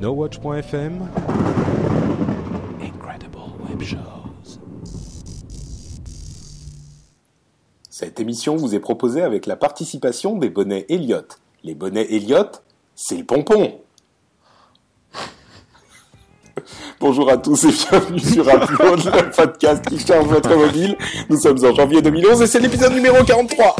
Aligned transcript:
NoWatch.fm 0.00 1.08
Incredible 2.80 3.38
Web 3.68 3.82
Shows. 3.82 4.58
Cette 7.90 8.18
émission 8.18 8.56
vous 8.56 8.74
est 8.74 8.80
proposée 8.80 9.20
avec 9.20 9.44
la 9.44 9.56
participation 9.56 10.38
des 10.38 10.48
bonnets 10.48 10.86
Elliott. 10.88 11.38
Les 11.64 11.74
bonnets 11.74 12.06
Elliott, 12.14 12.62
c'est 12.94 13.18
le 13.18 13.24
pompon. 13.24 13.78
Bonjour 16.98 17.28
à 17.28 17.36
tous 17.36 17.64
et 17.64 17.68
bienvenue 17.68 18.20
sur 18.20 18.48
Upload, 18.48 19.04
le 19.04 19.30
podcast 19.30 19.84
qui 19.86 19.98
charge 19.98 20.28
votre 20.28 20.56
mobile. 20.56 20.96
Nous 21.28 21.36
sommes 21.36 21.62
en 21.62 21.74
janvier 21.74 22.00
2011 22.00 22.40
et 22.40 22.46
c'est 22.46 22.60
l'épisode 22.60 22.94
numéro 22.94 23.22
43. 23.22 23.76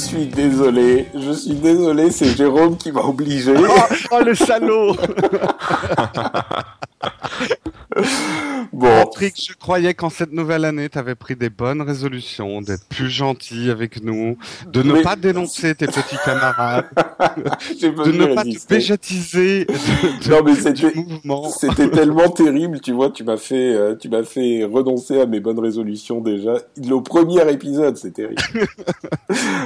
Suis 0.00 0.26
désolé, 0.26 1.06
je 1.14 1.30
suis 1.32 1.54
désolé, 1.54 2.10
c'est 2.10 2.36
Jérôme 2.36 2.76
qui 2.76 2.90
m'a 2.90 3.02
obligé. 3.02 3.54
Oh, 3.62 3.66
oh, 4.12 4.20
le 4.24 4.34
salaud 4.34 4.96
Bon, 8.80 9.04
Patrick, 9.04 9.34
je 9.48 9.54
croyais 9.54 9.94
qu'en 9.94 10.10
cette 10.10 10.32
nouvelle 10.32 10.64
année, 10.64 10.88
tu 10.88 10.98
avais 10.98 11.14
pris 11.14 11.36
des 11.36 11.50
bonnes 11.50 11.82
résolutions, 11.82 12.60
d'être 12.62 12.84
plus 12.88 13.10
gentil 13.10 13.70
avec 13.70 14.02
nous, 14.02 14.36
de 14.66 14.82
ne 14.82 14.94
Mais- 14.94 15.02
pas 15.02 15.16
dénoncer 15.16 15.74
tes 15.74 15.86
petits 15.86 16.16
camarades, 16.24 16.86
de 17.80 17.86
ne 18.12 18.26
pas 18.34 18.42
te 18.42 18.48
résister. 18.48 18.74
végétiser 18.74 19.64
de- 19.66 19.72
de- 19.72 20.28
Non 21.28 21.42
mais 21.42 21.50
c'était 21.50 21.90
tellement 21.90 22.28
terrible, 22.30 22.80
tu 22.80 22.92
vois, 22.92 23.10
tu 23.10 23.24
m'as 23.24 23.36
fait 23.36 23.74
euh, 23.74 23.94
tu 23.96 24.08
m'as 24.08 24.22
fait 24.24 24.64
renoncer 24.64 25.20
à 25.20 25.26
mes 25.26 25.40
bonnes 25.40 25.60
résolutions 25.60 26.20
déjà. 26.20 26.54
Le 26.76 27.02
premier 27.02 27.50
épisode, 27.52 27.96
c'est 27.96 28.12
terrible. 28.12 28.42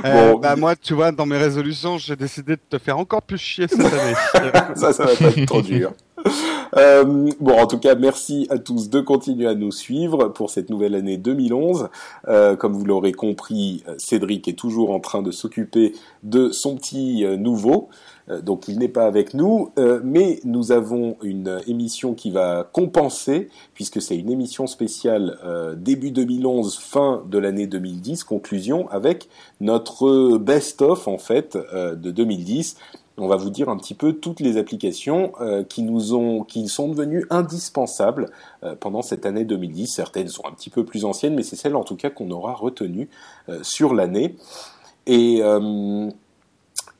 Euh, 0.04 0.32
Bon. 0.32 0.38
bah 0.40 0.56
moi, 0.56 0.76
tu 0.76 0.92
vois, 0.92 1.10
dans 1.10 1.24
mes 1.24 1.38
résolutions, 1.38 1.96
j'ai 1.96 2.16
décidé 2.16 2.56
de 2.56 2.60
te 2.68 2.78
faire 2.78 2.98
encore 2.98 3.22
plus 3.22 3.38
chier 3.38 3.66
cette 3.66 3.80
année. 3.80 4.14
ça, 4.76 4.92
ça 4.92 5.06
va 5.06 5.14
pas 5.16 5.24
être 5.28 5.46
trop 5.46 5.62
dur. 5.62 5.92
Euh, 6.76 7.30
bon, 7.38 7.56
en 7.56 7.68
tout 7.68 7.78
cas, 7.78 7.94
merci 7.94 8.48
à 8.50 8.58
tous 8.58 8.90
de 8.90 9.00
continuer 9.00 9.46
à 9.46 9.54
nous 9.54 9.70
suivre 9.70 10.28
pour 10.28 10.50
cette 10.50 10.70
nouvelle 10.70 10.96
année 10.96 11.16
2011. 11.18 11.88
Euh, 12.26 12.56
comme 12.56 12.72
vous 12.72 12.84
l'aurez 12.84 13.12
compris, 13.12 13.84
euh, 13.86 13.94
Cédric 13.98 14.48
est 14.48 14.58
toujours 14.58 14.90
en 14.90 14.98
train 14.98 15.22
de 15.22 15.30
s'occuper 15.30 15.92
de 16.24 16.50
son 16.50 16.74
petit 16.74 17.24
nouveau. 17.38 17.90
Donc 18.42 18.68
il 18.68 18.78
n'est 18.78 18.88
pas 18.88 19.04
avec 19.04 19.34
nous, 19.34 19.70
mais 20.02 20.40
nous 20.44 20.72
avons 20.72 21.18
une 21.22 21.60
émission 21.66 22.14
qui 22.14 22.30
va 22.30 22.66
compenser, 22.72 23.50
puisque 23.74 24.00
c'est 24.00 24.16
une 24.16 24.30
émission 24.30 24.66
spéciale 24.66 25.38
début 25.76 26.10
2011, 26.10 26.78
fin 26.78 27.22
de 27.28 27.36
l'année 27.36 27.66
2010, 27.66 28.24
conclusion 28.24 28.88
avec 28.88 29.28
notre 29.60 30.38
best-of 30.38 31.06
en 31.06 31.18
fait 31.18 31.58
de 31.74 32.10
2010 32.10 32.76
on 33.16 33.28
va 33.28 33.36
vous 33.36 33.50
dire 33.50 33.68
un 33.68 33.76
petit 33.76 33.94
peu 33.94 34.12
toutes 34.12 34.40
les 34.40 34.56
applications 34.56 35.32
euh, 35.40 35.62
qui 35.62 35.82
nous 35.82 36.14
ont, 36.14 36.42
qui 36.42 36.68
sont 36.68 36.88
devenues 36.88 37.26
indispensables 37.30 38.30
euh, 38.64 38.74
pendant 38.74 39.02
cette 39.02 39.24
année 39.26 39.44
2010. 39.44 39.86
Certaines 39.86 40.28
sont 40.28 40.46
un 40.46 40.52
petit 40.52 40.70
peu 40.70 40.84
plus 40.84 41.04
anciennes, 41.04 41.34
mais 41.34 41.42
c'est 41.42 41.56
celles 41.56 41.76
en 41.76 41.84
tout 41.84 41.96
cas 41.96 42.10
qu'on 42.10 42.30
aura 42.30 42.54
retenues 42.54 43.08
euh, 43.48 43.60
sur 43.62 43.94
l'année. 43.94 44.36
Et 45.06 45.42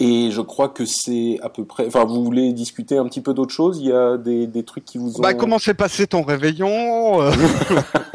et 0.01 0.31
je 0.31 0.41
crois 0.41 0.69
que 0.69 0.85
c'est 0.85 1.39
à 1.43 1.49
peu 1.49 1.65
près. 1.65 1.87
Enfin, 1.87 2.05
vous 2.05 2.25
voulez 2.25 2.53
discuter 2.53 2.97
un 2.99 3.05
petit 3.07 3.21
peu 3.21 3.33
d'autre 3.35 3.53
chose 3.55 3.79
Il 3.81 3.87
y 3.89 3.93
a 3.93 4.17
des, 4.17 4.47
des 4.47 4.63
trucs 4.63 4.85
qui 4.85 4.99
vous 4.99 5.17
ont. 5.19 5.21
Bah, 5.23 5.35
comment 5.35 5.59
s'est 5.59 5.75
passé 5.75 6.07
ton 6.07 6.23
réveillon? 6.23 7.23
Euh, 7.23 7.31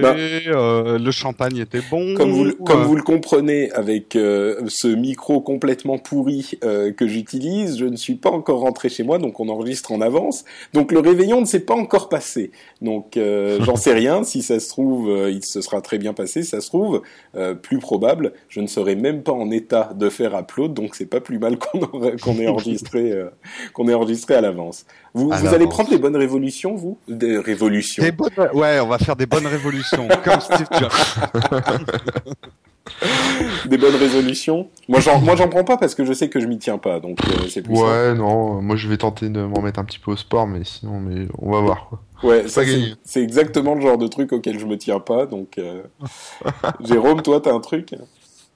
Bah. 0.00 0.14
euh, 0.16 0.98
Le 0.98 1.10
champagne 1.10 1.56
était 1.58 1.80
bon 1.90 2.14
Comme 2.14 2.30
vous, 2.30 2.44
le- 2.44 2.50
euh, 2.52 2.64
comme 2.64 2.82
vous 2.84 2.96
le 2.96 3.02
comprenez, 3.02 3.70
avec 3.72 4.16
euh, 4.16 4.60
ce 4.68 4.88
micro 4.88 5.40
complètement 5.40 5.98
pourri 5.98 6.52
que 6.60 7.06
j'utilise, 7.06 7.78
je 7.78 7.84
ne 7.86 7.96
suis 7.96 8.14
pas 8.14 8.30
encore 8.30 8.60
rentré 8.60 8.88
chez 8.88 9.02
moi, 9.02 9.18
donc 9.18 9.40
on 9.40 9.48
enregistre 9.48 9.92
en 9.92 10.00
avance. 10.00 10.44
Donc 10.72 10.92
le 10.92 11.00
réveillon 11.00 11.40
ne 11.40 11.46
s'est 11.46 11.60
pas 11.60 11.74
encore 11.74 12.08
passé. 12.08 12.50
Donc 12.82 13.16
euh, 13.16 13.58
j'en 13.64 13.76
sais 13.76 13.92
rien. 13.92 14.24
Si 14.24 14.42
ça 14.42 14.60
se 14.60 14.68
trouve, 14.68 15.10
il 15.30 15.44
se 15.44 15.60
sera 15.60 15.80
très 15.80 15.98
bien 15.98 16.12
passé. 16.14 16.42
Si 16.42 16.50
ça 16.50 16.60
se 16.60 16.68
trouve, 16.68 17.02
euh, 17.36 17.54
plus 17.54 17.78
probable, 17.78 18.32
je 18.48 18.60
ne 18.60 18.66
serai 18.66 18.94
même 18.96 19.22
pas 19.22 19.32
en 19.32 19.50
état 19.50 19.90
de 19.94 20.08
faire 20.08 20.34
upload, 20.44 20.74
donc 20.74 20.94
c'est 20.94 21.06
pas 21.06 21.20
plus 21.20 21.38
mal 21.38 21.58
qu'on 21.58 21.80
qu'on 22.22 22.38
ait 22.38 22.46
enregistré 22.48 23.10
euh, 23.12 23.30
qu'on 23.72 23.88
ait 23.88 23.94
enregistré 23.94 24.34
à 24.34 24.40
l'avance. 24.40 24.86
Vous, 25.14 25.32
À 25.32 25.38
vous 25.38 25.54
allez 25.54 25.66
prendre 25.66 25.90
les 25.90 25.98
bonnes 25.98 26.16
révolutions, 26.16 26.74
vous? 26.74 26.98
Des 27.08 27.38
révolutions. 27.38 28.02
Des 28.02 28.12
bonnes... 28.12 28.30
Ouais, 28.52 28.80
on 28.80 28.86
va 28.88 28.98
faire 28.98 29.16
des 29.16 29.26
bonnes 29.26 29.46
révolutions, 29.46 30.08
comme 30.24 30.40
Steve 30.40 30.66
Jobs. 30.78 30.90
Des 33.66 33.78
bonnes 33.78 33.96
résolutions. 33.96 34.68
Moi, 34.88 35.00
j'en, 35.00 35.18
moi, 35.20 35.36
j'en 35.36 35.48
prends 35.48 35.64
pas 35.64 35.78
parce 35.78 35.94
que 35.94 36.04
je 36.04 36.12
sais 36.12 36.28
que 36.28 36.38
je 36.38 36.46
m'y 36.46 36.58
tiens 36.58 36.76
pas, 36.76 37.00
donc 37.00 37.18
euh, 37.24 37.48
c'est 37.48 37.62
plus 37.62 37.74
simple. 37.74 37.88
Ouais, 37.88 38.14
non, 38.14 38.60
moi 38.60 38.76
je 38.76 38.88
vais 38.88 38.98
tenter 38.98 39.30
de 39.30 39.40
m'en 39.40 39.62
mettre 39.62 39.80
un 39.80 39.84
petit 39.84 39.98
peu 39.98 40.10
au 40.12 40.16
sport, 40.16 40.46
mais 40.46 40.64
sinon, 40.64 41.00
mais 41.00 41.26
on 41.38 41.50
va 41.50 41.60
voir. 41.60 41.90
Ouais, 42.22 42.44
c'est 43.04 43.22
exactement 43.22 43.74
le 43.74 43.80
genre 43.80 43.98
de 43.98 44.06
truc 44.06 44.32
auquel 44.32 44.58
je 44.58 44.66
me 44.66 44.76
tiens 44.76 45.00
pas, 45.00 45.24
donc. 45.26 45.56
euh, 45.58 45.82
Jérôme, 46.80 47.22
toi, 47.22 47.40
t'as 47.40 47.54
un 47.54 47.60
truc? 47.60 47.94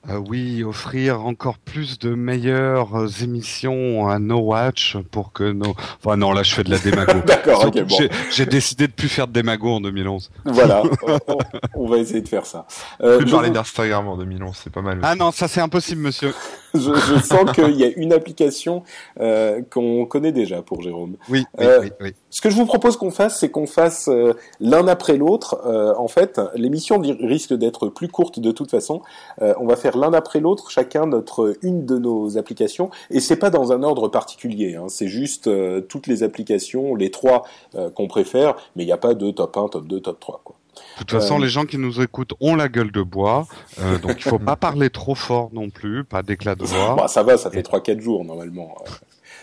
Euh, 0.08 0.16
oui, 0.28 0.62
offrir 0.64 1.26
encore 1.26 1.58
plus 1.58 1.98
de 1.98 2.14
meilleures 2.14 2.96
euh, 2.96 3.08
émissions 3.22 4.08
à 4.08 4.18
No 4.18 4.38
Watch 4.38 4.96
pour 5.10 5.32
que 5.32 5.50
nos... 5.52 5.74
Enfin 6.02 6.16
non, 6.16 6.32
là 6.32 6.42
je 6.42 6.54
fais 6.54 6.62
de 6.64 6.70
la 6.70 6.78
démago. 6.78 7.20
D'accord, 7.26 7.66
ok, 7.66 7.82
bon. 7.82 7.96
j'ai- 8.30 8.46
décidé 8.46 8.86
de 8.86 8.92
plus 8.92 9.08
faire 9.08 9.26
de 9.26 9.32
démago 9.32 9.68
en 9.70 9.80
2011. 9.80 10.30
Voilà, 10.46 10.82
on, 11.26 11.38
on 11.74 11.88
va 11.88 11.98
essayer 11.98 12.22
de 12.22 12.28
faire 12.28 12.46
ça. 12.46 12.66
Euh, 13.02 13.20
je, 13.26 13.30
parler 13.30 13.50
d'Instagram 13.50 14.06
en 14.08 14.16
2011, 14.16 14.58
c'est 14.62 14.72
pas 14.72 14.82
mal. 14.82 15.00
Ah 15.02 15.14
non, 15.14 15.30
ça 15.32 15.48
c'est 15.48 15.60
impossible, 15.60 16.00
monsieur. 16.00 16.32
je, 16.74 16.94
je 16.94 17.22
sens 17.22 17.50
qu'il 17.52 17.76
y 17.76 17.84
a 17.84 17.88
une 17.96 18.12
application 18.12 18.82
euh, 19.20 19.60
qu'on 19.70 20.06
connaît 20.06 20.32
déjà 20.32 20.62
pour 20.62 20.82
Jérôme. 20.82 21.16
Oui, 21.28 21.44
oui, 21.58 21.64
Euh, 21.66 21.80
oui, 21.82 21.90
oui. 22.00 22.14
Ce 22.30 22.40
que 22.40 22.50
je 22.50 22.56
vous 22.56 22.66
propose 22.66 22.96
qu'on 22.96 23.10
fasse, 23.10 23.38
c'est 23.38 23.50
qu'on 23.50 23.66
fasse 23.66 24.08
euh, 24.08 24.34
l'un 24.60 24.86
après 24.88 25.16
l'autre. 25.16 25.60
Euh, 25.66 25.94
en 25.96 26.08
fait, 26.08 26.40
l'émission 26.54 26.98
risque 27.00 27.54
d'être 27.54 27.88
plus 27.88 28.08
courte 28.08 28.38
de 28.38 28.50
toute 28.50 28.70
façon. 28.70 29.02
Euh, 29.40 29.54
on 29.58 29.66
va 29.66 29.76
faire 29.76 29.96
l'un 29.96 30.12
après 30.12 30.40
l'autre, 30.40 30.70
chacun 30.70 31.06
notre 31.06 31.54
une 31.62 31.86
de 31.86 31.98
nos 31.98 32.36
applications, 32.38 32.90
et 33.10 33.20
c'est 33.20 33.36
pas 33.36 33.50
dans 33.50 33.72
un 33.72 33.82
ordre 33.82 34.08
particulier. 34.08 34.76
Hein, 34.76 34.86
c'est 34.88 35.08
juste 35.08 35.46
euh, 35.46 35.80
toutes 35.80 36.06
les 36.06 36.22
applications, 36.22 36.94
les 36.94 37.10
trois 37.10 37.44
euh, 37.74 37.90
qu'on 37.90 38.08
préfère, 38.08 38.56
mais 38.76 38.82
il 38.82 38.86
n'y 38.86 38.92
a 38.92 38.98
pas 38.98 39.14
de 39.14 39.30
top 39.30 39.56
1, 39.56 39.68
top 39.68 39.86
2, 39.86 40.00
top 40.00 40.20
3. 40.20 40.40
Quoi. 40.44 40.56
De 40.98 41.04
toute 41.04 41.10
façon, 41.12 41.38
euh, 41.38 41.42
les 41.42 41.48
gens 41.48 41.64
qui 41.64 41.78
nous 41.78 42.00
écoutent 42.00 42.32
ont 42.40 42.56
la 42.56 42.68
gueule 42.68 42.90
de 42.90 43.02
bois, 43.02 43.46
euh, 43.80 43.98
donc 43.98 44.16
il 44.18 44.22
faut 44.22 44.38
pas 44.38 44.56
parler 44.68 44.90
trop 44.90 45.14
fort 45.14 45.50
non 45.52 45.70
plus, 45.70 46.04
pas 46.04 46.22
d'éclat 46.22 46.54
de 46.54 46.64
voix. 46.64 46.96
Bah, 46.96 47.08
ça 47.08 47.22
va, 47.22 47.36
ça 47.36 47.50
fait 47.50 47.62
3-4 47.62 48.00
jours 48.00 48.24
normalement. 48.24 48.74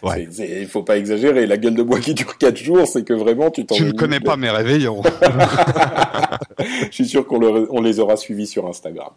Ouais. 0.04 0.28
Il 0.38 0.68
faut 0.68 0.84
pas 0.84 0.98
exagérer. 0.98 1.46
La 1.48 1.58
gueule 1.58 1.76
de 1.76 1.84
bois 1.84 2.00
qui 2.00 2.14
dure 2.14 2.38
4 2.38 2.56
jours, 2.58 2.86
c'est 2.88 3.04
que 3.04 3.14
vraiment 3.14 3.50
tu 3.52 3.66
t'en 3.66 3.76
Tu 3.76 3.86
ne 3.86 3.92
connais 3.92 4.20
pas 4.20 4.38
mes 4.38 4.50
réveillons. 4.50 5.02
Je 6.60 6.92
suis 6.92 7.08
sûr 7.08 7.26
qu'on 7.28 7.40
le- 7.40 7.68
on 7.72 7.82
les 7.82 8.00
aura 8.00 8.16
suivis 8.16 8.48
sur 8.48 8.66
Instagram. 8.68 9.10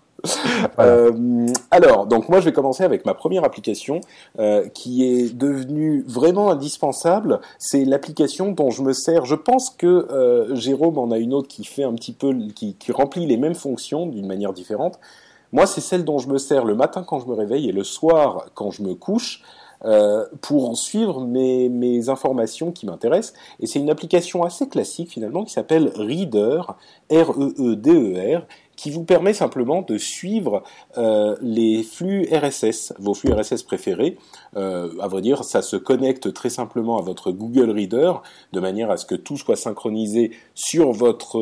Euh, 0.80 1.46
alors, 1.70 2.06
donc 2.06 2.28
moi 2.28 2.40
je 2.40 2.46
vais 2.46 2.52
commencer 2.52 2.82
avec 2.82 3.06
ma 3.06 3.14
première 3.14 3.44
application 3.44 4.00
euh, 4.38 4.68
qui 4.68 5.04
est 5.04 5.34
devenue 5.36 6.04
vraiment 6.06 6.50
indispensable. 6.50 7.40
C'est 7.58 7.84
l'application 7.84 8.52
dont 8.52 8.70
je 8.70 8.82
me 8.82 8.92
sers. 8.92 9.24
Je 9.24 9.34
pense 9.36 9.70
que 9.70 9.86
euh, 9.86 10.54
Jérôme 10.56 10.98
en 10.98 11.10
a 11.10 11.18
une 11.18 11.32
autre 11.32 11.48
qui 11.48 11.64
fait 11.64 11.84
un 11.84 11.94
petit 11.94 12.12
peu, 12.12 12.34
qui, 12.54 12.74
qui 12.74 12.92
remplit 12.92 13.26
les 13.26 13.36
mêmes 13.36 13.54
fonctions 13.54 14.06
d'une 14.06 14.26
manière 14.26 14.52
différente. 14.52 14.98
Moi, 15.52 15.66
c'est 15.66 15.80
celle 15.80 16.04
dont 16.04 16.18
je 16.18 16.28
me 16.28 16.38
sers 16.38 16.64
le 16.64 16.74
matin 16.74 17.04
quand 17.06 17.20
je 17.20 17.26
me 17.26 17.34
réveille 17.34 17.68
et 17.68 17.72
le 17.72 17.84
soir 17.84 18.46
quand 18.54 18.70
je 18.70 18.82
me 18.82 18.94
couche. 18.94 19.42
Euh, 19.84 20.26
pour 20.40 20.76
suivre 20.76 21.20
mes, 21.20 22.08
informations 22.08 22.72
qui 22.72 22.86
m'intéressent. 22.86 23.34
Et 23.60 23.66
c'est 23.66 23.78
une 23.78 23.90
application 23.90 24.42
assez 24.42 24.68
classique 24.68 25.10
finalement 25.10 25.44
qui 25.44 25.52
s'appelle 25.52 25.92
Reader, 25.94 26.62
R-E-E-D-E-R, 27.10 28.42
qui 28.76 28.90
vous 28.90 29.04
permet 29.04 29.32
simplement 29.32 29.82
de 29.82 29.98
suivre 29.98 30.62
euh, 30.96 31.36
les 31.40 31.82
flux 31.82 32.28
RSS, 32.32 32.92
vos 32.98 33.14
flux 33.14 33.32
RSS 33.32 33.62
préférés. 33.62 34.16
Euh, 34.56 34.90
à 35.00 35.08
vrai 35.08 35.20
dire, 35.20 35.44
ça 35.44 35.62
se 35.62 35.76
connecte 35.76 36.32
très 36.32 36.50
simplement 36.50 36.98
à 36.98 37.02
votre 37.02 37.30
Google 37.30 37.70
Reader, 37.70 38.14
de 38.52 38.60
manière 38.60 38.90
à 38.90 38.96
ce 38.96 39.06
que 39.06 39.16
tout 39.16 39.36
soit 39.36 39.56
synchronisé 39.56 40.32
sur 40.54 40.92
votre 40.92 41.38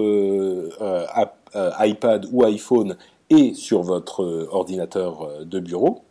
iPad 1.54 2.26
ou 2.32 2.44
iPhone 2.44 2.96
et 3.30 3.54
sur 3.54 3.82
votre 3.82 4.48
ordinateur 4.50 5.44
de 5.44 5.60
bureau. 5.60 6.05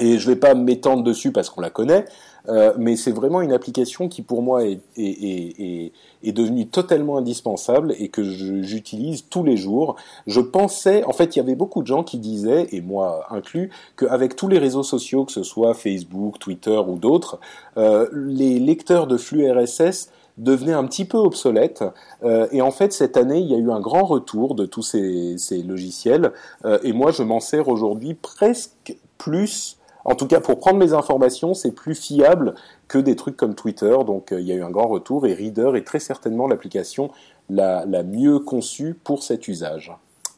Et 0.00 0.18
je 0.18 0.26
vais 0.26 0.36
pas 0.36 0.54
m'étendre 0.54 1.02
dessus 1.02 1.30
parce 1.30 1.50
qu'on 1.50 1.60
la 1.60 1.70
connaît, 1.70 2.06
euh, 2.48 2.72
mais 2.78 2.96
c'est 2.96 3.12
vraiment 3.12 3.42
une 3.42 3.52
application 3.52 4.08
qui 4.08 4.22
pour 4.22 4.42
moi 4.42 4.64
est, 4.64 4.80
est, 4.96 5.60
est, 5.60 5.92
est 6.22 6.32
devenue 6.32 6.66
totalement 6.66 7.18
indispensable 7.18 7.94
et 7.98 8.08
que 8.08 8.22
j'utilise 8.22 9.28
tous 9.28 9.44
les 9.44 9.56
jours. 9.56 9.96
Je 10.26 10.40
pensais, 10.40 11.04
en 11.04 11.12
fait, 11.12 11.36
il 11.36 11.38
y 11.38 11.42
avait 11.42 11.54
beaucoup 11.54 11.82
de 11.82 11.86
gens 11.86 12.02
qui 12.02 12.18
disaient, 12.18 12.68
et 12.72 12.80
moi 12.80 13.26
inclus, 13.30 13.70
qu'avec 13.96 14.36
tous 14.36 14.48
les 14.48 14.58
réseaux 14.58 14.82
sociaux, 14.82 15.24
que 15.24 15.32
ce 15.32 15.42
soit 15.42 15.74
Facebook, 15.74 16.38
Twitter 16.38 16.80
ou 16.86 16.98
d'autres, 16.98 17.38
euh, 17.76 18.08
les 18.12 18.58
lecteurs 18.58 19.06
de 19.06 19.18
flux 19.18 19.50
RSS 19.50 20.10
devenaient 20.38 20.72
un 20.72 20.84
petit 20.84 21.04
peu 21.04 21.18
obsolètes. 21.18 21.84
Euh, 22.24 22.48
et 22.50 22.62
en 22.62 22.70
fait, 22.70 22.92
cette 22.92 23.16
année, 23.16 23.38
il 23.38 23.46
y 23.46 23.54
a 23.54 23.58
eu 23.58 23.70
un 23.70 23.80
grand 23.80 24.04
retour 24.04 24.54
de 24.54 24.66
tous 24.66 24.82
ces, 24.82 25.36
ces 25.38 25.62
logiciels. 25.62 26.32
Euh, 26.64 26.78
et 26.82 26.92
moi, 26.92 27.12
je 27.12 27.22
m'en 27.22 27.40
sers 27.40 27.68
aujourd'hui 27.68 28.14
presque 28.14 28.96
plus 29.18 29.76
en 30.04 30.14
tout 30.14 30.26
cas, 30.26 30.40
pour 30.40 30.58
prendre 30.58 30.78
mes 30.78 30.92
informations, 30.92 31.54
c'est 31.54 31.72
plus 31.72 31.94
fiable 31.94 32.54
que 32.88 32.98
des 32.98 33.16
trucs 33.16 33.36
comme 33.36 33.54
Twitter. 33.54 33.96
Donc, 34.06 34.32
euh, 34.32 34.40
il 34.40 34.46
y 34.46 34.52
a 34.52 34.54
eu 34.54 34.62
un 34.62 34.70
grand 34.70 34.88
retour 34.88 35.26
et 35.26 35.34
Reader 35.34 35.72
est 35.76 35.86
très 35.86 36.00
certainement 36.00 36.46
l'application 36.46 37.10
la, 37.48 37.84
la 37.86 38.02
mieux 38.02 38.38
conçue 38.38 38.94
pour 38.94 39.22
cet 39.22 39.48
usage. 39.48 39.92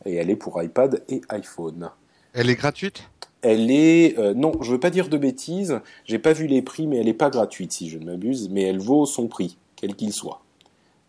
Et 0.05 0.17
elle 0.17 0.31
est 0.31 0.37
pour 0.37 0.61
iPad 0.62 1.03
et 1.09 1.20
iPhone. 1.29 1.91
Elle 2.32 2.50
est 2.50 2.56
gratuite? 2.56 3.05
Elle 3.43 3.70
est 3.70 4.19
euh, 4.19 4.35
non, 4.35 4.53
je 4.62 4.73
veux 4.73 4.81
pas 4.81 4.91
dire 4.91 5.09
de 5.09 5.19
bêtises. 5.19 5.81
J'ai 6.05 6.19
pas 6.19 6.32
vu 6.32 6.47
les 6.47 6.62
prix, 6.62 6.87
mais 6.87 6.97
elle 6.99 7.09
est 7.09 7.14
pas 7.14 7.31
gratuite 7.31 7.73
si 7.73 7.88
je 7.88 7.99
ne 7.99 8.05
m'abuse. 8.05 8.49
Mais 8.50 8.62
elle 8.62 8.79
vaut 8.79 9.05
son 9.05 9.26
prix, 9.26 9.59
quel 9.76 9.94
qu'il 9.94 10.12
soit. 10.12 10.41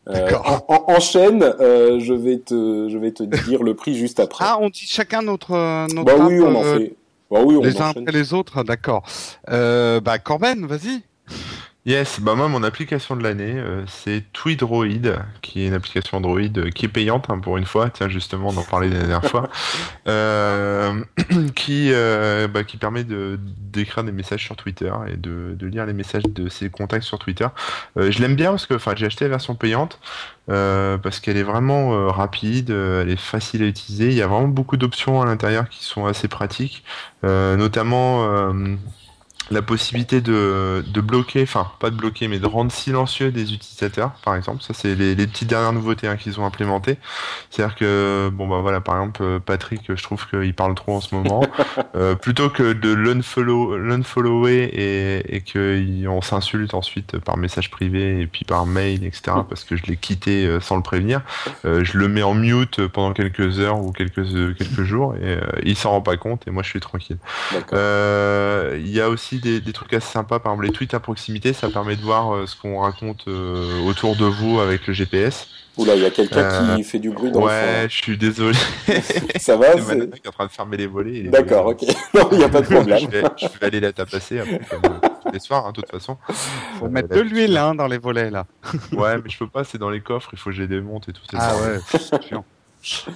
Euh, 0.10 0.32
en, 0.44 0.66
en, 0.68 0.84
enchaîne, 0.88 1.44
euh, 1.44 2.00
je 2.00 2.14
vais 2.14 2.40
te, 2.40 2.90
je 2.90 2.98
vais 2.98 3.12
te 3.12 3.24
dire 3.24 3.64
le 3.64 3.74
prix 3.74 3.96
juste 3.96 4.20
après. 4.20 4.44
Ah, 4.46 4.58
on 4.60 4.70
dit 4.70 4.86
chacun 4.86 5.22
notre, 5.22 5.54
notre 5.94 6.04
bah 6.04 6.26
oui, 6.26 6.42
on 6.42 6.56
en 6.56 6.64
fait. 6.64 6.96
Bah 7.34 7.40
oui, 7.44 7.56
on 7.56 7.62
les 7.64 7.82
uns 7.82 7.90
enchaîne. 7.90 8.04
après 8.04 8.12
les 8.12 8.34
autres, 8.34 8.64
d'accord. 8.64 9.04
Euh, 9.50 10.00
bah 10.00 10.20
Corben, 10.20 10.68
vas-y. 10.68 11.02
Yes, 11.86 12.22
bah 12.22 12.36
moi 12.36 12.48
mon 12.48 12.64
application 12.64 13.18
de 13.18 13.24
l'année 13.24 13.56
euh, 13.58 13.84
c'est 13.88 14.24
Tweedroid, 14.32 14.86
qui 15.42 15.64
est 15.64 15.68
une 15.68 15.74
application 15.74 16.16
Android 16.16 16.40
euh, 16.40 16.70
qui 16.70 16.86
est 16.86 16.88
payante 16.88 17.26
hein, 17.30 17.40
pour 17.40 17.58
une 17.58 17.66
fois. 17.66 17.90
Tiens 17.90 18.08
justement 18.08 18.48
on 18.52 18.58
en 18.58 18.64
parlait 18.64 18.88
la 18.88 19.00
dernière 19.00 19.26
fois, 19.26 19.50
euh, 20.08 21.04
qui 21.56 21.90
euh, 21.92 22.48
bah, 22.48 22.64
qui 22.64 22.78
permet 22.78 23.04
de 23.04 23.38
d'écrire 23.58 24.06
des 24.06 24.14
messages 24.14 24.46
sur 24.46 24.56
Twitter 24.56 24.94
et 25.10 25.18
de, 25.18 25.56
de 25.60 25.68
lire 25.68 25.86
les 25.86 25.92
messages 25.92 26.24
de 26.24 26.48
ses 26.48 26.70
contacts 26.70 27.04
sur 27.04 27.20
Twitter. 27.20 27.48
Euh, 27.98 28.12
je 28.12 28.22
l'aime 28.22 28.36
bien 28.38 28.52
parce 28.52 28.66
que 28.66 28.76
enfin 28.76 28.94
j'ai 28.96 29.06
acheté 29.08 29.26
la 29.26 29.32
version 29.32 29.54
payante 29.56 30.00
euh, 30.50 30.98
parce 30.98 31.20
qu'elle 31.20 31.36
est 31.36 31.44
vraiment 31.44 31.94
euh, 31.94 32.08
rapide, 32.08 32.70
elle 32.70 33.10
est 33.10 33.20
facile 33.20 33.62
à 33.62 33.66
utiliser. 33.66 34.08
Il 34.08 34.16
y 34.16 34.22
a 34.22 34.28
vraiment 34.28 34.48
beaucoup 34.48 34.78
d'options 34.78 35.22
à 35.22 35.26
l'intérieur 35.26 35.68
qui 35.68 35.84
sont 35.84 36.06
assez 36.06 36.30
pratiques, 36.30 36.86
euh, 37.26 37.58
notamment 37.58 38.24
euh, 38.24 38.78
la 39.52 39.62
possibilité 39.62 40.22
de, 40.22 40.84
de 40.88 41.02
bloquer, 41.02 41.44
enfin 41.44 41.72
pas 41.80 41.90
de 41.90 41.96
bloquer, 41.96 42.28
mais 42.28 42.40
de 42.40 42.46
rendre 42.46 42.72
silencieux 42.72 43.32
des 43.32 43.54
utilisateurs, 43.54 44.12
par 44.24 44.36
exemple. 44.36 44.64
Ça, 44.64 44.74
c'est 44.74 44.96
les, 44.96 45.16
les 45.16 45.28
petites 45.28 45.50
dernières 45.50 45.74
nouveautés 45.74 46.08
hein, 46.08 46.18
qu'ils 46.18 46.40
ont 46.40 46.46
implémentées. 46.46 46.98
C'est-à-dire 47.50 47.76
que, 47.76 48.30
bon 48.32 48.48
bah 48.48 48.60
voilà, 48.62 48.82
par 48.82 48.96
exemple, 48.96 49.24
euh, 49.24 49.40
Patrick, 49.40 49.82
je 49.88 50.04
trouve 50.04 50.28
qu'il 50.28 50.54
parle 50.54 50.76
trop 50.76 50.96
en 50.96 51.02
ce 51.02 51.14
moment. 51.16 51.42
Euh, 51.96 52.16
plutôt 52.16 52.50
que 52.50 52.74
de 52.74 52.92
l'unfollow, 52.92 53.78
l'unfollower 53.78 54.64
et, 54.64 55.36
et 55.36 55.42
qu'on 55.42 56.22
s'insulte 56.22 56.74
ensuite 56.74 57.20
par 57.20 57.38
message 57.38 57.70
privé 57.70 58.22
et 58.22 58.28
puis 58.28 58.46
par 58.46 58.66
mail, 58.66 59.04
etc. 59.06 59.38
Parce 59.48 59.64
que 59.64 59.76
je 59.76 59.84
l'ai 59.84 59.96
quitté 59.96 60.46
euh, 60.48 60.60
sans 60.60 60.76
le 60.76 60.82
prévenir, 60.82 61.22
euh, 61.66 61.84
je 61.84 61.98
le 61.98 62.08
mets 62.08 62.24
en 62.24 62.34
mute 62.34 62.88
pendant 62.88 63.14
quelques 63.14 63.60
heures 63.60 63.80
ou 63.80 63.92
quelques 63.92 64.24
quelques 64.58 64.84
jours 64.84 65.16
et 65.16 65.20
euh, 65.24 65.42
il 65.64 65.76
s'en 65.76 65.92
rend 65.92 66.02
pas 66.02 66.18
compte 66.18 66.48
et 66.48 66.52
moi 66.52 66.64
je 66.64 66.70
suis 66.70 66.80
tranquille. 66.80 67.18
Euh, 67.74 68.78
Il 68.80 68.90
y 68.90 69.02
a 69.02 69.10
aussi 69.10 69.33
des, 69.40 69.60
des 69.62 69.74
trucs 69.74 69.94
assez 69.94 70.12
sympas, 70.12 70.40
par 70.40 70.54
exemple 70.54 70.68
les 70.68 70.72
tweets 70.74 70.94
à 70.94 71.00
proximité, 71.00 71.54
ça 71.54 71.70
permet 71.70 71.96
de 71.96 72.02
voir 72.02 72.34
euh, 72.34 72.46
ce 72.48 72.56
qu'on 72.56 72.80
raconte 72.80 73.28
euh, 73.28 73.82
autour 73.88 74.16
de 74.16 74.26
vous 74.26 74.60
avec 74.60 74.88
le 74.88 74.94
GPS. 74.94 75.48
Oula, 75.76 75.96
il 75.96 76.04
y 76.04 76.06
a 76.06 76.12
quelqu'un 76.12 76.38
Euh, 76.38 76.76
qui 76.76 76.84
fait 76.84 77.00
du 77.00 77.10
bruit 77.10 77.32
dans 77.32 77.42
Ouais, 77.46 77.88
je 77.90 77.96
suis 77.98 78.16
désolé. 78.18 78.56
Ça 79.40 79.58
va 79.58 79.74
C'est 79.82 80.08
qui 80.12 80.22
est 80.24 80.28
en 80.28 80.32
train 80.32 80.46
de 80.46 80.52
fermer 80.52 80.78
les 80.78 80.86
volets. 80.86 81.24
D'accord, 81.24 81.66
ok. 81.66 81.82
Non, 82.14 82.30
il 82.32 82.38
n'y 82.38 82.44
a 82.44 82.50
pas 82.50 82.62
de 82.62 82.68
problème. 82.68 83.00
je, 83.00 83.08
vais, 83.08 83.24
je 83.38 83.48
vais 83.60 83.66
aller 83.66 83.80
la 83.80 83.92
tapasser 83.92 84.40
après, 84.40 84.60
comme 84.70 84.82
euh, 84.86 85.08
tous 85.24 85.32
les 85.34 85.40
soirs, 85.40 85.66
hein, 85.66 85.72
de 85.72 85.82
toute 85.82 85.90
façon. 85.90 86.18
Faut 86.80 86.86
Euh, 86.86 86.90
mettre 86.90 87.10
de 87.10 87.22
l'huile 87.22 87.58
hein, 87.58 87.74
dans 87.74 87.88
les 87.88 87.98
volets 87.98 88.30
là. 88.30 88.46
Ouais, 88.92 89.16
mais 89.18 89.30
je 89.32 89.38
peux 89.40 89.48
pas, 89.48 89.64
c'est 89.64 89.80
dans 89.80 89.90
les 89.90 90.02
coffres, 90.02 90.30
il 90.34 90.38
faut 90.38 90.52
que 90.52 90.56
je 90.56 90.62
les 90.62 90.68
démonte 90.68 91.10
et 91.10 91.14
tout. 91.14 91.24
Ah 91.34 91.50
ça. 91.50 91.56
ouais, 91.62 91.80
c'est 91.88 92.22
chiant. 92.24 92.46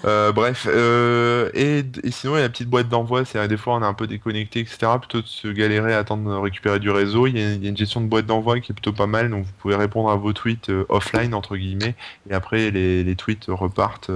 Euh, 0.05 0.31
bref, 0.31 0.65
euh, 0.69 1.49
et, 1.53 1.83
sinon 2.09 2.35
il 2.35 2.37
y 2.37 2.39
a 2.39 2.43
la 2.43 2.49
petite 2.49 2.69
boîte 2.69 2.87
d'envoi, 2.87 3.25
c'est 3.25 3.45
des 3.47 3.57
fois 3.57 3.75
on 3.75 3.81
est 3.81 3.85
un 3.85 3.93
peu 3.93 4.07
déconnecté, 4.07 4.61
etc. 4.61 4.77
Plutôt 4.99 5.21
de 5.21 5.27
se 5.27 5.49
galérer 5.49 5.93
à 5.93 5.99
attendre 5.99 6.29
de 6.29 6.35
récupérer 6.35 6.79
du 6.79 6.89
réseau, 6.89 7.27
il 7.27 7.37
y, 7.37 7.43
a, 7.43 7.53
une 7.53 7.75
gestion 7.75 7.99
de 7.99 8.07
boîte 8.07 8.25
d'envoi 8.25 8.59
qui 8.61 8.71
est 8.71 8.75
plutôt 8.75 8.93
pas 8.93 9.07
mal, 9.07 9.29
donc 9.29 9.45
vous 9.45 9.51
pouvez 9.59 9.75
répondre 9.75 10.09
à 10.09 10.15
vos 10.15 10.31
tweets 10.31 10.69
euh, 10.69 10.85
offline 10.89 11.33
entre 11.33 11.57
guillemets, 11.57 11.95
et 12.29 12.33
après 12.33 12.71
les, 12.71 13.15
tweets 13.17 13.45
repartent 13.47 14.11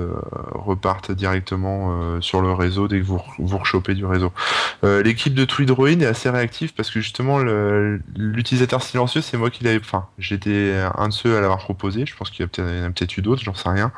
repartent 0.52 1.12
directement 1.12 2.22
sur 2.22 2.42
le 2.42 2.54
réseau 2.54 2.88
dès 2.88 3.00
que 3.00 3.06
vous 3.06 3.20
vous 3.40 3.58
rechopez 3.58 3.96
du 3.96 4.06
réseau. 4.06 4.32
L'équipe 4.84 5.34
de 5.34 5.44
Tweedroid 5.44 5.90
est 5.90 6.06
assez 6.06 6.30
réactive 6.30 6.74
parce 6.76 6.92
que 6.92 7.02
justement 7.02 7.40
l'utilisateur 8.16 8.84
silencieux, 8.84 9.22
c'est 9.22 9.38
moi 9.38 9.50
qui 9.50 9.64
l'avais, 9.64 9.80
enfin 9.80 10.06
j'étais 10.20 10.76
un 10.96 11.08
de 11.08 11.14
ceux 11.14 11.36
à 11.36 11.42
l'avoir 11.42 11.60
proposé. 11.60 12.06
Je 12.06 12.16
pense 12.16 12.30
qu'il 12.30 12.46
y 12.46 12.62
en 12.62 12.86
a 12.86 12.90
peut-être 12.90 13.18
eu 13.18 13.22
d'autres, 13.22 13.42
j'en 13.44 13.56
sais 13.56 13.70
rien. 13.70 13.92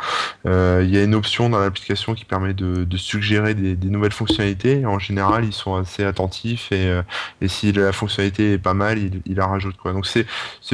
Il 0.46 0.90
y 0.90 0.98
a 0.98 1.04
une 1.04 1.16
option 1.16 1.43
dans 1.50 1.60
l'application 1.60 2.14
qui 2.14 2.26
permet 2.26 2.54
de, 2.54 2.98
suggérer 2.98 3.54
des, 3.54 3.90
nouvelles 3.90 4.12
fonctionnalités. 4.12 4.86
En 4.86 5.00
général, 5.00 5.46
ils 5.46 5.54
sont 5.54 5.76
assez 5.76 6.04
attentifs 6.04 6.72
et, 6.72 6.88
euh, 6.88 7.02
et 7.42 7.48
si 7.48 7.72
la 7.72 7.92
fonctionnalité 7.92 8.54
est 8.54 8.58
pas 8.58 8.74
mal, 8.74 8.98
ils 8.98 9.22
il 9.26 9.36
la 9.36 9.48
rajoutent 9.48 9.78
quoi. 9.78 9.94
Donc 9.94 10.06
c'est 10.06 10.26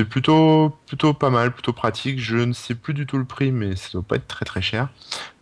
plutôt 0.06 0.76
plutôt 0.86 1.14
pas 1.14 1.30
mal, 1.30 1.52
plutôt 1.52 1.74
pratique. 1.74 2.20
Je 2.20 2.38
ne 2.38 2.54
sais 2.54 2.76
plus 2.76 2.94
du 2.94 3.06
tout 3.06 3.18
le 3.18 3.26
prix, 3.26 3.52
mais 3.52 3.76
ça 3.76 3.90
doit 3.94 4.04
pas 4.04 4.16
être 4.16 4.28
très 4.28 4.46
très 4.46 4.62
cher. 4.62 4.90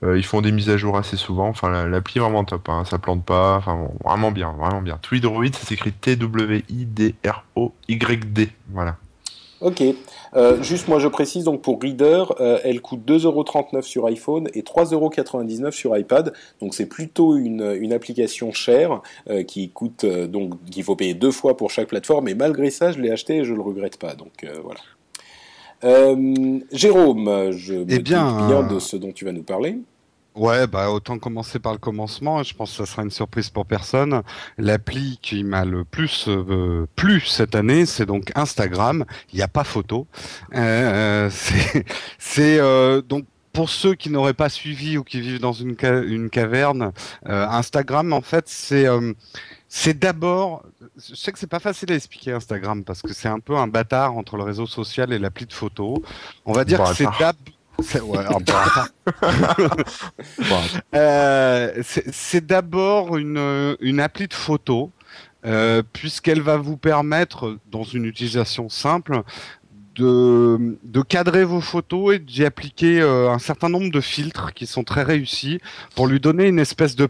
Euh, 0.04 0.18
ils 0.18 0.26
font 0.26 0.42
des 0.42 0.52
mises 0.52 0.70
à 0.70 0.78
jour 0.78 0.98
assez 0.98 1.18
souvent. 1.18 1.48
Enfin, 1.48 1.70
la- 1.70 1.88
l'appli 1.88 2.18
est 2.20 2.22
vraiment 2.22 2.44
top. 2.44 2.70
Hein. 2.70 2.84
Ça 2.86 3.00
plante 3.00 3.26
pas. 3.26 3.58
Enfin, 3.58 3.76
bon, 3.76 3.94
vraiment 4.04 4.32
bien, 4.32 4.52
vraiment 4.52 4.82
bien. 4.82 4.98
Tweedroid, 5.02 5.48
ça 5.54 5.66
s'écrit 5.66 5.92
T-W-I-D-R-O-Y-D. 5.94 6.68
Voilà. 8.70 8.98
Ok. 9.62 9.82
Euh, 10.36 10.62
juste, 10.62 10.88
moi, 10.88 11.00
je 11.00 11.08
précise 11.08 11.44
donc 11.44 11.62
pour 11.62 11.82
Reader, 11.82 12.26
euh, 12.40 12.60
elle 12.64 12.82
coûte 12.82 13.02
2,39€ 13.06 13.82
sur 13.84 14.06
iPhone 14.06 14.50
et 14.54 14.62
3,99€ 14.62 15.72
sur 15.72 15.98
iPad. 15.98 16.34
Donc, 16.62 16.74
c'est 16.74 16.86
plutôt 16.86 17.36
une, 17.36 17.78
une 17.80 17.94
application 17.94 18.52
chère 18.52 19.02
euh, 19.30 19.44
qui 19.44 19.70
coûte 19.70 20.06
donc 20.06 20.54
qu'il 20.70 20.84
faut 20.84 20.96
payer 20.96 21.14
deux 21.14 21.32
fois 21.32 21.58
pour 21.58 21.72
chaque 21.72 21.88
plateforme. 21.88 22.28
Et 22.28 22.36
malgré 22.36 22.70
ça, 22.70 22.92
je 22.92 23.00
l'ai 23.00 23.12
acheté 23.12 23.38
et 23.38 23.44
je 23.44 23.54
le 23.54 23.62
regrette 23.62 23.98
pas. 23.98 24.16
Donc 24.16 24.46
voilà. 24.64 24.80
Jérôme, 26.72 27.52
je 27.52 27.76
me 27.76 27.86
Eh 27.90 28.00
bien, 28.00 28.64
de 28.64 28.80
ce 28.80 28.98
dont 28.98 29.12
tu 29.12 29.26
vas 29.26 29.32
nous 29.32 29.44
parler. 29.44 29.78
Ouais, 30.38 30.68
bah 30.68 30.92
autant 30.92 31.18
commencer 31.18 31.58
par 31.58 31.72
le 31.74 31.80
commencement. 31.80 32.44
Je 32.44 32.54
pense 32.54 32.70
que 32.72 32.78
ça 32.78 32.86
sera 32.86 33.02
une 33.02 33.10
surprise 33.10 33.50
pour 33.50 33.66
personne. 33.66 34.22
L'appli 34.60 35.18
qui 35.22 35.44
m'a 35.44 35.66
le 35.66 35.84
plus 35.84 36.26
euh, 36.28 36.86
plu 36.96 37.22
cette 37.22 37.56
année, 37.56 37.88
c'est 37.88 38.06
donc 38.06 38.32
Instagram. 38.36 39.04
Il 39.34 39.38
n'y 39.38 39.42
a 39.42 39.48
pas 39.48 39.64
photo. 39.64 40.06
Euh, 40.54 41.30
c'est 41.32 41.86
c'est, 42.20 42.60
euh, 42.60 43.02
donc 43.02 43.26
pour 43.52 43.70
ceux 43.72 43.96
qui 43.96 44.12
n'auraient 44.12 44.36
pas 44.36 44.50
suivi 44.50 45.00
ou 45.00 45.04
qui 45.04 45.20
vivent 45.20 45.40
dans 45.40 45.54
une, 45.54 45.76
ca- 45.80 46.04
une 46.04 46.30
caverne, 46.30 46.92
euh, 47.28 47.48
Instagram 47.48 48.14
en 48.14 48.22
fait 48.22 48.44
c'est 48.48 48.86
euh, 48.88 49.14
c'est 49.68 49.98
d'abord, 49.98 50.64
je 50.98 51.16
sais 51.16 51.32
que 51.32 51.40
c'est 51.40 51.48
pas 51.48 51.60
facile 51.60 51.92
à 51.92 51.96
expliquer 51.96 52.32
Instagram 52.34 52.84
parce 52.84 53.02
que 53.02 53.12
c'est 53.14 53.28
un 53.28 53.40
peu 53.40 53.58
un 53.58 53.68
bâtard 53.68 54.16
entre 54.16 54.38
le 54.38 54.44
réseau 54.44 54.68
social 54.68 55.12
et 55.12 55.18
l'appli 55.20 55.48
de 55.48 55.54
photo. 55.54 56.04
On 56.46 56.54
va 56.54 56.64
dire 56.66 56.78
que 56.78 56.84
c'est 56.96 57.06
d'abord 57.20 57.57
ouais, 57.80 58.18
un 58.26 58.40
bâtard. 58.40 58.90
Euh, 60.96 61.82
c'est 61.84 62.12
c'est 62.12 62.46
d'abord 62.46 63.18
une, 63.18 63.76
une 63.80 64.00
appli 64.00 64.28
de 64.28 64.34
photo, 64.34 64.92
euh, 65.46 65.84
puisqu'elle 65.94 66.42
va 66.42 66.58
vous 66.58 66.78
permettre, 66.78 67.58
dans 67.72 67.84
une 67.84 68.06
utilisation 68.06 68.70
simple, 68.70 69.24
de, 69.96 70.78
de 70.84 71.02
cadrer 71.02 71.44
vos 71.44 71.62
photos 71.62 72.16
et 72.16 72.20
d'y 72.20 72.46
appliquer 72.46 73.02
euh, 73.02 73.32
un 73.32 73.40
certain 73.40 73.70
nombre 73.70 73.92
de 73.92 74.02
filtres 74.02 74.54
qui 74.54 74.68
sont 74.68 74.84
très 74.84 75.04
réussis 75.04 75.60
pour 75.96 76.08
lui 76.08 76.20
donner 76.20 76.48
une 76.48 76.60
espèce 76.60 76.96
de 76.96 77.08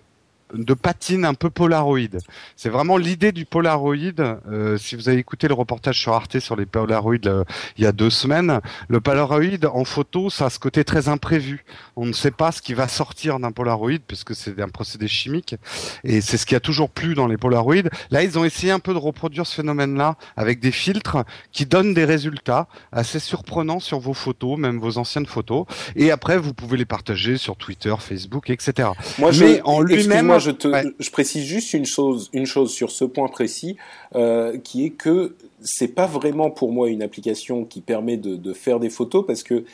de 0.53 0.73
patine 0.73 1.25
un 1.25 1.33
peu 1.33 1.49
Polaroid. 1.49 2.19
C'est 2.55 2.69
vraiment 2.69 2.97
l'idée 2.97 3.31
du 3.31 3.45
Polaroid. 3.45 3.95
Euh, 4.19 4.77
si 4.77 4.95
vous 4.95 5.09
avez 5.09 5.17
écouté 5.17 5.47
le 5.47 5.53
reportage 5.53 5.99
sur 5.99 6.13
Arte 6.13 6.39
sur 6.39 6.55
les 6.55 6.65
Polaroid 6.65 7.15
euh, 7.25 7.43
il 7.77 7.83
y 7.83 7.87
a 7.87 7.91
deux 7.91 8.09
semaines, 8.09 8.61
le 8.87 9.01
Polaroid 9.01 9.65
en 9.73 9.83
photo, 9.83 10.29
ça 10.29 10.45
a 10.45 10.49
ce 10.49 10.59
côté 10.59 10.83
très 10.83 11.09
imprévu. 11.09 11.65
On 11.95 12.05
ne 12.05 12.13
sait 12.13 12.31
pas 12.31 12.51
ce 12.51 12.61
qui 12.61 12.73
va 12.73 12.87
sortir 12.87 13.39
d'un 13.39 13.51
Polaroid 13.51 13.99
puisque 14.07 14.35
c'est 14.35 14.61
un 14.61 14.69
procédé 14.69 15.07
chimique 15.07 15.55
et 16.03 16.21
c'est 16.21 16.37
ce 16.37 16.45
qui 16.45 16.55
a 16.55 16.59
toujours 16.59 16.89
plu 16.89 17.13
dans 17.13 17.27
les 17.27 17.37
Polaroid. 17.37 17.89
Là, 18.11 18.23
ils 18.23 18.39
ont 18.39 18.45
essayé 18.45 18.71
un 18.71 18.79
peu 18.79 18.93
de 18.93 18.99
reproduire 18.99 19.45
ce 19.45 19.55
phénomène-là 19.55 20.15
avec 20.35 20.59
des 20.59 20.71
filtres 20.71 21.17
qui 21.51 21.65
donnent 21.65 21.93
des 21.93 22.05
résultats 22.05 22.67
assez 22.91 23.19
surprenants 23.19 23.79
sur 23.79 23.99
vos 23.99 24.13
photos, 24.13 24.57
même 24.57 24.79
vos 24.79 24.97
anciennes 24.97 25.25
photos. 25.25 25.65
Et 25.95 26.11
après, 26.11 26.37
vous 26.37 26.53
pouvez 26.53 26.77
les 26.77 26.85
partager 26.85 27.37
sur 27.37 27.55
Twitter, 27.55 27.93
Facebook, 27.99 28.49
etc. 28.49 28.89
Moi, 29.19 29.31
je, 29.31 29.43
Mais 29.43 29.61
en 29.63 29.81
lui-même, 29.81 30.36
moi, 30.37 30.43
je 30.43 30.51
te, 30.51 30.93
je 30.99 31.11
précise 31.11 31.43
juste 31.43 31.73
une 31.73 31.85
chose, 31.85 32.29
une 32.33 32.45
chose 32.45 32.71
sur 32.71 32.91
ce 32.91 33.05
point 33.05 33.27
précis, 33.27 33.77
euh, 34.15 34.57
qui 34.57 34.85
est 34.85 34.91
que 34.91 35.35
c'est 35.61 35.87
pas 35.87 36.05
vraiment 36.05 36.51
pour 36.51 36.71
moi 36.71 36.89
une 36.89 37.01
application 37.01 37.65
qui 37.65 37.81
permet 37.81 38.17
de, 38.17 38.35
de 38.35 38.53
faire 38.53 38.79
des 38.79 38.89
photos 38.89 39.25
parce 39.25 39.43
que, 39.43 39.65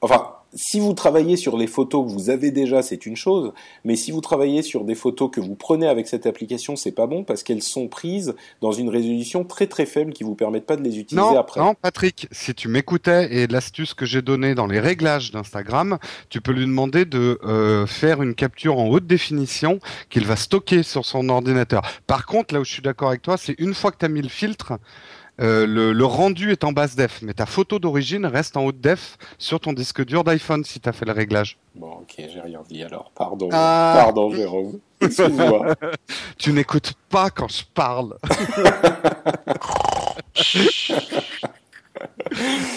enfin, 0.00 0.34
si 0.54 0.80
vous 0.80 0.94
travaillez 0.94 1.36
sur 1.36 1.56
les 1.56 1.66
photos 1.66 2.06
que 2.06 2.12
vous 2.12 2.30
avez 2.30 2.50
déjà, 2.50 2.82
c'est 2.82 3.06
une 3.06 3.16
chose, 3.16 3.52
mais 3.84 3.96
si 3.96 4.10
vous 4.10 4.20
travaillez 4.20 4.62
sur 4.62 4.84
des 4.84 4.94
photos 4.94 5.30
que 5.30 5.40
vous 5.40 5.54
prenez 5.54 5.86
avec 5.86 6.08
cette 6.08 6.26
application, 6.26 6.76
c'est 6.76 6.92
pas 6.92 7.06
bon 7.06 7.24
parce 7.24 7.42
qu'elles 7.42 7.62
sont 7.62 7.88
prises 7.88 8.34
dans 8.60 8.72
une 8.72 8.88
résolution 8.88 9.44
très 9.44 9.66
très 9.66 9.86
faible 9.86 10.12
qui 10.12 10.24
vous 10.24 10.34
permettent 10.34 10.66
pas 10.66 10.76
de 10.76 10.82
les 10.82 10.98
utiliser 10.98 11.36
après. 11.36 11.60
Non, 11.60 11.74
Patrick, 11.74 12.26
si 12.32 12.54
tu 12.54 12.68
m'écoutais 12.68 13.32
et 13.32 13.46
l'astuce 13.46 13.94
que 13.94 14.06
j'ai 14.06 14.22
donnée 14.22 14.54
dans 14.54 14.66
les 14.66 14.80
réglages 14.80 15.30
d'Instagram, 15.30 15.98
tu 16.28 16.40
peux 16.40 16.52
lui 16.52 16.66
demander 16.66 17.04
de 17.04 17.38
euh, 17.44 17.86
faire 17.86 18.22
une 18.22 18.34
capture 18.34 18.78
en 18.78 18.88
haute 18.88 19.06
définition 19.06 19.78
qu'il 20.08 20.26
va 20.26 20.36
stocker 20.36 20.82
sur 20.82 21.04
son 21.04 21.28
ordinateur. 21.28 21.82
Par 22.06 22.26
contre, 22.26 22.54
là 22.54 22.60
où 22.60 22.64
je 22.64 22.72
suis 22.72 22.82
d'accord 22.82 23.08
avec 23.08 23.22
toi, 23.22 23.36
c'est 23.36 23.54
une 23.58 23.74
fois 23.74 23.92
que 23.92 23.98
tu 23.98 24.04
as 24.04 24.08
mis 24.08 24.22
le 24.22 24.28
filtre, 24.28 24.78
euh, 25.40 25.66
le, 25.66 26.04
rendu 26.04 26.50
est 26.52 26.64
en 26.64 26.72
basse 26.72 26.96
def, 26.96 27.20
mais 27.22 27.32
ta 27.32 27.46
photo 27.46 27.78
d'origine 27.78 28.26
reste 28.26 28.56
en 28.56 28.64
haute 28.64 28.80
def 28.80 29.16
sur 29.38 29.60
ton 29.60 29.72
disque 29.72 30.04
dur 30.04 30.24
d'iPhone 30.24 30.64
si 30.64 30.80
tu 30.80 30.88
as 30.88 30.92
fait 30.92 31.06
le 31.06 31.12
réglage. 31.12 31.58
Bon, 31.74 31.92
ok, 31.92 32.14
j'ai 32.16 32.40
rien 32.40 32.62
dit 32.68 32.82
alors. 32.82 33.10
Pardon. 33.14 33.48
Ah. 33.52 33.94
Pardon, 33.96 34.30
Jérôme. 34.34 34.80
Excuse-moi. 35.00 35.74
tu 36.38 36.52
n'écoutes 36.52 36.92
pas 37.08 37.30
quand 37.30 37.48
je 37.48 37.64
parle. 37.74 38.16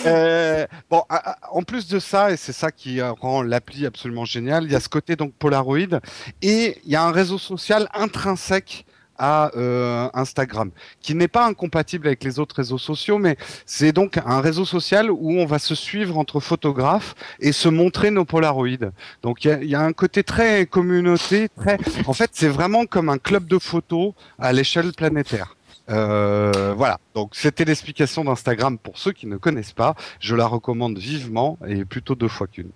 Euh, 0.05 0.65
bon, 0.89 1.03
en 1.51 1.63
plus 1.63 1.87
de 1.87 1.99
ça, 1.99 2.31
et 2.31 2.37
c'est 2.37 2.51
ça 2.51 2.71
qui 2.71 3.01
rend 3.01 3.41
l'appli 3.41 3.85
absolument 3.85 4.25
géniale, 4.25 4.65
il 4.65 4.71
y 4.71 4.75
a 4.75 4.79
ce 4.79 4.89
côté 4.89 5.15
donc 5.15 5.33
Polaroid 5.33 5.99
et 6.41 6.77
il 6.83 6.91
y 6.91 6.95
a 6.95 7.03
un 7.03 7.11
réseau 7.11 7.37
social 7.37 7.87
intrinsèque 7.93 8.85
à 9.17 9.51
euh, 9.55 10.09
Instagram, 10.13 10.71
qui 11.01 11.15
n'est 11.15 11.27
pas 11.27 11.45
incompatible 11.45 12.07
avec 12.07 12.23
les 12.23 12.39
autres 12.39 12.55
réseaux 12.55 12.77
sociaux, 12.77 13.17
mais 13.17 13.37
c'est 13.65 13.91
donc 13.91 14.17
un 14.25 14.41
réseau 14.41 14.65
social 14.65 15.11
où 15.11 15.37
on 15.39 15.45
va 15.45 15.59
se 15.59 15.75
suivre 15.75 16.17
entre 16.17 16.39
photographes 16.39 17.15
et 17.39 17.51
se 17.51 17.69
montrer 17.69 18.11
nos 18.11 18.25
Polaroids. 18.25 18.91
Donc 19.21 19.45
il 19.45 19.65
y 19.65 19.75
a, 19.75 19.81
un 19.81 19.93
côté 19.93 20.23
très 20.23 20.65
communauté, 20.65 21.49
très. 21.49 21.77
En 22.07 22.13
fait, 22.13 22.31
c'est 22.33 22.47
vraiment 22.47 22.85
comme 22.85 23.09
un 23.09 23.17
club 23.17 23.45
de 23.45 23.59
photos 23.59 24.13
à 24.39 24.53
l'échelle 24.53 24.93
planétaire. 24.93 25.55
Euh, 25.89 26.73
voilà, 26.77 26.97
donc 27.13 27.31
c'était 27.33 27.65
l'explication 27.65 28.23
d'Instagram 28.23 28.77
pour 28.77 28.97
ceux 28.97 29.11
qui 29.11 29.27
ne 29.27 29.37
connaissent 29.37 29.73
pas. 29.73 29.95
Je 30.19 30.35
la 30.35 30.45
recommande 30.45 30.97
vivement 30.97 31.57
et 31.67 31.83
plutôt 31.83 32.15
deux 32.15 32.29
fois 32.29 32.47
qu'une. 32.47 32.71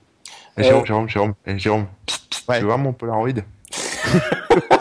Eh, 0.58 0.64
Jérôme, 0.64 0.86
Jérôme, 0.86 1.10
Jérôme, 1.10 1.34
Jérôme, 1.46 1.88
tu 2.06 2.66
vois 2.66 2.78
mon 2.78 2.94
Polaroid 2.94 3.30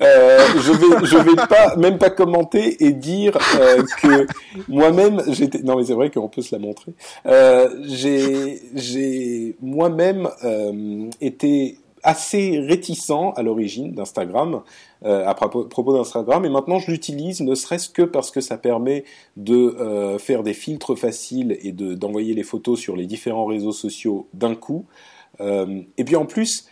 Euh, 0.00 0.38
je 0.56 0.72
vais, 0.72 1.06
je 1.06 1.16
vais 1.16 1.36
pas, 1.48 1.76
même 1.76 1.98
pas 1.98 2.10
commenter 2.10 2.84
et 2.84 2.92
dire 2.92 3.36
euh, 3.60 3.82
que 4.00 4.26
moi-même, 4.68 5.22
j'étais. 5.28 5.58
Non, 5.62 5.76
mais 5.76 5.84
c'est 5.84 5.94
vrai 5.94 6.10
qu'on 6.10 6.28
peut 6.28 6.42
se 6.42 6.54
la 6.54 6.60
montrer. 6.60 6.92
Euh, 7.26 7.68
j'ai, 7.84 8.60
j'ai 8.74 9.56
moi-même 9.60 10.28
euh, 10.44 11.08
été 11.20 11.78
assez 12.02 12.58
réticent 12.60 13.32
à 13.34 13.42
l'origine 13.42 13.92
d'Instagram, 13.92 14.62
euh, 15.06 15.26
à 15.26 15.34
propos, 15.34 15.96
d'Instagram, 15.96 16.44
et 16.44 16.50
maintenant 16.50 16.78
je 16.78 16.90
l'utilise 16.90 17.40
ne 17.40 17.54
serait-ce 17.54 17.88
que 17.88 18.02
parce 18.02 18.30
que 18.30 18.42
ça 18.42 18.58
permet 18.58 19.04
de 19.38 20.18
faire 20.18 20.42
des 20.42 20.52
filtres 20.52 20.98
faciles 20.98 21.56
et 21.62 21.72
de, 21.72 21.94
d'envoyer 21.94 22.34
les 22.34 22.42
photos 22.42 22.78
sur 22.78 22.94
les 22.94 23.06
différents 23.06 23.46
réseaux 23.46 23.72
sociaux 23.72 24.28
d'un 24.34 24.54
coup. 24.54 24.84
et 25.40 26.04
puis 26.04 26.16
en 26.16 26.26
plus, 26.26 26.66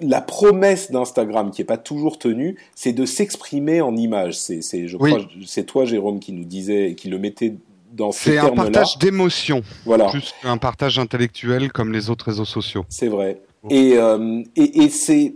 la 0.00 0.20
promesse 0.20 0.90
d'Instagram 0.90 1.50
qui 1.50 1.62
est 1.62 1.66
pas 1.66 1.76
toujours 1.76 2.18
tenue, 2.18 2.56
c'est 2.74 2.92
de 2.92 3.04
s'exprimer 3.04 3.80
en 3.80 3.96
images. 3.96 4.38
C'est, 4.38 4.62
c'est, 4.62 4.88
je 4.88 4.96
crois, 4.96 5.20
c'est 5.44 5.64
toi, 5.64 5.84
Jérôme, 5.84 6.20
qui 6.20 6.32
nous 6.32 6.44
disait, 6.44 6.94
qui 6.96 7.08
le 7.08 7.18
mettait 7.18 7.54
dans 7.92 8.12
ces 8.12 8.32
termes-là. 8.34 8.48
C'est 8.48 8.60
un 8.60 8.64
partage 8.64 8.98
d'émotions, 8.98 9.62
voilà. 9.84 10.06
plus 10.10 10.32
qu'un 10.42 10.58
partage 10.58 10.98
intellectuel 10.98 11.72
comme 11.72 11.92
les 11.92 12.10
autres 12.10 12.26
réseaux 12.26 12.44
sociaux. 12.44 12.84
C'est 12.88 13.08
vrai. 13.08 13.40
Et, 13.70 13.94
euh, 13.96 14.42
et, 14.56 14.82
et 14.84 14.88
c'est 14.88 15.34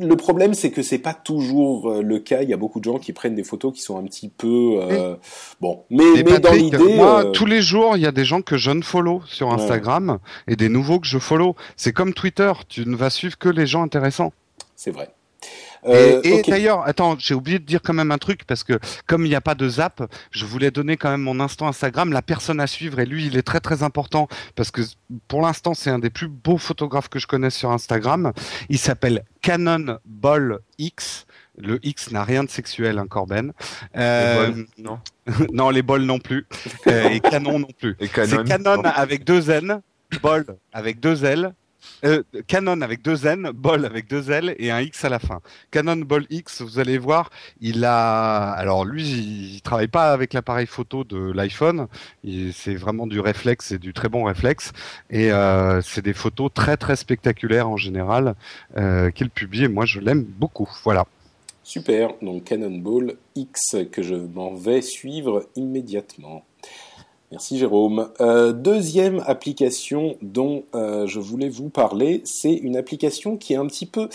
le 0.00 0.16
problème, 0.16 0.54
c'est 0.54 0.70
que 0.70 0.82
c'est 0.82 0.98
pas 0.98 1.14
toujours 1.14 1.90
euh, 1.90 2.02
le 2.02 2.18
cas. 2.18 2.42
Il 2.42 2.48
y 2.48 2.52
a 2.52 2.56
beaucoup 2.56 2.80
de 2.80 2.84
gens 2.84 2.98
qui 2.98 3.12
prennent 3.12 3.34
des 3.34 3.44
photos 3.44 3.72
qui 3.72 3.82
sont 3.82 3.98
un 3.98 4.04
petit 4.04 4.28
peu 4.28 4.78
euh, 4.80 5.16
bon, 5.60 5.84
mais, 5.90 6.22
mais 6.24 6.38
dans 6.38 6.52
l'idée, 6.52 6.96
moi, 6.96 7.26
euh, 7.26 7.30
tous 7.30 7.46
les 7.46 7.62
jours, 7.62 7.96
il 7.96 8.02
y 8.02 8.06
a 8.06 8.12
des 8.12 8.24
gens 8.24 8.42
que 8.42 8.56
je 8.56 8.70
ne 8.70 8.82
follow 8.82 9.22
sur 9.26 9.52
Instagram 9.52 10.18
et 10.48 10.56
des 10.56 10.68
nouveaux 10.68 11.00
que 11.00 11.06
je 11.06 11.18
follow. 11.18 11.54
C'est 11.76 11.92
comme 11.92 12.14
Twitter, 12.14 12.52
tu 12.68 12.86
ne 12.86 12.96
vas 12.96 13.10
suivre 13.10 13.38
que 13.38 13.48
les 13.48 13.66
gens 13.66 13.82
intéressants. 13.82 14.32
C'est 14.74 14.90
vrai. 14.90 15.10
Euh, 15.86 16.20
et, 16.22 16.42
d'ailleurs, 16.42 16.86
attends, 16.86 17.16
j'ai 17.18 17.34
oublié 17.34 17.58
de 17.58 17.64
dire 17.64 17.80
quand 17.82 17.94
même 17.94 18.10
un 18.10 18.18
truc 18.18 18.44
parce 18.44 18.64
que 18.64 18.78
comme 19.06 19.24
il 19.24 19.28
n'y 19.28 19.34
a 19.34 19.40
pas 19.40 19.54
de 19.54 19.68
zap, 19.68 20.02
je 20.30 20.44
voulais 20.44 20.70
donner 20.70 20.96
quand 20.96 21.10
même 21.10 21.22
mon 21.22 21.40
instant 21.40 21.68
Instagram, 21.68 22.12
la 22.12 22.22
personne 22.22 22.60
à 22.60 22.66
suivre 22.66 23.00
et 23.00 23.06
lui, 23.06 23.26
il 23.26 23.36
est 23.36 23.42
très 23.42 23.60
très 23.60 23.82
important 23.82 24.28
parce 24.56 24.70
que 24.70 24.82
pour 25.28 25.42
l'instant, 25.42 25.74
c'est 25.74 25.90
un 25.90 25.98
des 25.98 26.10
plus 26.10 26.28
beaux 26.28 26.58
photographes 26.58 27.08
que 27.08 27.18
je 27.18 27.26
connaisse 27.26 27.54
sur 27.54 27.70
Instagram. 27.70 28.32
Il 28.68 28.78
s'appelle 28.78 29.24
Canon 29.42 29.98
Ball 30.04 30.58
X. 30.78 31.26
Le 31.58 31.78
X 31.82 32.10
n'a 32.10 32.24
rien 32.24 32.44
de 32.44 32.50
sexuel, 32.50 32.98
hein, 32.98 33.06
Corben. 33.06 33.52
Euh, 33.96 34.52
non. 34.78 34.98
non, 35.52 35.70
les 35.70 35.82
bols 35.82 36.02
non 36.02 36.18
plus. 36.18 36.46
Euh, 36.86 37.08
et 37.10 37.20
Canon 37.20 37.58
non 37.58 37.68
plus. 37.78 37.96
C'est 38.00 38.44
Canon 38.44 38.82
avec 38.82 39.24
deux 39.24 39.50
N, 39.50 39.80
Ball 40.22 40.44
avec 40.72 41.00
deux 41.00 41.24
L, 41.24 41.52
euh, 42.04 42.22
Canon 42.46 42.80
avec 42.80 43.02
deux 43.02 43.26
N, 43.26 43.50
Ball 43.54 43.84
avec 43.84 44.08
deux 44.08 44.30
L 44.30 44.54
et 44.58 44.70
un 44.70 44.80
X 44.80 45.04
à 45.04 45.08
la 45.08 45.18
fin. 45.18 45.40
Canon 45.70 45.96
Ball 45.96 46.26
X, 46.30 46.62
vous 46.62 46.78
allez 46.78 46.98
voir, 46.98 47.30
il 47.60 47.84
a, 47.84 48.50
alors 48.52 48.84
lui, 48.84 49.02
il 49.56 49.62
travaille 49.62 49.88
pas 49.88 50.12
avec 50.12 50.32
l'appareil 50.32 50.66
photo 50.66 51.04
de 51.04 51.32
l'iPhone, 51.32 51.86
c'est 52.52 52.74
vraiment 52.74 53.06
du 53.06 53.20
réflexe 53.20 53.72
et 53.72 53.78
du 53.78 53.92
très 53.92 54.08
bon 54.08 54.24
réflexe, 54.24 54.72
et 55.10 55.30
euh, 55.32 55.80
c'est 55.82 56.02
des 56.02 56.14
photos 56.14 56.50
très 56.52 56.76
très 56.76 56.96
spectaculaires 56.96 57.68
en 57.68 57.76
général 57.76 58.34
euh, 58.76 59.10
qu'il 59.10 59.30
publie. 59.30 59.64
Et 59.64 59.68
moi, 59.68 59.86
je 59.86 60.00
l'aime 60.00 60.22
beaucoup. 60.22 60.68
Voilà. 60.84 61.06
Super. 61.62 62.14
Donc 62.22 62.44
Cannonball 62.44 63.16
X 63.36 63.76
que 63.92 64.02
je 64.02 64.14
m'en 64.14 64.54
vais 64.54 64.82
suivre 64.82 65.46
immédiatement. 65.56 66.44
Merci 67.30 67.58
Jérôme. 67.58 68.10
Euh, 68.20 68.52
deuxième 68.52 69.22
application 69.24 70.16
dont 70.20 70.64
euh, 70.74 71.06
je 71.06 71.20
voulais 71.20 71.48
vous 71.48 71.68
parler, 71.68 72.22
c'est 72.24 72.52
une 72.52 72.76
application 72.76 73.36
qui 73.36 73.52
est 73.52 73.56
un 73.56 73.66
petit 73.66 73.86
peu 73.86 74.08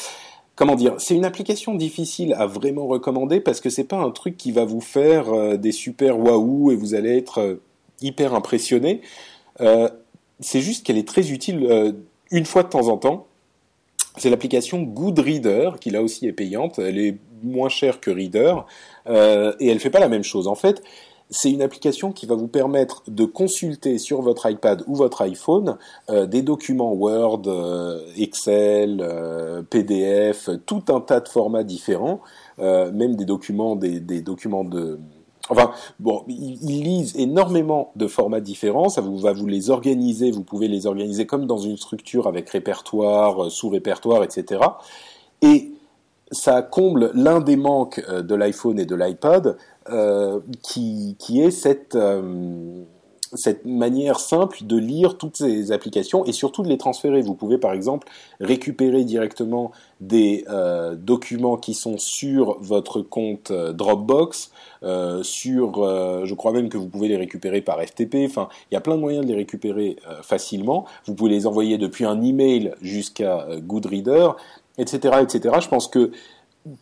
comment 0.55 0.75
dire, 0.75 0.95
c'est 0.97 1.15
une 1.15 1.23
application 1.23 1.75
difficile 1.75 2.33
à 2.33 2.45
vraiment 2.45 2.87
recommander 2.87 3.39
parce 3.39 3.61
que 3.61 3.69
c'est 3.69 3.85
pas 3.85 3.97
un 3.97 4.11
truc 4.11 4.35
qui 4.35 4.51
va 4.51 4.65
vous 4.65 4.81
faire 4.81 5.29
euh, 5.33 5.55
des 5.55 5.71
super 5.71 6.19
waouh 6.19 6.73
et 6.73 6.75
vous 6.75 6.93
allez 6.93 7.17
être 7.17 7.59
hyper 8.01 8.33
impressionné. 8.33 8.99
c'est 10.41 10.59
juste 10.59 10.85
qu'elle 10.85 10.97
est 10.97 11.07
très 11.07 11.31
utile 11.31 11.95
une 12.29 12.45
fois 12.45 12.63
de 12.63 12.67
temps 12.67 12.89
en 12.89 12.97
temps. 12.97 13.27
C'est 14.17 14.29
l'application 14.29 14.81
Goodreader 14.81 15.71
qui 15.79 15.89
là 15.89 16.01
aussi 16.01 16.27
est 16.27 16.33
payante. 16.33 16.79
Elle 16.79 16.99
est 16.99 17.17
moins 17.41 17.69
chère 17.69 18.01
que 18.01 18.11
Reader 18.11 18.65
et 19.07 19.69
elle 19.69 19.79
fait 19.79 19.89
pas 19.89 20.01
la 20.01 20.09
même 20.09 20.23
chose. 20.23 20.49
En 20.49 20.55
fait, 20.55 20.83
c'est 21.29 21.51
une 21.51 21.61
application 21.61 22.11
qui 22.11 22.25
va 22.25 22.35
vous 22.35 22.47
permettre 22.47 23.03
de 23.07 23.25
consulter 23.25 23.97
sur 23.97 24.21
votre 24.21 24.49
iPad 24.49 24.83
ou 24.87 24.95
votre 24.95 25.21
iPhone 25.21 25.77
euh, 26.09 26.25
des 26.25 26.41
documents 26.41 26.93
Word, 26.93 27.43
euh, 27.47 27.99
Excel, 28.17 28.99
euh, 29.01 29.63
PDF, 29.63 30.49
tout 30.65 30.83
un 30.89 31.01
tas 31.01 31.19
de 31.19 31.27
formats 31.27 31.63
différents, 31.63 32.21
même 32.57 33.15
des 33.15 33.25
documents, 33.25 33.75
des, 33.75 33.99
documents 34.21 34.63
de 34.63 34.99
Enfin, 35.49 35.71
bon, 35.99 36.23
ils, 36.27 36.83
lisent 36.83 37.15
énormément 37.17 37.91
de 37.95 38.07
formats 38.07 38.39
différents, 38.39 38.89
ça 38.89 39.01
vous, 39.01 39.17
va 39.19 39.31
vous 39.31 39.45
les 39.45 39.69
organiser, 39.69 40.31
vous 40.31 40.41
pouvez 40.41 40.67
les 40.67 40.87
organiser 40.87 41.27
comme 41.27 41.45
dans 41.45 41.59
une 41.59 41.77
structure 41.77 42.27
avec 42.27 42.49
répertoire, 42.49 43.51
sous-répertoire, 43.51 44.23
etc. 44.23 44.61
Et 45.43 45.71
ça 46.31 46.63
comble 46.63 47.11
l'un 47.13 47.41
des 47.41 47.57
manques 47.57 48.03
de 48.09 48.33
l'iPhone 48.33 48.79
et 48.79 48.87
de 48.87 48.95
l'iPad, 48.95 49.57
euh, 49.91 50.39
qui, 50.63 51.15
qui 51.19 51.41
est 51.41 51.51
cette, 51.51 51.93
euh, 51.93 52.83
cette 53.33 53.65
manière 53.65 54.19
simple 54.19 54.63
de 54.63 54.77
lire 54.77 55.15
toutes 55.17 55.37
ces 55.37 55.71
applications 55.71 56.25
et 56.25 56.31
surtout 56.31 56.63
de 56.63 56.69
les 56.69 56.79
transférer. 56.79 57.21
Vous 57.21 57.35
pouvez 57.35 57.59
par 57.59 57.71
exemple 57.71 58.07
récupérer 58.39 59.03
directement 59.03 59.71
des 60.01 60.43
euh, 60.49 60.95
documents 60.95 61.57
qui 61.57 61.75
sont 61.75 61.99
sur 61.99 62.57
votre 62.61 63.01
compte 63.01 63.51
Dropbox, 63.51 64.51
sur, 65.21 66.25
je 66.25 66.33
crois 66.33 66.51
même 66.51 66.69
que 66.69 66.77
vous 66.77 66.87
pouvez 66.87 67.07
les 67.07 67.17
récupérer 67.17 67.61
par 67.61 67.79
FTP. 67.79 68.25
Enfin, 68.25 68.49
il 68.71 68.73
y 68.73 68.77
a 68.77 68.81
plein 68.81 68.95
de 68.95 69.01
moyens 69.01 69.25
de 69.25 69.29
les 69.29 69.37
récupérer 69.37 69.97
facilement. 70.21 70.85
Vous 71.05 71.13
pouvez 71.13 71.29
les 71.29 71.45
envoyer 71.47 71.77
depuis 71.77 72.05
un 72.05 72.21
email 72.21 72.73
jusqu'à 72.81 73.47
Goodreader, 73.61 74.29
etc., 74.77 75.19
etc. 75.21 75.55
Je 75.61 75.67
pense 75.67 75.87
que 75.87 76.11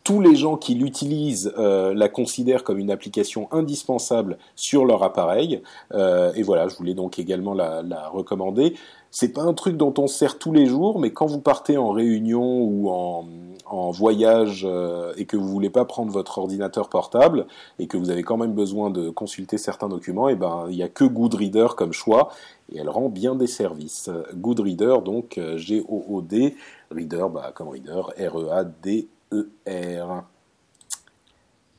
tous 0.04 0.22
les 0.22 0.36
gens 0.36 0.56
qui 0.56 0.76
l'utilisent 0.76 1.54
euh, 1.58 1.94
la 1.94 2.08
considèrent 2.08 2.64
comme 2.64 2.80
une 2.80 2.92
application 2.92 3.48
indispensable 3.52 4.38
sur 4.56 4.86
leur 4.86 5.04
appareil. 5.04 5.62
Euh, 5.94 6.32
et 6.36 6.44
voilà, 6.44 6.68
je 6.68 6.76
voulais 6.76 6.94
donc 6.94 7.20
également 7.20 7.54
la, 7.54 7.82
la 7.82 8.08
recommander. 8.08 8.76
c'est 9.12 9.34
pas 9.34 9.42
un 9.42 9.54
truc 9.54 9.76
dont 9.76 9.94
on 9.98 10.08
sert 10.08 10.40
tous 10.40 10.54
les 10.54 10.68
jours, 10.68 11.00
mais 11.00 11.12
quand 11.12 11.26
vous 11.26 11.42
partez 11.42 11.78
en 11.78 11.92
réunion 11.92 12.62
ou 12.62 12.90
en, 12.90 13.26
voyage 13.92 14.68
euh, 14.70 15.14
et 15.18 15.26
que 15.26 15.36
vous 15.36 15.48
voulez 15.48 15.70
pas 15.70 15.84
prendre 15.86 16.12
votre 16.12 16.38
ordinateur 16.38 16.90
portable 16.90 17.48
et 17.80 17.88
que 17.88 17.98
vous 17.98 18.12
avez 18.12 18.22
quand 18.22 18.38
même 18.38 18.54
besoin 18.54 18.92
de 18.92 19.10
consulter 19.10 19.58
certains 19.58 19.90
documents, 19.90 20.30
eh 20.30 20.36
ben 20.36 20.66
il 20.70 20.76
y 20.76 20.84
a 20.84 20.88
que 20.88 21.04
Goodreader 21.04 21.68
comme 21.76 21.92
choix 21.92 22.30
et 22.72 22.78
elle 22.78 22.90
rend 22.90 23.10
bien 23.10 23.36
des 23.36 23.48
services. 23.48 24.12
Goodreader 24.36 24.98
donc 25.04 25.40
G 25.56 25.84
O 25.90 26.06
O 26.08 26.22
D 26.22 26.56
Reader 26.92 27.26
bah, 27.34 27.52
comme 27.54 27.70
Reader 27.70 28.02
R 28.20 28.40
E 28.40 28.50
A 28.52 28.64
D 28.64 29.08
E 29.34 29.50
R. 29.68 30.24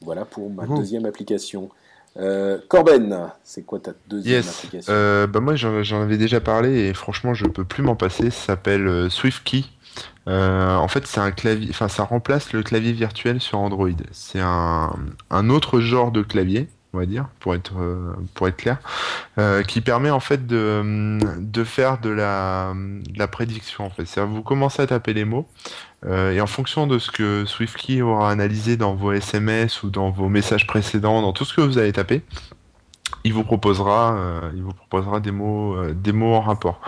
Voilà 0.00 0.24
pour 0.24 0.50
ma 0.50 0.66
deuxième 0.66 1.06
application. 1.06 1.70
Euh, 2.16 2.58
Corben, 2.68 3.30
c'est 3.42 3.62
quoi 3.62 3.80
ta 3.80 3.92
deuxième 4.08 4.44
application? 4.46 4.92
Euh, 4.92 5.26
bah 5.26 5.40
Moi, 5.40 5.56
j'en 5.56 6.02
avais 6.02 6.16
déjà 6.18 6.40
parlé 6.40 6.88
et 6.88 6.94
franchement, 6.94 7.34
je 7.34 7.46
peux 7.46 7.64
plus 7.64 7.82
m'en 7.82 7.96
passer. 7.96 8.30
Ça 8.30 8.46
s'appelle 8.46 8.86
euh, 8.86 9.08
SwiftKey. 9.08 9.64
Euh, 10.28 10.76
en 10.76 10.88
fait, 10.88 11.06
c'est 11.06 11.20
un 11.20 11.30
clavier, 11.30 11.68
enfin, 11.70 11.88
ça 11.88 12.04
remplace 12.04 12.52
le 12.52 12.62
clavier 12.62 12.92
virtuel 12.92 13.40
sur 13.40 13.58
Android. 13.58 13.90
C'est 14.12 14.40
un, 14.40 14.94
un 15.30 15.50
autre 15.50 15.80
genre 15.80 16.12
de 16.12 16.22
clavier 16.22 16.68
on 16.94 16.98
va 16.98 17.06
dire, 17.06 17.26
pour 17.40 17.54
être 17.54 17.74
euh, 17.78 18.14
pour 18.34 18.48
être 18.48 18.56
clair, 18.56 18.78
euh, 19.38 19.62
qui 19.62 19.80
permet 19.80 20.10
en 20.10 20.20
fait 20.20 20.46
de, 20.46 21.18
de 21.38 21.64
faire 21.64 21.98
de 21.98 22.10
la, 22.10 22.72
la 23.16 23.28
prédiction 23.28 23.84
en 23.84 23.90
fait. 23.90 24.06
C'est-à-dire 24.06 24.32
vous 24.32 24.42
commencez 24.42 24.82
à 24.82 24.86
taper 24.86 25.12
les 25.12 25.24
mots 25.24 25.46
euh, 26.06 26.32
et 26.32 26.40
en 26.40 26.46
fonction 26.46 26.86
de 26.86 26.98
ce 26.98 27.10
que 27.10 27.44
SwiftKey 27.46 28.02
aura 28.02 28.30
analysé 28.30 28.76
dans 28.76 28.94
vos 28.94 29.12
SMS 29.12 29.82
ou 29.82 29.90
dans 29.90 30.10
vos 30.10 30.28
messages 30.28 30.66
précédents, 30.66 31.22
dans 31.22 31.32
tout 31.32 31.44
ce 31.44 31.54
que 31.54 31.60
vous 31.60 31.78
avez 31.78 31.92
tapé, 31.92 32.22
il 33.24 33.32
vous 33.32 33.42
proposera, 33.42 34.16
euh, 34.16 34.50
il 34.54 34.62
vous 34.62 34.74
proposera 34.74 35.18
des 35.18 35.30
mots, 35.30 35.74
euh, 35.76 35.94
des 35.94 36.12
mots 36.12 36.34
en 36.34 36.42
rapport. 36.42 36.80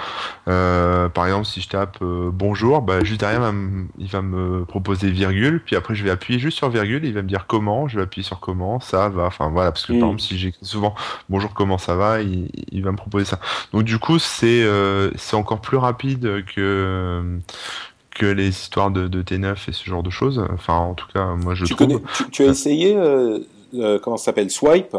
Euh, 0.49 1.09
par 1.09 1.27
exemple, 1.27 1.47
si 1.47 1.63
je 1.63 1.69
tape 1.69 1.99
bonjour, 2.03 2.83
bah, 2.83 3.03
juste 3.03 3.21
derrière, 3.21 3.53
il 3.99 4.09
va 4.09 4.21
me 4.21 4.65
proposer 4.67 5.11
virgule, 5.11 5.63
puis 5.65 5.77
après 5.77 5.95
je 5.95 6.05
vais 6.05 6.11
appuyer 6.11 6.39
juste 6.39 6.59
sur 6.59 6.69
virgule, 6.69 7.07
il 7.07 7.15
va 7.15 7.23
me 7.23 7.29
dire 7.29 7.47
comment, 7.47 7.89
je 7.89 7.97
vais 7.97 8.03
appuyer 8.03 8.23
sur 8.23 8.39
comment, 8.39 8.81
ça 8.81 9.09
va, 9.09 9.25
enfin 9.25 9.49
voilà, 9.49 9.73
parce 9.73 9.87
que 9.87 9.93
par 9.93 9.95
mm. 9.95 10.05
exemple, 10.05 10.21
si 10.21 10.39
j'écris 10.39 10.65
souvent 10.65 10.95
bonjour, 11.31 11.55
comment 11.55 11.79
ça 11.79 11.97
va, 11.97 12.21
il, 12.21 12.83
va 12.83 12.93
me 12.93 12.97
proposer 12.99 13.25
ça. 13.25 13.41
Donc 13.73 13.85
du 13.85 13.99
coup, 13.99 14.19
c'est 14.19 14.67
c'est 15.17 15.37
encore 15.37 15.63
plus 15.63 15.79
rapide 15.79 16.45
que 16.55 17.39
que 18.11 18.27
les 18.27 18.49
histoires 18.49 18.91
de, 18.91 19.09
de, 19.09 19.23
T9 19.23 19.57
et 19.69 19.73
ce 19.73 19.85
genre 19.85 20.03
de 20.03 20.09
choses. 20.09 20.43
Enfin, 20.55 20.75
en 20.75 20.95
tout 20.95 21.07
cas, 21.13 21.35
moi 21.35 21.55
je 21.55 21.67
tu 21.67 21.75
trouve. 21.75 21.87
Connais, 21.87 22.01
tu, 22.31 22.45
as 22.45 22.47
essayé, 22.47 22.97
comment 24.03 24.17
ça 24.17 24.27
s'appelle, 24.27 24.51
Swipe? 24.51 24.97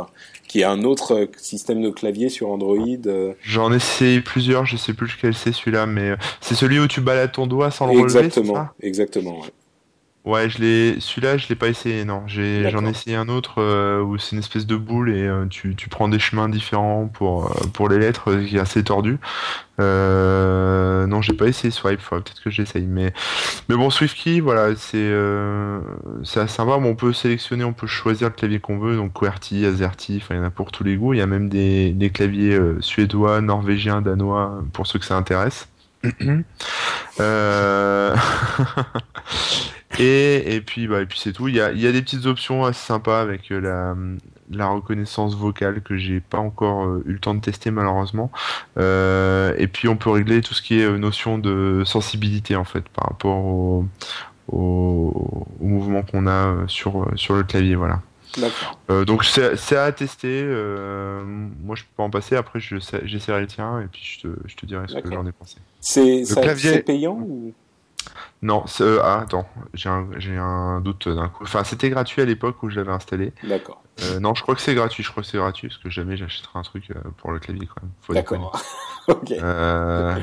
Qui 0.47 0.61
est 0.61 0.63
un 0.63 0.83
autre 0.83 1.13
euh, 1.13 1.25
système 1.37 1.81
de 1.81 1.89
clavier 1.89 2.29
sur 2.29 2.49
Android. 2.49 2.77
Euh. 3.05 3.33
J'en 3.43 3.71
ai 3.71 3.75
essayé 3.75 4.21
plusieurs, 4.21 4.65
je 4.65 4.77
sais 4.77 4.93
plus 4.93 5.07
lequel 5.07 5.33
c'est 5.33 5.51
celui-là, 5.51 5.85
mais 5.85 6.11
euh, 6.11 6.15
c'est 6.41 6.55
celui 6.55 6.79
où 6.79 6.87
tu 6.87 7.01
balades 7.01 7.31
ton 7.31 7.47
doigt 7.47 7.69
sans 7.69 7.85
le 7.85 7.99
relever. 7.99 8.19
Exactement, 8.19 8.67
exactement. 8.81 9.39
Ouais. 9.41 9.51
Ouais, 10.27 10.49
je 10.49 10.57
l'ai. 10.59 10.99
Celui-là, 10.99 11.37
je 11.37 11.47
l'ai 11.47 11.55
pas 11.55 11.69
essayé. 11.69 12.03
Non, 12.03 12.23
j'ai. 12.27 12.69
J'en 12.69 12.85
ai 12.85 12.89
essayé 12.89 13.15
un 13.15 13.29
autre 13.29 13.61
euh, 13.61 14.01
où 14.01 14.17
c'est 14.17 14.33
une 14.35 14.39
espèce 14.39 14.65
de 14.65 14.75
boule 14.75 15.09
et 15.09 15.25
euh, 15.25 15.45
tu, 15.49 15.73
tu 15.73 15.87
prends 15.87 16.09
des 16.09 16.19
chemins 16.19 16.49
différents 16.49 17.07
pour 17.07 17.45
euh, 17.45 17.67
pour 17.71 17.87
les 17.87 17.97
lettres, 17.97 18.35
qui 18.35 18.57
est 18.57 18.59
assez 18.59 18.83
tordu. 18.83 19.19
non, 19.79 21.21
j'ai 21.21 21.31
pas 21.31 21.45
essayé 21.47 21.71
Swipe. 21.71 22.01
Peut-être 22.09 22.43
que 22.43 22.49
j'essaye. 22.49 22.85
Mais 22.87 23.13
mais 23.69 23.77
bon, 23.77 23.89
SwiftKey, 23.89 24.41
voilà, 24.41 24.75
c'est 24.75 25.13
c'est 26.25 26.41
assez 26.41 26.55
sympa. 26.55 26.73
on 26.73 26.95
peut 26.95 27.13
sélectionner, 27.13 27.63
on 27.63 27.71
peut 27.71 27.87
choisir 27.87 28.27
le 28.27 28.33
clavier 28.33 28.59
qu'on 28.59 28.79
veut. 28.79 28.97
Donc 28.97 29.13
QWERTY, 29.13 29.65
AZERTY, 29.65 30.19
enfin 30.21 30.35
il 30.35 30.39
y 30.39 30.41
en 30.41 30.43
a 30.43 30.49
pour 30.49 30.73
tous 30.73 30.83
les 30.83 30.97
goûts. 30.97 31.13
Il 31.13 31.19
y 31.19 31.21
a 31.21 31.27
même 31.27 31.47
des 31.47 31.93
des 31.93 32.09
claviers 32.09 32.59
suédois, 32.81 33.39
norvégiens, 33.39 34.01
danois 34.01 34.61
pour 34.73 34.87
ceux 34.87 34.99
que 34.99 35.05
ça 35.05 35.15
intéresse. 35.15 35.69
euh... 37.21 38.15
Et, 39.99 40.55
et 40.55 40.61
puis, 40.61 40.87
bah, 40.87 41.01
et 41.01 41.05
puis 41.05 41.19
c'est 41.19 41.33
tout. 41.33 41.47
Il 41.47 41.55
y 41.55 41.61
a, 41.61 41.71
y 41.71 41.87
a 41.87 41.91
des 41.91 42.01
petites 42.01 42.25
options 42.25 42.65
assez 42.65 42.85
sympas 42.85 43.19
avec 43.21 43.51
euh, 43.51 43.59
la, 43.59 43.95
la 44.51 44.67
reconnaissance 44.67 45.35
vocale 45.35 45.81
que 45.81 45.97
j'ai 45.97 46.19
pas 46.19 46.37
encore 46.37 46.85
euh, 46.85 47.03
eu 47.05 47.13
le 47.13 47.19
temps 47.19 47.33
de 47.33 47.41
tester 47.41 47.71
malheureusement. 47.71 48.31
Euh, 48.77 49.53
et 49.57 49.67
puis 49.67 49.87
on 49.87 49.97
peut 49.97 50.11
régler 50.11 50.41
tout 50.41 50.53
ce 50.53 50.61
qui 50.61 50.79
est 50.79 50.89
notion 50.97 51.37
de 51.39 51.83
sensibilité 51.85 52.55
en 52.55 52.63
fait 52.63 52.87
par 52.89 53.07
rapport 53.09 53.43
au, 53.43 53.85
au, 54.51 55.47
au 55.59 55.65
mouvement 55.65 56.03
qu'on 56.03 56.27
a 56.27 56.55
sur, 56.67 57.11
sur 57.15 57.35
le 57.35 57.43
clavier. 57.43 57.75
Voilà. 57.75 58.01
Euh, 58.91 59.03
donc 59.03 59.25
c'est 59.25 59.77
à 59.77 59.91
tester. 59.91 60.43
Euh, 60.43 61.23
moi 61.63 61.75
je 61.75 61.83
peux 61.83 61.89
pas 61.97 62.03
en 62.03 62.11
passer. 62.11 62.35
Après 62.35 62.59
j'essaierai 62.59 63.41
le 63.41 63.47
tien 63.47 63.81
et 63.81 63.87
puis 63.87 64.01
je 64.03 64.27
te, 64.27 64.35
je 64.45 64.55
te 64.55 64.65
dirai 64.67 64.85
ce 64.87 64.99
que 64.99 65.11
j'en 65.11 65.25
ai 65.25 65.31
pensé. 65.31 65.57
C'est 65.79 66.23
clavier... 66.39 66.83
payant 66.83 67.17
ou? 67.19 67.53
Non, 68.41 68.65
euh, 68.81 68.99
ah, 69.03 69.21
attends, 69.21 69.47
j'ai 69.73 69.89
un, 69.89 70.07
un, 70.39 70.81
doute 70.81 71.09
d'un 71.09 71.27
coup. 71.27 71.43
Enfin, 71.43 71.63
c'était 71.63 71.89
gratuit 71.89 72.21
à 72.21 72.25
l'époque 72.25 72.61
où 72.61 72.69
je 72.69 72.75
l'avais 72.75 72.91
installé. 72.91 73.33
D'accord. 73.43 73.81
Euh, 74.03 74.19
non, 74.19 74.35
je 74.35 74.43
crois 74.43 74.53
que 74.53 74.61
c'est 74.61 74.75
gratuit. 74.75 75.03
Je 75.03 75.09
crois 75.09 75.23
que 75.23 75.29
c'est 75.29 75.37
gratuit 75.37 75.69
parce 75.69 75.79
que 75.79 75.89
jamais 75.89 76.17
j'achèterai 76.17 76.59
un 76.59 76.61
truc 76.61 76.91
euh, 76.91 76.99
pour 77.17 77.31
le 77.31 77.39
clavier 77.39 77.67
quand 77.67 77.81
même. 77.81 78.15
D'accord. 78.15 78.61
ok. 79.07 79.31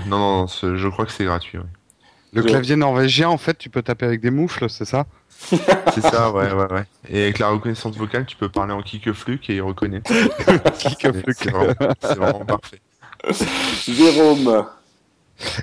non, 0.06 0.46
non, 0.46 0.46
je 0.46 0.88
crois 0.88 1.06
que 1.06 1.12
c'est 1.12 1.24
gratuit. 1.24 1.58
Le 2.32 2.42
clavier 2.42 2.74
norvégien, 2.76 3.28
en 3.28 3.38
fait, 3.38 3.56
tu 3.58 3.70
peux 3.70 3.82
taper 3.82 4.06
avec 4.06 4.20
des 4.20 4.30
moufles, 4.30 4.68
c'est 4.68 4.84
ça? 4.84 5.06
C'est 5.28 6.00
ça, 6.00 6.32
ouais, 6.32 6.52
ouais, 6.52 6.72
ouais. 6.72 6.84
Et 7.08 7.22
avec 7.24 7.38
la 7.38 7.48
reconnaissance 7.48 7.96
vocale, 7.96 8.26
tu 8.26 8.36
peux 8.36 8.48
parler 8.48 8.72
en 8.72 8.82
kickfluk 8.82 9.48
et 9.50 9.56
il 9.56 9.62
reconnaît. 9.62 10.02
c'est 10.74 11.50
vraiment, 11.50 11.74
vraiment 12.02 12.44
parfait. 12.44 12.80
Jérôme. 13.86 14.66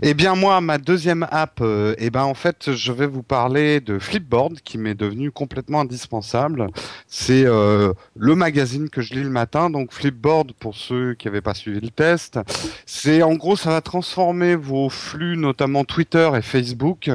Eh 0.01 0.13
bien 0.13 0.35
moi, 0.35 0.61
ma 0.61 0.77
deuxième 0.77 1.27
app, 1.31 1.59
euh, 1.61 1.95
eh 1.97 2.09
ben 2.09 2.23
en 2.23 2.33
fait, 2.33 2.73
je 2.73 2.91
vais 2.91 3.07
vous 3.07 3.23
parler 3.23 3.79
de 3.79 3.99
Flipboard 3.99 4.61
qui 4.61 4.77
m'est 4.77 4.95
devenu 4.95 5.31
complètement 5.31 5.81
indispensable. 5.81 6.67
C'est 7.07 7.45
euh, 7.45 7.93
le 8.15 8.35
magazine 8.35 8.89
que 8.89 9.01
je 9.01 9.13
lis 9.13 9.23
le 9.23 9.29
matin. 9.29 9.69
Donc 9.69 9.93
Flipboard, 9.93 10.53
pour 10.53 10.75
ceux 10.75 11.13
qui 11.13 11.27
n'avaient 11.27 11.41
pas 11.41 11.53
suivi 11.53 11.79
le 11.79 11.89
test, 11.89 12.39
c'est 12.85 13.23
en 13.23 13.35
gros, 13.35 13.55
ça 13.55 13.69
va 13.69 13.81
transformer 13.81 14.55
vos 14.55 14.89
flux, 14.89 15.37
notamment 15.37 15.83
Twitter 15.83 16.29
et 16.35 16.41
Facebook, 16.41 17.09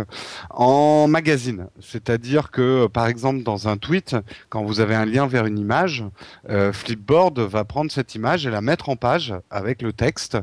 en 0.50 1.08
magazine. 1.08 1.66
C'est-à-dire 1.80 2.50
que, 2.50 2.86
par 2.86 3.06
exemple, 3.06 3.42
dans 3.42 3.68
un 3.68 3.76
tweet, 3.76 4.16
quand 4.48 4.64
vous 4.64 4.80
avez 4.80 4.94
un 4.94 5.06
lien 5.06 5.26
vers 5.26 5.46
une 5.46 5.58
image, 5.58 6.04
euh, 6.48 6.72
Flipboard 6.72 7.38
va 7.38 7.64
prendre 7.64 7.90
cette 7.90 8.14
image 8.14 8.46
et 8.46 8.50
la 8.50 8.60
mettre 8.60 8.88
en 8.88 8.96
page 8.96 9.34
avec 9.50 9.82
le 9.82 9.92
texte 9.92 10.38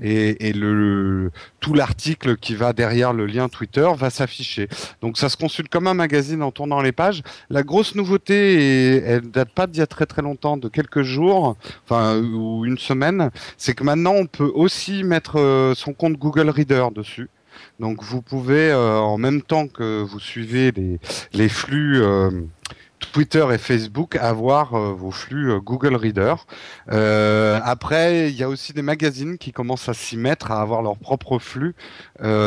et 0.00 0.52
le 0.52 1.30
tout 1.66 1.74
l'article 1.74 2.36
qui 2.36 2.54
va 2.54 2.72
derrière 2.72 3.12
le 3.12 3.26
lien 3.26 3.48
Twitter 3.48 3.88
va 3.96 4.08
s'afficher. 4.08 4.68
Donc 5.00 5.18
ça 5.18 5.28
se 5.28 5.36
consulte 5.36 5.68
comme 5.68 5.88
un 5.88 5.94
magazine 5.94 6.44
en 6.44 6.52
tournant 6.52 6.80
les 6.80 6.92
pages. 6.92 7.24
La 7.50 7.64
grosse 7.64 7.96
nouveauté, 7.96 8.36
et 8.36 8.96
elle 8.98 9.32
date 9.32 9.50
pas 9.50 9.66
d'il 9.66 9.80
y 9.80 9.82
a 9.82 9.88
très 9.88 10.06
très 10.06 10.22
longtemps, 10.22 10.56
de 10.56 10.68
quelques 10.68 11.02
jours, 11.02 11.56
enfin 11.84 12.22
ou 12.22 12.64
une 12.64 12.78
semaine, 12.78 13.32
c'est 13.56 13.74
que 13.74 13.82
maintenant 13.82 14.14
on 14.14 14.26
peut 14.26 14.52
aussi 14.54 15.02
mettre 15.02 15.40
euh, 15.40 15.74
son 15.74 15.92
compte 15.92 16.12
Google 16.12 16.50
Reader 16.50 16.86
dessus. 16.94 17.28
Donc 17.80 18.04
vous 18.04 18.22
pouvez 18.22 18.70
euh, 18.70 18.98
en 18.98 19.18
même 19.18 19.42
temps 19.42 19.66
que 19.66 20.02
vous 20.02 20.20
suivez 20.20 20.70
les, 20.70 21.00
les 21.32 21.48
flux 21.48 22.00
euh, 22.00 22.30
Twitter 23.16 23.46
et 23.50 23.56
Facebook 23.56 24.14
avoir 24.16 24.74
euh, 24.74 24.92
vos 24.92 25.10
flux 25.10 25.50
euh, 25.50 25.58
Google 25.58 25.96
Reader. 25.96 26.34
Euh, 26.92 27.58
après, 27.64 28.28
il 28.28 28.36
y 28.36 28.42
a 28.42 28.48
aussi 28.50 28.74
des 28.74 28.82
magazines 28.82 29.38
qui 29.38 29.52
commencent 29.52 29.88
à 29.88 29.94
s'y 29.94 30.18
mettre, 30.18 30.50
à 30.50 30.60
avoir 30.60 30.82
leur 30.82 30.98
propre 30.98 31.38
flux 31.38 31.74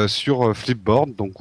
sur 0.08 0.55
Flipboard. 0.55 1.15
Donc, 1.15 1.38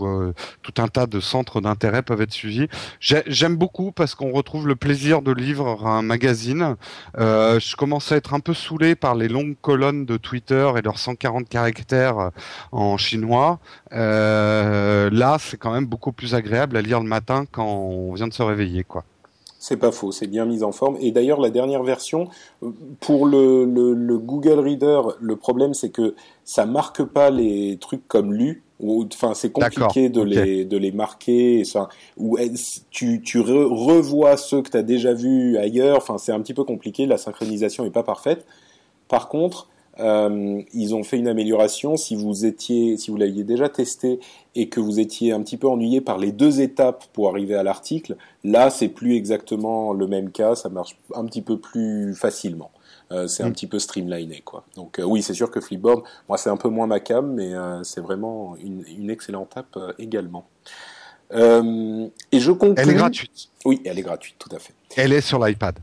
tout 0.62 0.74
un 0.78 0.88
tas 0.88 1.06
de 1.06 1.20
centres 1.20 1.60
d'intérêt 1.60 2.02
peuvent 2.02 2.22
être 2.22 2.32
suivis. 2.32 2.68
J'aime 3.00 3.56
beaucoup 3.56 3.92
parce 3.92 4.14
qu'on 4.14 4.32
retrouve 4.32 4.66
le 4.66 4.76
plaisir 4.76 5.20
de 5.20 5.32
lire 5.32 5.60
un 5.86 6.02
magazine. 6.02 6.76
je 7.16 7.76
commence 7.76 8.12
à 8.12 8.16
être 8.16 8.32
un 8.34 8.40
peu 8.40 8.54
saoulé 8.54 8.94
par 8.94 9.14
les 9.14 9.28
longues 9.28 9.56
colonnes 9.60 10.06
de 10.06 10.16
Twitter 10.16 10.70
et 10.76 10.82
leurs 10.82 10.98
140 10.98 11.48
caractères 11.48 12.30
en 12.72 12.96
chinois. 12.96 13.58
là, 13.90 15.36
c'est 15.38 15.58
quand 15.58 15.72
même 15.72 15.86
beaucoup 15.86 16.12
plus 16.12 16.34
agréable 16.34 16.76
à 16.76 16.82
lire 16.82 17.00
le 17.00 17.08
matin 17.08 17.44
quand 17.50 17.66
on 17.66 18.14
vient 18.14 18.28
de 18.28 18.34
se 18.34 18.42
réveiller, 18.42 18.84
quoi. 18.84 19.04
C'est 19.60 19.76
pas 19.76 19.90
faux, 19.90 20.12
c'est 20.12 20.28
bien 20.28 20.44
mis 20.44 20.62
en 20.62 20.70
forme. 20.70 20.96
Et 21.00 21.10
d'ailleurs, 21.10 21.40
la 21.40 21.50
dernière 21.50 21.82
version, 21.82 22.28
pour 23.00 23.26
le, 23.26 23.64
le, 23.64 24.18
Google 24.18 24.60
Reader, 24.60 25.00
le 25.20 25.36
problème 25.36 25.74
c'est 25.74 25.90
que 25.90 26.14
ça 26.44 26.64
marque 26.64 27.02
pas 27.02 27.30
les 27.30 27.76
trucs 27.78 28.06
comme 28.06 28.32
lu. 28.32 28.62
Enfin, 28.80 29.34
c'est 29.34 29.50
compliqué 29.50 30.08
de 30.08 30.22
les 30.22 30.64
de 30.64 30.76
les 30.76 30.92
marquer. 30.92 31.64
Ça, 31.64 31.88
ou 32.16 32.38
tu 32.90 33.20
tu 33.20 33.40
revois 33.40 34.36
ceux 34.36 34.62
que 34.62 34.70
tu 34.70 34.76
as 34.76 34.84
déjà 34.84 35.12
vus 35.12 35.58
ailleurs. 35.58 35.96
Enfin, 35.96 36.18
c'est 36.18 36.30
un 36.30 36.40
petit 36.40 36.54
peu 36.54 36.62
compliqué. 36.62 37.06
La 37.06 37.18
synchronisation 37.18 37.84
est 37.84 37.90
pas 37.90 38.04
parfaite. 38.04 38.46
Par 39.08 39.28
contre, 39.28 39.68
euh, 40.00 40.62
ils 40.72 40.94
ont 40.94 41.02
fait 41.02 41.18
une 41.18 41.28
amélioration. 41.28 41.96
Si 41.96 42.14
vous 42.14 42.46
étiez, 42.46 42.96
si 42.96 43.10
vous 43.10 43.16
l'aviez 43.16 43.44
déjà 43.44 43.68
testé 43.68 44.20
et 44.54 44.68
que 44.68 44.80
vous 44.80 45.00
étiez 45.00 45.32
un 45.32 45.42
petit 45.42 45.56
peu 45.56 45.68
ennuyé 45.68 46.00
par 46.00 46.18
les 46.18 46.32
deux 46.32 46.60
étapes 46.60 47.04
pour 47.12 47.28
arriver 47.28 47.54
à 47.54 47.62
l'article, 47.62 48.16
là 48.44 48.70
c'est 48.70 48.88
plus 48.88 49.14
exactement 49.14 49.92
le 49.92 50.06
même 50.06 50.30
cas. 50.30 50.54
Ça 50.54 50.68
marche 50.68 50.96
un 51.14 51.24
petit 51.24 51.42
peu 51.42 51.58
plus 51.58 52.14
facilement. 52.14 52.70
Euh, 53.10 53.26
c'est 53.26 53.42
un 53.42 53.48
mm. 53.48 53.52
petit 53.52 53.66
peu 53.66 53.78
streamliné 53.78 54.42
quoi. 54.44 54.64
Donc 54.76 54.98
euh, 54.98 55.04
oui, 55.04 55.22
c'est 55.22 55.34
sûr 55.34 55.50
que 55.50 55.60
Flipboard, 55.60 56.02
moi 56.28 56.38
c'est 56.38 56.50
un 56.50 56.56
peu 56.56 56.68
moins 56.68 56.86
ma 56.86 57.00
cam, 57.00 57.32
mais 57.34 57.52
c'est 57.82 58.00
vraiment 58.00 58.56
une, 58.56 58.84
une, 58.86 59.10
excellente 59.10 59.56
app 59.56 59.78
également. 59.98 60.46
et 61.32 61.36
je 62.40 62.52
conclue. 62.52 62.82
Elle 62.82 62.90
est 62.90 62.94
gratuite. 62.94 63.48
Oui, 63.64 63.80
elle 63.84 63.98
est 63.98 64.02
gratuite, 64.02 64.36
tout 64.38 64.54
à 64.54 64.58
fait. 64.58 64.74
Elle 64.96 65.12
est 65.12 65.20
sur 65.20 65.44
l'iPad. 65.44 65.78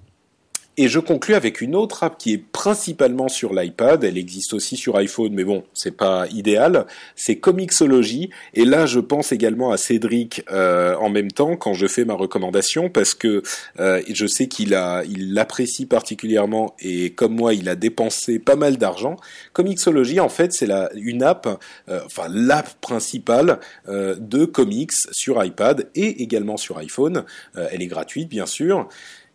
Et 0.77 0.87
je 0.87 0.99
conclus 0.99 1.35
avec 1.35 1.61
une 1.61 1.75
autre 1.75 2.03
app 2.03 2.17
qui 2.17 2.33
est 2.33 2.37
principalement 2.37 3.29
sur 3.29 3.53
l'iPad. 3.53 4.03
Elle 4.03 4.17
existe 4.17 4.53
aussi 4.53 4.75
sur 4.75 4.97
iPhone, 4.97 5.33
mais 5.33 5.43
bon, 5.43 5.63
c'est 5.73 5.95
pas 5.95 6.27
idéal. 6.31 6.85
C'est 7.15 7.37
Comixology. 7.37 8.29
Et 8.53 8.65
là, 8.65 8.85
je 8.85 8.99
pense 8.99 9.31
également 9.31 9.71
à 9.71 9.77
Cédric 9.77 10.43
euh, 10.51 10.95
en 10.97 11.09
même 11.09 11.31
temps 11.31 11.55
quand 11.55 11.73
je 11.73 11.87
fais 11.87 12.03
ma 12.03 12.13
recommandation 12.13 12.89
parce 12.89 13.13
que 13.13 13.41
euh, 13.79 14.01
je 14.11 14.27
sais 14.27 14.47
qu'il 14.47 14.73
a, 14.73 15.03
il 15.05 15.33
l'apprécie 15.33 15.85
particulièrement 15.85 16.75
et 16.79 17.11
comme 17.11 17.35
moi, 17.35 17.53
il 17.53 17.69
a 17.69 17.75
dépensé 17.75 18.39
pas 18.39 18.55
mal 18.55 18.77
d'argent. 18.77 19.15
Comixology, 19.53 20.19
en 20.19 20.29
fait, 20.29 20.51
c'est 20.51 20.67
la 20.67 20.89
une 20.93 21.23
app, 21.23 21.47
euh, 21.89 22.01
enfin 22.05 22.27
l'app 22.29 22.69
principale 22.81 23.59
euh, 23.87 24.15
de 24.19 24.45
comics 24.45 24.93
sur 25.11 25.43
iPad 25.43 25.87
et 25.95 26.23
également 26.23 26.57
sur 26.57 26.77
iPhone. 26.77 27.23
Euh, 27.55 27.67
elle 27.71 27.81
est 27.81 27.87
gratuite, 27.87 28.29
bien 28.29 28.45
sûr 28.45 28.89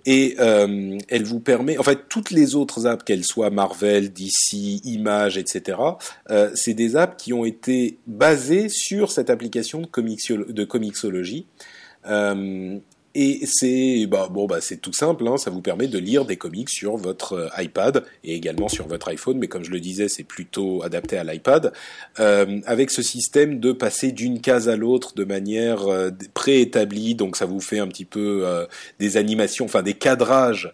et 0.07 0.37
euh, 0.39 0.99
elle 1.09 1.25
vous 1.25 1.41
permet, 1.41 1.79
en 1.79 1.83
fait, 1.83 2.09
toutes 2.09 2.31
les 2.31 2.55
autres 2.55 2.87
apps, 2.87 3.05
qu'elles 3.05 3.25
soient 3.25 3.51
Marvel, 3.51 4.13
DC, 4.13 4.81
Image, 4.85 5.37
etc., 5.37 5.79
euh, 6.31 6.51
c'est 6.55 6.75
des 6.75 6.97
apps 6.97 7.23
qui 7.23 7.33
ont 7.33 7.45
été 7.45 7.99
basées 8.07 8.69
sur 8.69 9.11
cette 9.11 9.31
application 9.31 9.83
de, 9.83 10.65
Comixology. 10.65 11.47
Euh, 12.07 12.79
et 13.15 13.41
c'est 13.45 14.07
bah, 14.07 14.29
bon 14.31 14.47
bah 14.47 14.61
c'est 14.61 14.77
tout 14.77 14.93
simple, 14.93 15.27
hein, 15.27 15.37
ça 15.37 15.51
vous 15.51 15.63
permet 15.63 15.89
de 15.89 15.99
lire 15.99 16.25
des 16.25 16.37
comics 16.37 16.71
sur 16.71 16.97
votre 16.97 17.33
euh, 17.33 17.49
iPad 17.63 18.05
et 18.23 18.35
également 18.35 18.69
sur 18.69 18.87
votre 18.87 19.09
iPhone, 19.09 19.39
mais 19.39 19.49
comme 19.49 19.65
je 19.65 19.71
le 19.71 19.81
disais, 19.81 20.09
c'est 20.09 20.23
plutôt 20.23 20.83
adapté 20.83 21.19
à 21.19 21.25
l'iPad, 21.25 21.73
euh, 22.21 22.61
avec 22.67 22.91
ce 22.91 23.03
système 23.03 23.59
de 23.59 23.73
passer 23.73 24.13
d'une 24.13 24.41
case 24.41 24.69
à 24.69 24.77
l'autre 24.77 25.15
de 25.15 25.25
manière 25.25 25.89
euh, 25.89 26.11
préétablie, 26.35 27.15
donc 27.15 27.37
ça 27.37 27.47
vous 27.47 27.61
fait 27.61 27.81
un 27.81 27.89
petit 27.89 28.05
peu 28.05 28.43
euh, 28.45 28.67
des 29.01 29.17
animations, 29.17 29.65
enfin 29.65 29.83
des 29.83 29.95
cadrages 29.95 30.73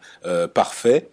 parfaits. 0.54 1.10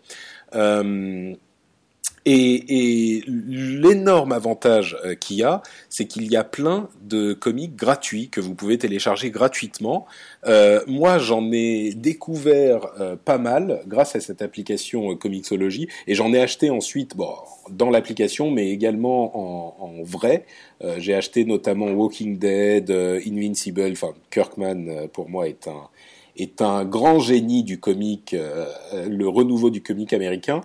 Et, 2.26 3.18
et 3.18 3.24
l'énorme 3.28 4.32
avantage 4.32 4.96
euh, 5.04 5.14
qu'il 5.14 5.36
y 5.36 5.44
a, 5.44 5.62
c'est 5.90 6.06
qu'il 6.06 6.32
y 6.32 6.38
a 6.38 6.46
plein 6.46 6.88
de 7.02 7.34
comics 7.34 7.76
gratuits 7.76 8.30
que 8.30 8.40
vous 8.40 8.56
pouvez 8.56 8.78
télécharger 8.78 9.30
gratuitement. 9.30 10.06
Euh, 10.46 10.80
moi, 10.88 11.18
j'en 11.18 11.52
ai 11.52 11.94
découvert 11.94 12.88
euh, 12.98 13.18
pas 13.18 13.38
mal 13.38 13.82
grâce 13.88 14.16
à 14.16 14.22
cette 14.22 14.42
application 14.42 15.12
euh, 15.12 15.16
Comixology, 15.16 15.90
et 16.08 16.16
j'en 16.16 16.32
ai 16.34 16.40
acheté 16.40 16.70
ensuite, 16.70 17.18
bon, 17.18 17.28
dans 17.70 17.90
l'application, 17.90 18.52
mais 18.52 18.70
également 18.70 19.38
en, 19.38 19.86
en 19.86 20.04
vrai. 20.04 20.46
Euh, 20.82 20.96
j'ai 21.00 21.16
acheté 21.16 21.44
notamment 21.44 21.88
Walking 21.88 22.40
Dead, 22.40 22.90
Invincible. 22.90 23.92
Enfin, 23.92 24.14
Kirkman 24.32 25.10
pour 25.12 25.28
moi 25.30 25.50
est 25.50 25.68
un 25.68 25.90
est 26.36 26.64
un 26.64 26.84
grand 26.84 27.20
génie 27.20 27.64
du 27.64 27.80
comic, 27.80 28.36
le 28.36 29.28
renouveau 29.28 29.70
du 29.70 29.84
comic 29.84 30.14
américain. 30.14 30.62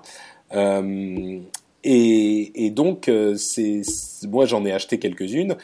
Euh, 0.55 1.41
et, 1.85 2.67
et, 2.67 2.71
donc, 2.71 3.09
euh, 3.09 3.37
c'est 3.37 3.83
moi 4.27 4.47
j'en 4.47 4.65
ai 4.65 4.73
acheté 4.73 4.99
quelques-unes. 4.99 5.57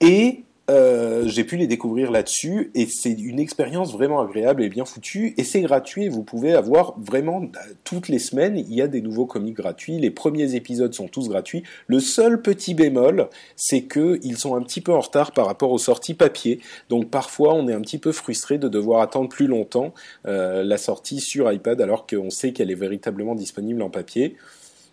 Et 0.00 0.42
euh, 0.70 1.26
j'ai 1.26 1.44
pu 1.44 1.56
les 1.56 1.66
découvrir 1.66 2.10
là-dessus 2.10 2.70
et 2.74 2.86
c'est 2.86 3.12
une 3.12 3.40
expérience 3.40 3.92
vraiment 3.92 4.20
agréable 4.20 4.62
et 4.62 4.68
bien 4.68 4.84
foutue 4.84 5.32
et 5.38 5.44
c'est 5.44 5.62
gratuit 5.62 6.08
vous 6.08 6.22
pouvez 6.22 6.52
avoir 6.52 6.94
vraiment 7.00 7.42
toutes 7.84 8.08
les 8.08 8.18
semaines 8.18 8.58
il 8.58 8.74
y 8.74 8.82
a 8.82 8.86
des 8.86 9.00
nouveaux 9.00 9.24
comics 9.24 9.56
gratuits. 9.56 9.98
Les 9.98 10.10
premiers 10.10 10.56
épisodes 10.56 10.92
sont 10.92 11.08
tous 11.08 11.30
gratuits. 11.30 11.62
Le 11.86 12.00
seul 12.00 12.42
petit 12.42 12.74
bémol 12.74 13.28
c'est 13.56 13.82
que 13.82 14.20
ils 14.22 14.36
sont 14.36 14.56
un 14.56 14.62
petit 14.62 14.82
peu 14.82 14.92
en 14.92 15.00
retard 15.00 15.32
par 15.32 15.46
rapport 15.46 15.72
aux 15.72 15.78
sorties 15.78 16.14
papier. 16.14 16.60
Donc 16.90 17.10
parfois 17.10 17.54
on 17.54 17.66
est 17.66 17.74
un 17.74 17.80
petit 17.80 17.98
peu 17.98 18.12
frustré 18.12 18.58
de 18.58 18.68
devoir 18.68 19.00
attendre 19.00 19.30
plus 19.30 19.46
longtemps 19.46 19.94
euh, 20.26 20.62
la 20.62 20.76
sortie 20.76 21.20
sur 21.20 21.50
iPad 21.50 21.80
alors 21.80 22.06
qu'on 22.06 22.28
sait 22.28 22.52
qu'elle 22.52 22.70
est 22.70 22.74
véritablement 22.74 23.34
disponible 23.34 23.80
en 23.80 23.88
papier. 23.90 24.36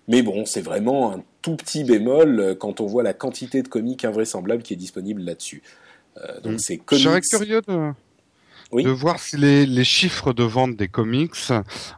Mais 0.08 0.22
bon, 0.22 0.46
c'est 0.46 0.62
vraiment 0.62 1.14
un 1.14 1.24
tout 1.46 1.56
petit 1.56 1.84
bémol 1.84 2.40
euh, 2.40 2.56
quand 2.56 2.82
on 2.82 2.88
voit 2.88 3.04
la 3.04 3.14
quantité 3.14 3.62
de 3.62 3.68
comics 3.68 4.04
invraisemblables 4.04 4.64
qui 4.64 4.74
est 4.74 4.78
disponible 4.78 5.22
là-dessus. 5.22 5.62
Euh, 6.18 6.42
donc 6.42 6.54
mm. 6.54 6.58
c'est 6.58 6.78
comics... 6.78 7.24
Curieux 7.30 7.62
de, 7.62 7.92
de 8.74 8.90
voir 8.90 9.20
si 9.20 9.38
les, 9.38 9.66
les, 9.66 9.84
chiffres 9.84 10.34
de 10.34 10.44
vente 10.44 10.76
des 10.76 10.88
comics 10.88 11.52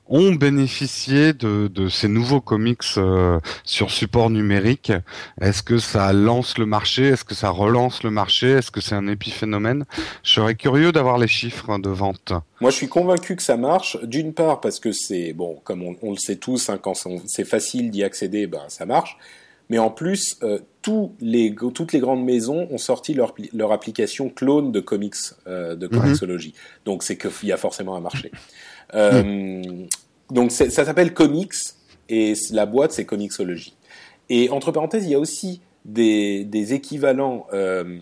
ont 0.07 0.33
bénéficié 0.33 1.33
de, 1.33 1.67
de 1.67 1.89
ces 1.89 2.07
nouveaux 2.07 2.41
comics 2.41 2.81
euh, 2.97 3.39
sur 3.63 3.91
support 3.91 4.29
numérique. 4.29 4.91
Est-ce 5.41 5.63
que 5.63 5.77
ça 5.77 6.13
lance 6.13 6.57
le 6.57 6.65
marché? 6.65 7.07
Est-ce 7.07 7.23
que 7.23 7.35
ça 7.35 7.49
relance 7.49 8.03
le 8.03 8.11
marché? 8.11 8.49
Est-ce 8.51 8.71
que 8.71 8.81
c'est 8.81 8.95
un 8.95 9.07
épiphénomène? 9.07 9.85
Je 10.23 10.33
serais 10.33 10.55
curieux 10.55 10.91
d'avoir 10.91 11.17
les 11.17 11.27
chiffres 11.27 11.77
de 11.79 11.89
vente. 11.89 12.33
Moi, 12.61 12.71
je 12.71 12.75
suis 12.75 12.89
convaincu 12.89 13.35
que 13.35 13.43
ça 13.43 13.57
marche. 13.57 13.97
D'une 14.03 14.33
part 14.33 14.61
parce 14.61 14.79
que 14.79 14.91
c'est 14.91 15.33
bon, 15.33 15.59
comme 15.63 15.83
on, 15.83 15.95
on 16.01 16.11
le 16.11 16.17
sait 16.17 16.37
tous, 16.37 16.69
hein, 16.69 16.79
quand 16.81 16.93
c'est 17.25 17.45
facile 17.45 17.91
d'y 17.91 18.03
accéder, 18.03 18.47
ben 18.47 18.63
ça 18.67 18.85
marche 18.85 19.17
mais 19.69 19.79
en 19.79 19.89
plus, 19.89 20.37
euh, 20.43 20.59
tous 20.87 21.11
les, 21.19 21.53
toutes 21.73 21.91
les 21.91 21.99
grandes 21.99 22.23
maisons 22.23 22.65
ont 22.71 22.77
sorti 22.77 23.13
leur, 23.13 23.35
leur 23.53 23.73
application 23.73 24.29
clone 24.29 24.71
de 24.71 24.79
comics, 24.79 25.15
euh, 25.45 25.75
de 25.75 25.85
mhm. 25.85 25.99
comicsologie. 25.99 26.53
Donc 26.85 27.03
c'est 27.03 27.17
qu'il 27.17 27.49
y 27.49 27.51
a 27.51 27.57
forcément 27.57 27.97
un 27.97 27.99
marché. 27.99 28.31
Euh. 28.93 29.85
Donc 30.31 30.53
ça 30.53 30.69
s'appelle 30.69 31.13
Comics 31.13 31.51
et 32.07 32.35
la 32.51 32.65
boîte 32.65 32.93
c'est 32.93 33.03
Comixology. 33.03 33.75
Et 34.29 34.49
entre 34.49 34.71
parenthèses, 34.71 35.03
il 35.03 35.11
y 35.11 35.15
a 35.15 35.19
aussi 35.19 35.59
des, 35.83 36.45
des 36.45 36.73
équivalents 36.73 37.47
euh, 37.51 37.99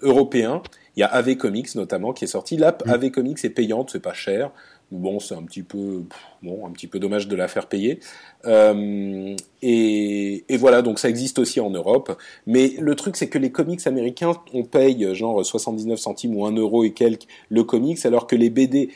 européens. 0.00 0.62
Il 0.94 1.00
y 1.00 1.02
a 1.02 1.08
AV 1.08 1.34
Comics 1.34 1.74
notamment 1.74 2.12
qui 2.12 2.26
est 2.26 2.28
sorti. 2.28 2.56
L'app 2.56 2.86
mhm. 2.86 2.92
AV 2.92 3.10
Comics 3.10 3.44
est 3.44 3.50
payante, 3.50 3.90
c'est 3.90 3.98
pas 3.98 4.14
cher. 4.14 4.52
Bon, 4.90 5.20
c'est 5.20 5.34
un 5.34 5.42
petit 5.42 5.62
peu 5.62 6.02
bon, 6.42 6.66
un 6.66 6.70
petit 6.70 6.88
peu 6.88 6.98
dommage 6.98 7.28
de 7.28 7.36
la 7.36 7.46
faire 7.46 7.68
payer. 7.68 8.00
Euh, 8.46 9.36
et, 9.62 10.44
et, 10.48 10.56
voilà, 10.56 10.82
donc 10.82 10.98
ça 10.98 11.08
existe 11.08 11.38
aussi 11.38 11.60
en 11.60 11.70
Europe. 11.70 12.18
Mais 12.46 12.74
le 12.80 12.94
truc, 12.96 13.16
c'est 13.16 13.28
que 13.28 13.38
les 13.38 13.52
comics 13.52 13.86
américains, 13.86 14.32
on 14.52 14.64
paye 14.64 15.14
genre 15.14 15.44
79 15.44 15.98
centimes 15.98 16.36
ou 16.36 16.44
1 16.44 16.52
euro 16.56 16.82
et 16.82 16.92
quelques 16.92 17.26
le 17.50 17.62
comics, 17.62 18.04
alors 18.04 18.26
que 18.26 18.34
les 18.34 18.50
BD 18.50 18.90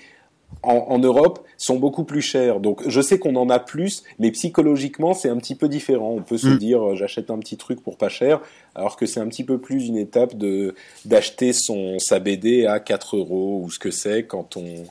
en, 0.62 0.86
en, 0.88 0.98
Europe 0.98 1.46
sont 1.56 1.76
beaucoup 1.76 2.04
plus 2.04 2.22
chers. 2.22 2.60
Donc 2.60 2.82
je 2.88 3.00
sais 3.00 3.18
qu'on 3.18 3.36
en 3.36 3.48
a 3.50 3.58
plus, 3.58 4.02
mais 4.18 4.30
psychologiquement 4.30 5.14
c'est 5.14 5.28
un 5.28 5.36
petit 5.36 5.54
peu 5.54 5.68
différent. 5.68 6.14
On 6.16 6.22
peut 6.22 6.38
se 6.38 6.48
mm. 6.48 6.58
dire 6.58 6.82
euh, 6.82 6.96
j'achète 6.96 7.30
un 7.30 7.38
petit 7.38 7.56
truc 7.56 7.82
pour 7.82 7.96
pas 7.96 8.08
cher, 8.08 8.40
alors 8.74 8.96
que 8.96 9.06
c'est 9.06 9.20
un 9.20 9.28
petit 9.28 9.44
peu 9.44 9.58
plus 9.58 9.86
une 9.86 9.96
étape 9.96 10.36
de 10.36 10.74
d'acheter 11.04 11.52
son 11.52 11.98
sa 11.98 12.18
BD 12.18 12.66
à 12.66 12.80
4 12.80 13.16
euros 13.16 13.60
ou 13.62 13.70
ce 13.70 13.78
que 13.78 13.90
c'est 13.90 14.24
quand 14.24 14.56
on 14.56 14.84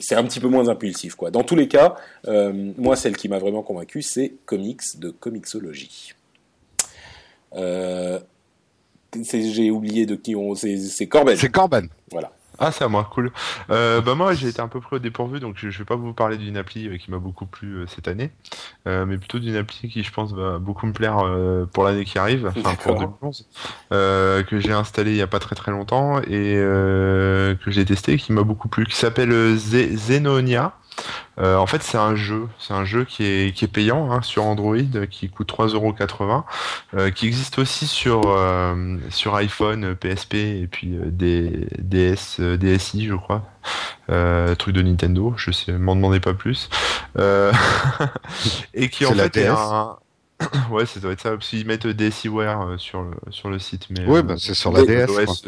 c'est 0.00 0.14
un 0.14 0.24
petit 0.24 0.40
peu 0.40 0.48
moins 0.48 0.68
impulsif, 0.68 1.14
quoi. 1.14 1.30
Dans 1.30 1.42
tous 1.42 1.56
les 1.56 1.68
cas, 1.68 1.96
euh, 2.26 2.72
moi, 2.76 2.96
celle 2.96 3.16
qui 3.16 3.28
m'a 3.28 3.38
vraiment 3.38 3.62
convaincu, 3.62 4.02
c'est 4.02 4.34
Comics 4.46 4.98
de 4.98 5.10
Comixology. 5.10 6.14
Euh, 7.54 8.18
j'ai 9.32 9.70
oublié 9.70 10.06
de 10.06 10.14
qui 10.14 10.34
on. 10.34 10.54
C'est 10.54 11.06
Corben. 11.06 11.36
C'est 11.36 11.50
Corben. 11.50 11.88
Voilà. 12.10 12.32
Ah, 12.58 12.70
c'est 12.70 12.84
à 12.84 12.88
moi, 12.88 13.08
cool. 13.10 13.32
Euh, 13.70 14.00
bah 14.00 14.14
moi, 14.14 14.34
j'ai 14.34 14.48
été 14.48 14.60
un 14.60 14.68
peu 14.68 14.80
pris 14.80 14.96
au 14.96 14.98
dépourvu, 14.98 15.40
donc 15.40 15.56
je, 15.58 15.66
ne 15.66 15.72
vais 15.72 15.84
pas 15.84 15.96
vous 15.96 16.12
parler 16.12 16.36
d'une 16.36 16.56
appli 16.56 16.88
euh, 16.88 16.96
qui 16.96 17.10
m'a 17.10 17.18
beaucoup 17.18 17.46
plu 17.46 17.76
euh, 17.76 17.86
cette 17.86 18.08
année, 18.08 18.30
euh, 18.86 19.06
mais 19.06 19.18
plutôt 19.18 19.38
d'une 19.38 19.56
appli 19.56 19.88
qui, 19.88 20.02
je 20.02 20.12
pense, 20.12 20.32
va 20.32 20.58
beaucoup 20.58 20.86
me 20.86 20.92
plaire 20.92 21.18
euh, 21.18 21.66
pour 21.66 21.84
l'année 21.84 22.04
qui 22.04 22.18
arrive, 22.18 22.52
enfin 22.56 22.74
pour 22.74 22.94
2011, 22.96 23.48
que 23.90 24.58
j'ai 24.58 24.72
installé 24.72 25.12
il 25.12 25.16
y 25.16 25.22
a 25.22 25.26
pas 25.26 25.38
très 25.38 25.56
très 25.56 25.72
longtemps 25.72 26.20
et 26.20 26.54
que 26.54 27.68
j'ai 27.68 27.84
testé, 27.84 28.16
qui 28.16 28.32
m'a 28.32 28.42
beaucoup 28.42 28.68
plu, 28.68 28.86
qui 28.86 28.96
s'appelle 28.96 29.56
Zenonia. 29.56 30.74
Euh, 31.38 31.56
en 31.56 31.66
fait, 31.66 31.82
c'est 31.82 31.98
un 31.98 32.14
jeu, 32.14 32.48
c'est 32.58 32.74
un 32.74 32.84
jeu 32.84 33.04
qui 33.04 33.24
est, 33.24 33.54
qui 33.54 33.64
est 33.64 33.68
payant 33.68 34.12
hein, 34.12 34.22
sur 34.22 34.44
Android, 34.44 34.76
qui 35.10 35.28
coûte 35.28 35.50
3,80€, 35.50 36.44
euh, 36.94 37.10
qui 37.10 37.26
existe 37.26 37.58
aussi 37.58 37.86
sur 37.86 38.22
euh, 38.26 38.96
sur 39.10 39.34
iPhone, 39.34 39.94
PSP 39.94 40.34
et 40.34 40.68
puis 40.70 40.94
euh, 40.94 41.06
des 41.06 41.66
DS, 41.78 42.40
DSi, 42.40 43.06
je 43.06 43.14
crois, 43.14 43.42
truc 44.58 44.74
de 44.74 44.82
Nintendo. 44.82 45.32
Je 45.36 45.50
sais, 45.52 45.72
m'en 45.72 45.96
demandez 45.96 46.20
pas 46.20 46.34
plus. 46.34 46.68
et 48.74 48.88
qui 48.88 49.06
en 49.06 49.14
fait 49.14 49.36
est 49.36 49.46
un 49.48 49.96
ouais, 50.72 50.86
ça 50.86 50.98
doit 50.98 51.12
être 51.12 51.20
ça. 51.20 51.30
Parce 51.30 51.48
qu'ils 51.48 51.66
mettent 51.66 51.86
DSiWare 51.86 52.74
sur 52.78 53.02
le, 53.02 53.12
sur 53.30 53.48
le 53.48 53.60
site. 53.60 53.86
Mais, 53.90 54.04
ouais, 54.06 54.24
bah, 54.24 54.34
c'est 54.36 54.54
sur 54.54 54.72
la 54.72 54.84
DS. 54.84 55.06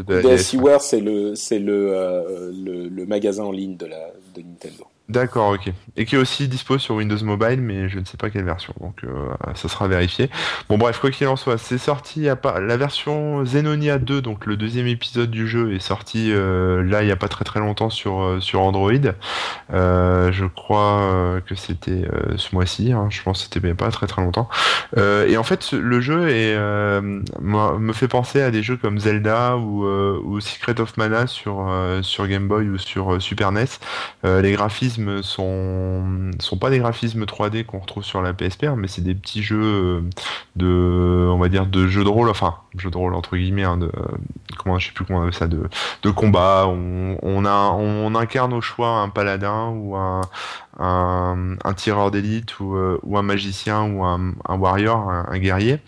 DSiWare, 0.09 0.81
c'est 0.81 1.01
le, 1.01 1.35
c'est 1.35 1.59
le, 1.59 2.53
le, 2.65 2.89
le, 2.89 3.07
magasin 3.07 3.43
en 3.43 3.51
ligne 3.51 3.77
de, 3.77 3.87
la, 3.87 4.13
de 4.37 4.41
Nintendo. 4.41 4.87
D'accord, 5.11 5.51
ok. 5.51 5.71
Et 5.97 6.07
qui 6.07 6.15
est 6.15 6.19
aussi 6.19 6.49
dispo 6.49 6.79
sur 6.79 6.95
Windows 6.95 7.23
Mobile, 7.23 7.61
mais 7.61 7.91
je 7.91 7.99
ne 7.99 8.07
sais 8.07 8.17
pas 8.17 8.31
quelle 8.31 8.45
version, 8.45 8.73
donc 8.81 9.05
euh, 9.05 9.29
ça 9.55 9.69
sera 9.69 9.87
vérifié. 9.87 10.31
Bon 10.71 10.79
bref, 10.79 10.99
quoi 10.99 11.11
qu'il 11.11 11.29
en 11.29 11.37
soit, 11.37 11.59
c'est 11.59 11.77
sorti, 11.77 12.27
a 12.27 12.37
pas... 12.37 12.59
la 12.59 12.79
version 12.79 13.43
Xenonia 13.43 13.99
2, 13.99 14.23
donc 14.23 14.47
le 14.47 14.57
deuxième 14.57 14.87
épisode 14.87 15.31
du 15.31 15.47
jeu, 15.47 15.75
est 15.75 15.79
sorti 15.79 16.33
euh, 16.33 16.83
là 16.83 17.03
il 17.03 17.07
n'y 17.07 17.13
a 17.13 17.17
pas 17.17 17.29
très 17.29 17.45
très 17.45 17.61
longtemps 17.61 17.91
sur, 17.91 18.23
euh, 18.23 18.41
sur 18.41 18.63
Android. 18.63 18.93
je 19.71 20.47
crois 20.47 21.43
que 21.45 21.55
c'était 21.55 22.09
ce 22.37 22.55
mois-ci, 22.55 22.93
hein, 22.93 23.09
je 23.11 23.23
pense 23.23 23.47
que 23.47 23.53
c'était 23.53 23.75
pas 23.75 23.91
très 23.91 24.07
très 24.07 24.23
longtemps. 24.23 24.49
et 24.97 25.37
en 25.37 25.43
fait, 25.43 25.73
le 25.73 26.01
jeu 26.01 26.17
me 27.01 27.93
fait 27.93 28.09
penser 28.09 28.41
à 28.41 28.51
des 28.51 28.63
jeux 28.63 28.79
comme 28.79 28.99
Zelda 28.99 29.59
ou, 29.59 29.85
ou 29.85 30.41
Secret 30.41 30.81
of 30.81 30.97
Mana 30.97 31.27
sur, 31.27 31.71
sur 32.01 32.27
Game 32.27 32.49
Boy 32.49 32.71
ou 32.71 32.79
sur 32.79 33.21
Super 33.21 33.53
NES. 33.53 33.67
les 34.25 34.53
graphismes 34.53 34.94
sont 35.23 36.57
pas 36.61 36.71
des 36.71 36.79
graphismes 36.79 37.25
3D 37.25 37.65
qu'on 37.65 37.79
retrouve 37.79 38.05
sur 38.05 38.23
la 38.23 38.33
PSP, 38.33 38.65
hein, 38.65 38.77
mais 38.77 38.89
c'est 38.89 39.03
des 39.03 39.15
petits 39.15 39.43
jeux 39.43 39.63
euh, 39.63 40.01
de, 40.57 41.29
on 41.31 41.39
va 41.39 41.49
dire, 41.49 41.67
de 41.67 41.87
jeux 41.87 42.05
de 42.05 42.09
rôle, 42.09 42.29
enfin, 42.29 42.57
jeux 42.77 42.91
de 42.91 42.97
rôle 42.97 43.15
entre 43.15 43.37
guillemets, 43.37 43.65
hein, 43.65 43.77
de, 43.77 43.91
comment, 44.59 44.79
je 44.79 44.89
sais 44.89 44.93
plus 44.93 45.05
comment 45.05 45.21
on 45.21 45.23
appelle 45.23 45.35
ça, 45.35 45.47
de, 45.47 46.11
combat. 46.11 46.67
On, 46.67 47.19
on, 47.23 47.45
a, 47.45 47.71
on 47.73 48.15
incarne 48.15 48.53
au 48.53 48.61
choix 48.61 48.89
un 48.89 49.09
paladin 49.09 49.69
ou 49.69 49.97
un, 49.97 50.23
tireur 51.77 52.11
d'élite 52.11 52.61
ou, 52.61 52.77
euh, 52.77 52.99
ou 53.03 53.19
un 53.19 53.23
magicien 53.23 53.83
ou 53.83 54.05
un 54.05 54.35
warrior, 54.49 55.11
un 55.11 55.39
guerrier. 55.39 55.81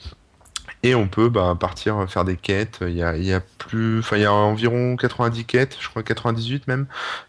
Et 0.86 0.94
on 0.94 1.08
peut 1.08 1.28
bah, 1.28 1.56
partir 1.58 2.08
faire 2.08 2.24
des 2.24 2.36
quêtes. 2.36 2.78
Il 2.82 2.94
y 2.94 3.02
a, 3.02 3.40
plus, 3.58 3.98
enfin 3.98 4.16
il 4.18 4.22
y 4.22 4.24
a 4.24 4.32
environ 4.32 4.94
90 4.94 5.44
quêtes, 5.44 5.76
je 5.80 5.88
crois 5.88 6.04
98 6.04 6.68
même, 6.68 6.86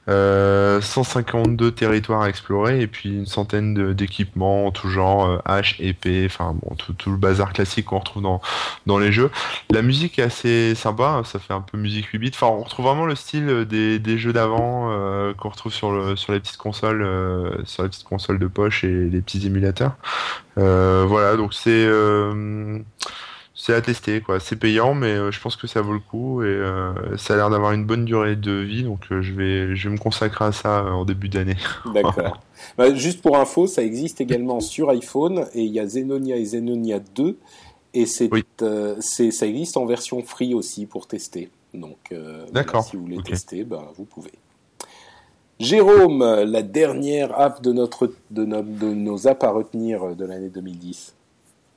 euh, 0.10 0.80
152 0.80 1.72
territoires 1.72 2.22
à 2.22 2.30
explorer 2.30 2.82
et 2.82 2.86
puis 2.86 3.10
une 3.10 3.26
centaine 3.26 3.94
d'équipements 3.94 4.70
tout 4.70 4.90
genre 4.90 5.26
euh, 5.26 5.40
hache, 5.46 5.80
épée, 5.80 6.28
enfin 6.28 6.56
bon 6.62 6.76
tout, 6.76 6.94
le 7.10 7.18
bazar 7.18 7.52
classique 7.52 7.86
qu'on 7.86 7.98
retrouve 7.98 8.22
dans 8.22 8.42
dans 8.86 9.00
les 9.00 9.12
jeux. 9.12 9.32
La 9.72 9.82
musique 9.82 10.20
est 10.20 10.24
assez 10.24 10.76
sympa, 10.76 11.24
ça 11.26 11.40
fait 11.40 11.54
un 11.54 11.62
peu 11.62 11.80
musique 11.80 12.06
8 12.06 12.20
bits. 12.20 12.32
Enfin 12.36 12.48
on 12.48 12.62
retrouve 12.62 12.86
vraiment 12.86 13.08
le 13.08 13.16
style 13.16 13.66
des, 13.68 13.98
des 13.98 14.18
jeux 14.20 14.34
d'avant 14.34 14.92
euh, 14.92 15.34
qu'on 15.34 15.50
retrouve 15.50 15.74
sur 15.74 16.16
sur 16.16 16.32
les 16.32 16.40
petites 16.40 16.58
consoles, 16.58 17.02
euh, 17.02 17.66
sur 17.66 17.82
les 17.82 17.90
petites 17.90 18.08
consoles 18.08 18.38
de 18.38 18.48
poche 18.48 18.84
et 18.84 19.10
les 19.10 19.22
petits 19.22 19.48
émulateurs. 19.48 19.96
Euh, 20.58 21.06
voilà 21.08 21.38
donc 21.38 21.54
c'est 21.54 21.88
c'est 23.68 23.74
à 23.74 23.82
tester 23.82 24.22
quoi. 24.22 24.40
C'est 24.40 24.56
payant, 24.56 24.94
mais 24.94 25.08
euh, 25.08 25.30
je 25.30 25.42
pense 25.42 25.58
que 25.58 25.68
ça 25.68 25.82
vaut 25.82 25.92
le 25.92 26.00
coup 26.00 26.42
et 26.42 26.46
euh, 26.46 27.18
ça 27.18 27.34
a 27.34 27.36
l'air 27.36 27.50
d'avoir 27.50 27.74
une 27.74 27.84
bonne 27.84 28.06
durée 28.06 28.38
de 28.38 28.54
vie, 28.54 28.84
donc 28.84 29.02
euh, 29.12 29.22
je 29.22 29.34
vais 29.34 29.76
je 29.76 29.90
vais 29.90 29.96
me 29.96 30.00
consacrer 30.00 30.46
à 30.46 30.54
ça 30.54 30.86
en 30.86 31.04
début 31.04 31.28
d'année. 31.28 31.58
D'accord. 31.94 32.40
bah, 32.78 32.96
juste 32.96 33.22
pour 33.22 33.36
info, 33.36 33.68
ça 33.68 33.84
existe 33.84 34.22
également 34.22 34.62
sur 34.62 34.90
iPhone 34.90 35.48
et 35.54 35.64
il 35.64 35.74
y 35.74 35.82
a 35.82 35.86
Zenonia 35.86 36.38
et 36.38 36.46
Zenonia 36.46 37.02
2 37.14 37.38
et 37.94 38.06
c'est 38.06 38.30
c'est 39.02 39.32
ça 39.32 39.46
existe 39.46 39.76
en 39.76 39.86
version 39.86 40.24
free 40.24 40.54
aussi 40.54 40.86
pour 40.86 41.06
tester. 41.06 41.50
Donc 41.74 42.16
D'accord. 42.54 42.86
si 42.86 42.96
vous 42.96 43.02
voulez 43.02 43.22
tester, 43.22 43.66
bah, 43.66 43.92
vous 43.98 44.06
pouvez. 44.06 44.32
Jérôme, 45.60 46.20
la 46.24 46.62
dernière 46.62 47.38
app 47.38 47.62
de 47.62 47.74
notre 47.74 48.14
de, 48.32 48.46
notre, 48.46 48.70
de 48.70 48.94
nos 48.94 49.28
apps 49.28 49.44
à 49.44 49.50
retenir 49.50 50.16
de 50.16 50.24
l'année 50.24 50.50
2010. 50.50 51.17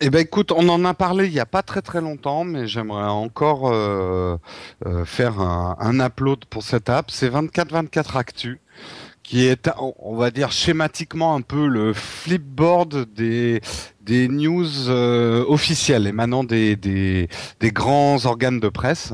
Eh 0.02 0.08
ben 0.08 0.20
écoute, 0.20 0.50
on 0.50 0.66
en 0.70 0.82
a 0.86 0.94
parlé 0.94 1.26
il 1.26 1.32
y 1.34 1.40
a 1.40 1.46
pas 1.46 1.62
très 1.62 1.82
très 1.82 2.00
longtemps, 2.00 2.42
mais 2.42 2.66
j'aimerais 2.66 3.10
encore 3.10 3.70
euh, 3.70 4.38
euh, 4.86 5.04
faire 5.04 5.40
un, 5.40 5.76
un, 5.78 6.00
upload 6.00 6.46
pour 6.46 6.62
cette 6.62 6.88
app. 6.88 7.10
C'est 7.10 7.28
24-24 7.28 8.16
Actu, 8.16 8.62
qui 9.22 9.44
est, 9.46 9.68
on 9.76 10.16
va 10.16 10.30
dire 10.30 10.52
schématiquement 10.52 11.34
un 11.34 11.42
peu 11.42 11.66
le 11.66 11.92
flipboard 11.92 13.12
des 13.12 13.60
des 14.10 14.26
news 14.26 14.88
euh, 14.88 15.44
officielles 15.46 16.06
émanant 16.06 16.42
des, 16.42 16.74
des, 16.74 17.28
des 17.60 17.70
grands 17.70 18.24
organes 18.24 18.58
de 18.58 18.68
presse. 18.68 19.12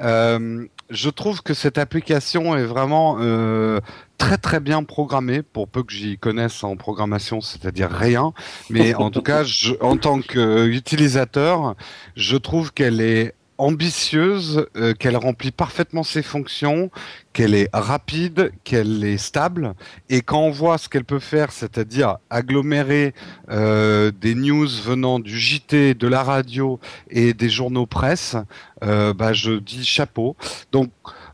Euh, 0.00 0.66
je 0.90 1.10
trouve 1.10 1.42
que 1.42 1.54
cette 1.54 1.78
application 1.78 2.56
est 2.56 2.64
vraiment 2.64 3.16
euh, 3.20 3.80
très 4.18 4.38
très 4.38 4.60
bien 4.60 4.84
programmée 4.84 5.42
pour 5.42 5.68
peu 5.68 5.82
que 5.82 5.92
j'y 5.92 6.18
connaisse 6.18 6.62
en 6.64 6.76
programmation, 6.76 7.40
c'est-à-dire 7.40 7.90
rien. 7.90 8.32
Mais 8.70 8.94
en 8.94 9.10
tout 9.10 9.22
cas, 9.22 9.44
en 9.80 9.96
tant 9.96 10.20
qu'utilisateur, 10.20 11.74
je 12.14 12.36
trouve 12.36 12.72
qu'elle 12.72 13.00
est 13.00 13.34
ambitieuse, 13.58 14.66
euh, 14.76 14.94
qu'elle 14.94 15.16
remplit 15.16 15.50
parfaitement 15.50 16.02
ses 16.02 16.22
fonctions, 16.22 16.90
qu'elle 17.32 17.54
est 17.54 17.68
rapide, 17.72 18.52
qu'elle 18.64 19.04
est 19.04 19.18
stable, 19.18 19.74
et 20.08 20.22
quand 20.22 20.40
on 20.40 20.50
voit 20.50 20.78
ce 20.78 20.88
qu'elle 20.88 21.04
peut 21.04 21.18
faire, 21.18 21.52
c'est-à-dire 21.52 22.18
agglomérer 22.30 23.14
euh, 23.50 24.10
des 24.10 24.34
news 24.34 24.68
venant 24.68 25.18
du 25.18 25.38
JT, 25.38 25.94
de 25.94 26.08
la 26.08 26.22
radio 26.22 26.78
et 27.10 27.34
des 27.34 27.48
journaux 27.48 27.86
presse, 27.86 28.36
euh, 28.84 29.14
bah 29.14 29.32
je 29.32 29.52
dis 29.52 29.84
chapeau. 29.84 30.36
Donc 30.72 30.90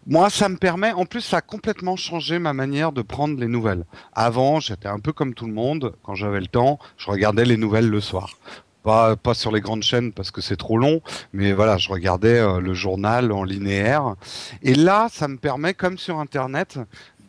moi, 0.06 0.30
ça 0.30 0.48
me 0.48 0.56
permet, 0.56 0.90
en 0.92 1.04
plus, 1.04 1.20
ça 1.20 1.36
a 1.36 1.40
complètement 1.40 1.94
changé 1.94 2.40
ma 2.40 2.52
manière 2.52 2.90
de 2.90 3.02
prendre 3.02 3.38
les 3.38 3.46
nouvelles. 3.46 3.84
Avant, 4.12 4.58
j'étais 4.58 4.88
un 4.88 4.98
peu 4.98 5.12
comme 5.12 5.32
tout 5.32 5.46
le 5.46 5.52
monde. 5.52 5.94
Quand 6.02 6.16
j'avais 6.16 6.40
le 6.40 6.48
temps, 6.48 6.80
je 6.96 7.08
regardais 7.08 7.44
les 7.44 7.56
nouvelles 7.56 7.88
le 7.88 8.00
soir. 8.00 8.30
Pas, 8.82 9.14
pas 9.16 9.34
sur 9.34 9.52
les 9.52 9.60
grandes 9.60 9.84
chaînes 9.84 10.12
parce 10.12 10.30
que 10.30 10.40
c'est 10.40 10.56
trop 10.56 10.76
long, 10.76 11.02
mais 11.32 11.52
voilà, 11.52 11.76
je 11.78 11.88
regardais 11.88 12.38
euh, 12.40 12.60
le 12.60 12.74
journal 12.74 13.30
en 13.30 13.44
linéaire. 13.44 14.16
Et 14.62 14.74
là, 14.74 15.08
ça 15.10 15.28
me 15.28 15.36
permet, 15.36 15.72
comme 15.72 15.98
sur 15.98 16.18
Internet, 16.18 16.78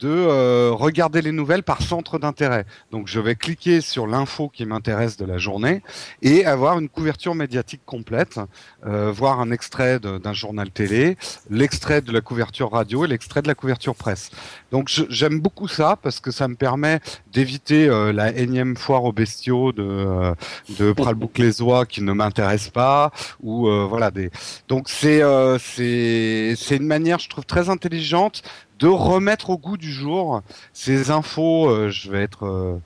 de 0.04 0.10
euh, 0.10 0.72
regarder 0.74 1.22
les 1.22 1.32
nouvelles 1.32 1.64
par 1.64 1.82
centre 1.82 2.20
d'intérêt. 2.20 2.66
Donc 2.92 3.08
je 3.08 3.22
vais 3.22 3.36
cliquer 3.36 3.80
sur 3.80 4.06
l'info 4.06 4.50
qui 4.50 4.66
m'intéresse 4.66 5.16
de 5.16 5.26
la 5.26 5.38
journée 5.38 5.82
et 6.22 6.46
avoir 6.46 6.78
une 6.78 6.90
couverture 6.90 7.36
médiatique 7.36 7.82
complète, 7.86 8.38
euh, 8.86 9.14
voir 9.14 9.40
un 9.40 9.50
extrait 9.50 10.00
d'un 10.00 10.34
journal 10.34 10.70
télé, 10.70 11.18
l'extrait 11.50 12.02
de 12.02 12.12
la 12.12 12.20
couverture 12.20 12.70
radio 12.72 13.06
et 13.06 13.08
l'extrait 13.08 13.42
de 13.42 13.48
la 13.48 13.56
couverture 13.56 13.96
presse. 13.96 14.30
Donc 14.74 14.90
j'aime 15.10 15.40
beaucoup 15.40 15.70
ça 15.70 15.96
parce 15.96 16.20
que 16.20 16.32
ça 16.32 16.50
me 16.50 16.56
permet 16.56 17.00
d'éviter 17.32 17.88
euh, 17.88 18.12
la 18.12 18.36
énième 18.36 18.76
foire 18.76 19.06
aux 19.06 19.14
bestiaux 19.14 19.72
de, 19.72 20.34
de 20.80 20.92
Pralbouk 20.92 21.38
les 21.38 21.62
oies 21.62 21.86
qui 21.86 22.02
ne 22.02 22.12
m'intéresse 22.12 22.70
pas 22.70 23.12
ou 23.42 23.70
voilà 23.88 24.12
des. 24.12 24.32
Donc 24.68 24.90
c'est 24.90 25.22
c'est 25.60 26.76
une 26.76 26.88
manière 26.88 27.20
je 27.20 27.30
trouve 27.30 27.46
très 27.46 27.70
intelligente 27.70 28.44
de 28.84 28.90
remettre 28.90 29.50
au 29.50 29.58
goût 29.58 29.78
du 29.78 29.90
jour 29.90 30.42
ces 30.74 31.10
infos. 31.10 31.70
Euh, 31.70 31.90
je 31.90 32.12
vais 32.12 32.22
être, 32.22 32.46
euh, 32.46 32.78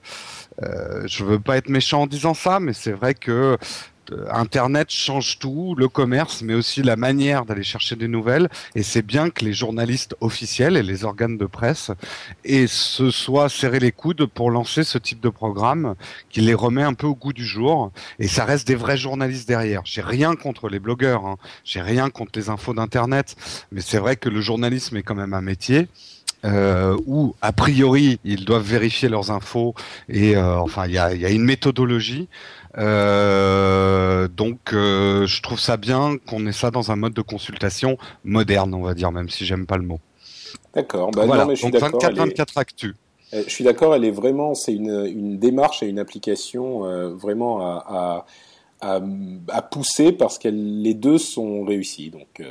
euh, 0.62 1.02
je 1.08 1.24
veux 1.24 1.40
pas 1.40 1.58
être 1.58 1.70
méchant 1.70 2.04
en 2.04 2.08
disant 2.08 2.36
ça, 2.36 2.60
mais 2.60 2.74
c'est 2.74 2.92
vrai 2.92 3.16
que 3.16 3.58
Internet 4.32 4.90
change 4.90 5.40
tout, 5.40 5.76
le 5.78 5.88
commerce, 5.88 6.42
mais 6.42 6.54
aussi 6.54 6.82
la 6.82 6.96
manière 6.96 7.46
d'aller 7.46 7.64
chercher 7.64 7.96
des 7.96 8.08
nouvelles. 8.08 8.50
Et 8.76 8.84
c'est 8.84 9.02
bien 9.02 9.30
que 9.30 9.44
les 9.44 9.54
journalistes 9.54 10.16
officiels 10.22 10.78
et 10.78 10.84
les 10.84 11.04
organes 11.04 11.38
de 11.38 11.46
presse 11.46 11.92
et 12.44 12.68
se 12.68 13.12
soient 13.12 13.50
serrés 13.50 13.80
les 13.80 13.92
coudes 13.92 14.26
pour 14.26 14.52
lancer 14.52 14.84
ce 14.84 14.98
type 14.98 15.22
de 15.22 15.30
programme 15.30 15.96
qui 16.30 16.42
les 16.42 16.54
remet 16.54 16.84
un 16.84 16.94
peu 16.94 17.08
au 17.08 17.16
goût 17.16 17.34
du 17.34 17.46
jour. 17.46 17.92
Et 18.20 18.28
ça 18.28 18.46
reste 18.46 18.68
des 18.68 18.76
vrais 18.76 18.98
journalistes 18.98 19.48
derrière. 19.48 19.82
J'ai 19.86 20.02
rien 20.02 20.36
contre 20.36 20.70
les 20.70 20.80
blogueurs, 20.80 21.26
hein. 21.26 21.38
j'ai 21.64 21.82
rien 21.82 22.10
contre 22.10 22.32
les 22.36 22.50
infos 22.50 22.74
d'Internet, 22.74 23.36
mais 23.72 23.82
c'est 23.82 24.00
vrai 24.00 24.16
que 24.16 24.30
le 24.30 24.42
journalisme 24.42 24.98
est 24.98 25.04
quand 25.04 25.16
même 25.16 25.34
un 25.34 25.42
métier. 25.42 25.88
Euh, 26.48 26.96
où 27.08 27.36
a 27.42 27.52
priori 27.52 28.20
ils 28.24 28.46
doivent 28.46 28.64
vérifier 28.64 29.10
leurs 29.10 29.32
infos 29.32 29.74
et 30.08 30.38
euh, 30.38 30.58
enfin 30.60 30.86
il 30.86 30.94
y 30.94 30.98
a, 30.98 31.14
y 31.14 31.26
a, 31.26 31.30
une 31.30 31.44
méthodologie 31.44 32.30
euh, 32.78 34.28
donc, 34.28 34.74
euh, 34.74 35.26
je 35.26 35.42
trouve 35.42 35.60
ça 35.60 35.78
bien 35.78 36.18
qu'on 36.28 36.46
ait 36.46 36.52
ça 36.52 36.72
dans 36.72 36.92
un 36.92 36.96
mode 36.96 37.14
de 37.14 37.22
consultation 37.22 37.98
moderne, 38.24 38.74
on 38.74 38.82
va 38.82 38.94
dire, 38.94 39.12
même 39.12 39.30
si 39.30 39.46
j'aime 39.46 39.66
pas 39.66 39.78
le 39.78 39.84
mot. 39.84 40.00
D'accord. 40.74 41.12
Bah 41.12 41.26
voilà. 41.26 41.44
Non, 41.44 41.50
mais 41.50 41.56
je 41.56 41.62
suis 41.62 41.72
donc 41.72 41.82
24, 41.82 42.16
24 42.16 42.58
actu. 42.58 42.96
Euh, 43.34 43.44
je 43.46 43.52
suis 43.52 43.64
d'accord. 43.64 43.96
Elle 43.96 44.06
est 44.06 44.12
vraiment, 44.12 44.54
c'est 44.54 44.74
une, 44.74 45.06
une, 45.08 45.40
démarche 45.40 45.82
et 45.82 45.88
une 45.88 46.00
application 46.00 46.82
vraiment 47.16 47.62
à, 47.62 48.26
à, 48.82 48.96
à, 48.96 49.02
à, 49.50 49.62
pousser 49.64 50.12
parce 50.12 50.38
que 50.38 50.50
les 50.50 50.94
deux 50.94 51.18
sont 51.18 51.64
réussis. 51.64 52.12
Donc. 52.12 52.44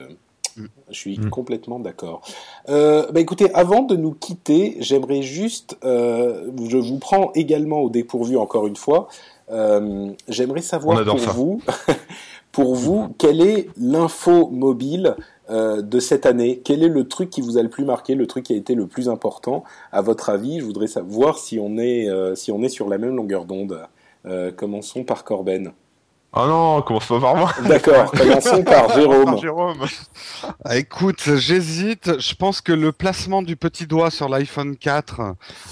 Mm. 0.57 0.65
Je 0.91 0.95
suis 0.95 1.19
mmh. 1.19 1.31
complètement 1.31 1.79
d'accord. 1.81 2.23
Euh, 2.69 3.11
bah 3.13 3.21
écoutez, 3.21 3.53
avant 3.55 3.83
de 3.83 3.97
nous 3.97 4.13
quitter, 4.13 4.77
j'aimerais 4.81 5.23
juste, 5.23 5.77
euh, 5.85 6.51
je 6.69 6.77
vous 6.77 6.99
prends 6.99 7.33
également 7.35 7.81
au 7.81 7.91
dépourvu 7.91 8.37
encore 8.37 8.67
une 8.67 8.77
fois, 8.77 9.09
euh, 9.51 10.11
J'aimerais 10.29 10.63
savoir 10.63 11.05
pour 11.05 11.21
ça. 11.21 11.31
vous, 11.31 11.61
pour 12.53 12.75
vous, 12.75 13.15
quelle 13.19 13.41
est 13.41 13.69
l'info 13.77 14.49
mobile 14.49 15.17
euh, 15.51 15.83
de 15.83 16.01
cette 16.01 16.27
année? 16.27 16.61
Quel 16.65 16.83
est 16.83 16.89
le 16.89 17.07
truc 17.07 17.31
qui 17.31 17.41
vous 17.41 17.59
a 17.59 17.63
le 17.63 17.69
plus 17.69 17.85
marqué, 17.85 18.15
le 18.15 18.27
truc 18.27 18.45
qui 18.47 18.55
a 18.55 18.57
été 18.57 18.75
le 18.75 18.87
plus 18.87 19.09
important? 19.09 19.65
À 19.93 20.03
votre 20.03 20.31
avis 20.31 20.61
Je 20.61 20.65
voudrais 20.65 20.89
savoir 20.89 21.39
si 21.39 21.59
on 21.61 21.79
est, 21.79 22.09
euh, 22.09 22.35
si 22.35 22.51
on 22.51 22.63
est 22.63 22.69
sur 22.69 22.89
la 22.89 22.99
même 22.99 23.15
longueur 23.15 23.45
d'onde. 23.45 23.87
Euh, 24.27 24.51
commençons 24.51 25.05
par 25.05 25.23
Corben. 25.23 25.73
Oh 26.39 26.47
non, 26.47 26.83
commence 26.83 27.07
pas 27.07 27.19
par 27.21 27.35
moi. 27.35 27.51
D'accord, 27.65 28.11
commençons 28.11 28.63
par 28.63 28.93
Jérôme. 28.95 29.39
Jérôme. 29.41 29.79
Ah, 30.65 30.77
écoute, 30.77 31.23
j'hésite. 31.37 32.21
Je 32.21 32.35
pense 32.35 32.61
que 32.61 32.73
le 32.73 32.93
placement 32.93 33.41
du 33.41 33.57
petit 33.57 33.87
doigt 33.87 34.11
sur 34.11 34.29
l'iPhone 34.29 34.77
4 34.77 35.21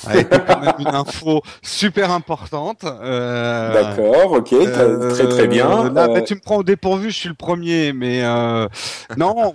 a 0.07 0.17
été 0.17 0.39
quand 0.47 0.61
même 0.61 0.75
une 0.79 0.89
info 0.95 1.43
super 1.63 2.11
importante. 2.11 2.85
Euh, 2.85 3.75
D'accord, 3.75 4.33
ok, 4.33 4.49
très- 4.49 4.59
euh, 4.79 5.11
très 5.11 5.29
très 5.29 5.47
bien. 5.49 5.91
Là, 5.91 6.05
Euh, 6.05 6.15
bah, 6.15 6.23
tu 6.23 6.35
me 6.35 6.41
prends 6.41 6.57
au 6.57 6.63
dépourvu, 6.65 7.11
je 7.11 7.17
suis 7.17 7.29
le 7.29 7.35
premier, 7.35 7.93
mais 7.93 8.23
euh, 8.25 8.67
non, 9.19 9.53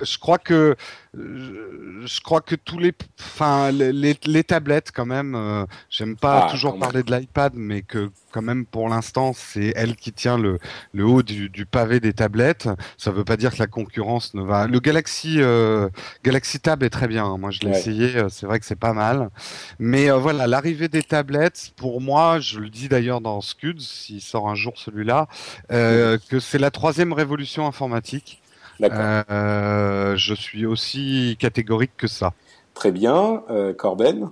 je 0.00 0.16
crois 0.18 0.38
que 0.38 0.76
je, 1.14 2.06
je 2.06 2.20
crois 2.20 2.40
que 2.40 2.54
tous 2.54 2.78
les, 2.78 2.92
enfin 3.20 3.70
les, 3.70 3.92
les, 3.92 4.16
les 4.24 4.44
tablettes 4.44 4.90
quand 4.92 5.06
même. 5.06 5.34
euh, 5.34 5.66
J'aime 5.90 6.16
pas 6.16 6.42
Ah, 6.46 6.50
toujours 6.50 6.78
parler 6.78 7.02
de 7.02 7.14
l'iPad, 7.14 7.52
mais 7.54 7.82
que 7.82 8.10
quand 8.30 8.40
même 8.42 8.64
pour 8.64 8.88
l'instant 8.88 9.32
c'est 9.34 9.74
elle 9.76 9.94
qui 9.94 10.12
tient 10.12 10.38
le, 10.38 10.58
le 10.94 11.04
haut 11.04 11.22
du, 11.22 11.50
du 11.50 11.66
pavé 11.66 12.00
des 12.00 12.14
tablettes. 12.14 12.68
Ça 12.96 13.10
veut 13.10 13.24
pas 13.24 13.36
dire 13.36 13.52
que 13.52 13.58
la 13.58 13.66
concurrence 13.66 14.32
ne 14.34 14.42
va. 14.42 14.66
Le 14.66 14.80
Galaxy 14.80 15.36
euh, 15.40 15.88
Galaxy 16.24 16.60
Tab 16.60 16.82
est 16.82 16.90
très 16.90 17.08
bien. 17.08 17.26
hein. 17.26 17.36
Moi 17.38 17.50
je 17.50 17.60
l'ai 17.60 17.68
Ouais. 17.68 17.72
essayé, 17.72 18.16
euh, 18.16 18.28
c'est 18.30 18.46
vrai 18.46 18.58
que 18.58 18.66
c'est 18.66 18.74
pas 18.76 18.94
mal. 18.94 19.30
Mais 19.78 20.10
euh, 20.10 20.16
voilà, 20.18 20.46
l'arrivée 20.46 20.88
des 20.88 21.02
tablettes, 21.02 21.72
pour 21.76 22.00
moi, 22.00 22.40
je 22.40 22.58
le 22.60 22.70
dis 22.70 22.88
d'ailleurs 22.88 23.20
dans 23.20 23.40
Scuds, 23.40 23.80
s'il 23.80 24.20
sort 24.22 24.48
un 24.48 24.54
jour 24.54 24.74
celui-là, 24.76 25.28
euh, 25.70 26.18
que 26.28 26.40
c'est 26.40 26.58
la 26.58 26.70
troisième 26.70 27.12
révolution 27.12 27.66
informatique. 27.66 28.41
D'accord, 28.82 29.24
Euh, 29.30 30.16
je 30.16 30.34
suis 30.34 30.66
aussi 30.66 31.36
catégorique 31.38 31.96
que 31.96 32.08
ça. 32.08 32.34
très 32.74 32.90
bien. 32.90 33.44
Euh, 33.48 33.72
Corben? 33.72 34.30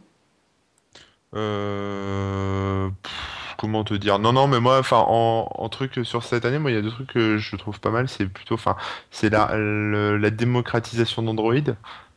Euh, 1.36 2.88
pff, 3.02 3.12
comment 3.60 3.84
te 3.84 3.94
dire? 3.94 4.18
Non, 4.18 4.32
non, 4.32 4.46
mais 4.48 4.60
moi, 4.60 4.78
enfin, 4.78 5.04
en, 5.06 5.48
en 5.54 5.68
truc 5.68 6.00
sur 6.04 6.22
cette 6.24 6.44
année, 6.44 6.58
moi, 6.58 6.70
il 6.70 6.74
y 6.74 6.78
a 6.78 6.82
deux 6.82 6.90
trucs 6.90 7.12
que 7.12 7.38
je 7.38 7.56
trouve 7.56 7.80
pas 7.80 7.90
mal. 7.90 8.08
C'est 8.08 8.26
plutôt, 8.26 8.54
enfin, 8.54 8.76
c'est 9.10 9.30
la, 9.30 9.50
le- 9.56 10.16
la 10.16 10.30
démocratisation 10.30 11.22
d'Android. 11.22 11.54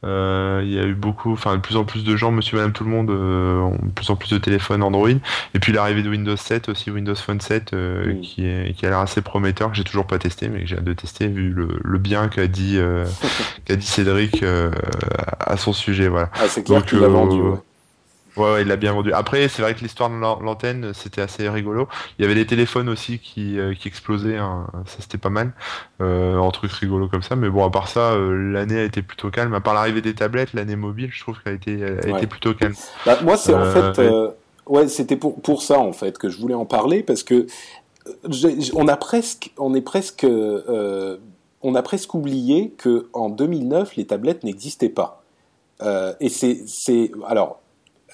Euh, 0.05 0.61
il 0.65 0.73
y 0.73 0.79
a 0.79 0.83
eu 0.83 0.95
beaucoup, 0.95 1.31
enfin, 1.31 1.55
de 1.55 1.61
plus 1.61 1.77
en 1.77 1.85
plus 1.85 2.03
de 2.03 2.17
gens, 2.17 2.31
monsieur, 2.31 2.57
madame, 2.57 2.73
tout 2.73 2.83
le 2.83 2.89
monde, 2.89 3.09
euh, 3.09 3.57
ont 3.59 3.77
de 3.85 3.91
plus 3.91 4.09
en 4.09 4.17
plus 4.17 4.29
de 4.31 4.37
téléphones 4.37 4.83
Android. 4.83 5.09
Et 5.53 5.59
puis 5.59 5.71
l'arrivée 5.71 6.03
de 6.03 6.09
Windows 6.09 6.35
7 6.35 6.67
aussi, 6.67 6.91
Windows 6.91 7.15
Phone 7.15 7.39
7, 7.39 7.71
euh, 7.73 8.13
qui 8.21 8.45
est, 8.45 8.73
qui 8.75 8.85
a 8.85 8.89
l'air 8.89 8.99
assez 8.99 9.21
prometteur, 9.21 9.69
que 9.71 9.77
j'ai 9.77 9.85
toujours 9.85 10.05
pas 10.05 10.19
testé, 10.19 10.49
mais 10.49 10.61
que 10.61 10.65
j'ai 10.67 10.77
hâte 10.77 10.83
de 10.83 10.91
tester 10.93 11.27
vu 11.27 11.49
le, 11.51 11.79
le 11.81 11.99
bien 11.99 12.27
qu'a 12.27 12.47
dit, 12.47 12.77
euh, 12.77 13.05
qu'a 13.65 13.77
dit 13.77 13.85
Cédric, 13.85 14.43
euh, 14.43 14.71
à 15.39 15.55
son 15.55 15.71
sujet, 15.71 16.09
voilà. 16.09 16.29
Ah, 16.33 16.47
c'est 16.49 16.63
clair 16.63 16.85
qu'il 16.85 16.97
euh, 17.01 17.07
vendu. 17.07 17.39
ouais. 17.39 17.57
Ouais, 18.35 18.51
ouais, 18.53 18.61
il 18.63 18.67
l'a 18.67 18.77
bien 18.77 18.93
vendu. 18.93 19.13
Après, 19.13 19.47
c'est 19.47 19.61
vrai 19.61 19.75
que 19.75 19.81
l'histoire 19.81 20.09
de 20.09 20.15
l'an- 20.15 20.39
l'antenne, 20.41 20.91
c'était 20.93 21.21
assez 21.21 21.47
rigolo. 21.49 21.87
Il 22.17 22.23
y 22.23 22.25
avait 22.25 22.33
des 22.33 22.47
téléphones 22.47 22.89
aussi 22.89 23.19
qui, 23.19 23.59
euh, 23.59 23.75
qui 23.75 23.87
explosaient, 23.87 24.37
hein. 24.37 24.65
ça 24.87 24.97
c'était 25.01 25.19
pas 25.19 25.29
mal, 25.29 25.53
euh, 26.01 26.37
en 26.37 26.49
trucs 26.49 26.71
rigolos 26.71 27.09
comme 27.09 27.21
ça. 27.21 27.35
Mais 27.35 27.49
bon, 27.49 27.63
à 27.63 27.69
part 27.69 27.87
ça, 27.87 28.13
euh, 28.13 28.51
l'année 28.51 28.79
a 28.79 28.83
été 28.83 29.03
plutôt 29.03 29.29
calme. 29.29 29.53
À 29.53 29.61
part 29.61 29.75
l'arrivée 29.75 30.01
des 30.01 30.15
tablettes, 30.15 30.53
l'année 30.53 30.75
mobile, 30.75 31.09
je 31.11 31.21
trouve 31.21 31.39
qu'elle 31.43 31.53
a 31.53 31.55
été, 31.55 31.79
elle 31.79 31.99
a 32.09 32.11
Ouais. 32.13 32.17
été 32.17 32.27
plutôt 32.27 32.53
calme. 32.55 32.73
Bah, 33.05 33.19
moi, 33.23 33.37
c'est 33.37 33.53
en 33.53 33.65
fait, 33.65 33.99
euh, 33.99 34.31
ouais, 34.65 34.87
c'était 34.87 35.15
pour 35.17 35.39
pour 35.41 35.61
ça 35.61 35.79
en 35.79 35.93
fait 35.93 36.17
que 36.17 36.29
je 36.29 36.39
voulais 36.39 36.55
en 36.55 36.65
parler 36.65 37.03
parce 37.03 37.21
que 37.23 37.45
on 38.73 38.87
a 38.87 38.97
presque, 38.97 39.51
on 39.57 39.73
est 39.75 39.81
presque, 39.81 40.25
on 40.25 41.75
a 41.75 41.81
presque 41.81 42.13
oublié 42.13 42.73
que 42.77 43.07
en 43.13 43.29
2009 43.29 43.95
les 43.95 44.05
tablettes 44.05 44.43
n'existaient 44.43 44.89
pas. 44.89 45.23
Euh, 45.81 46.13
et 46.19 46.29
c'est 46.29 46.63
c'est 46.67 47.11
alors. 47.27 47.59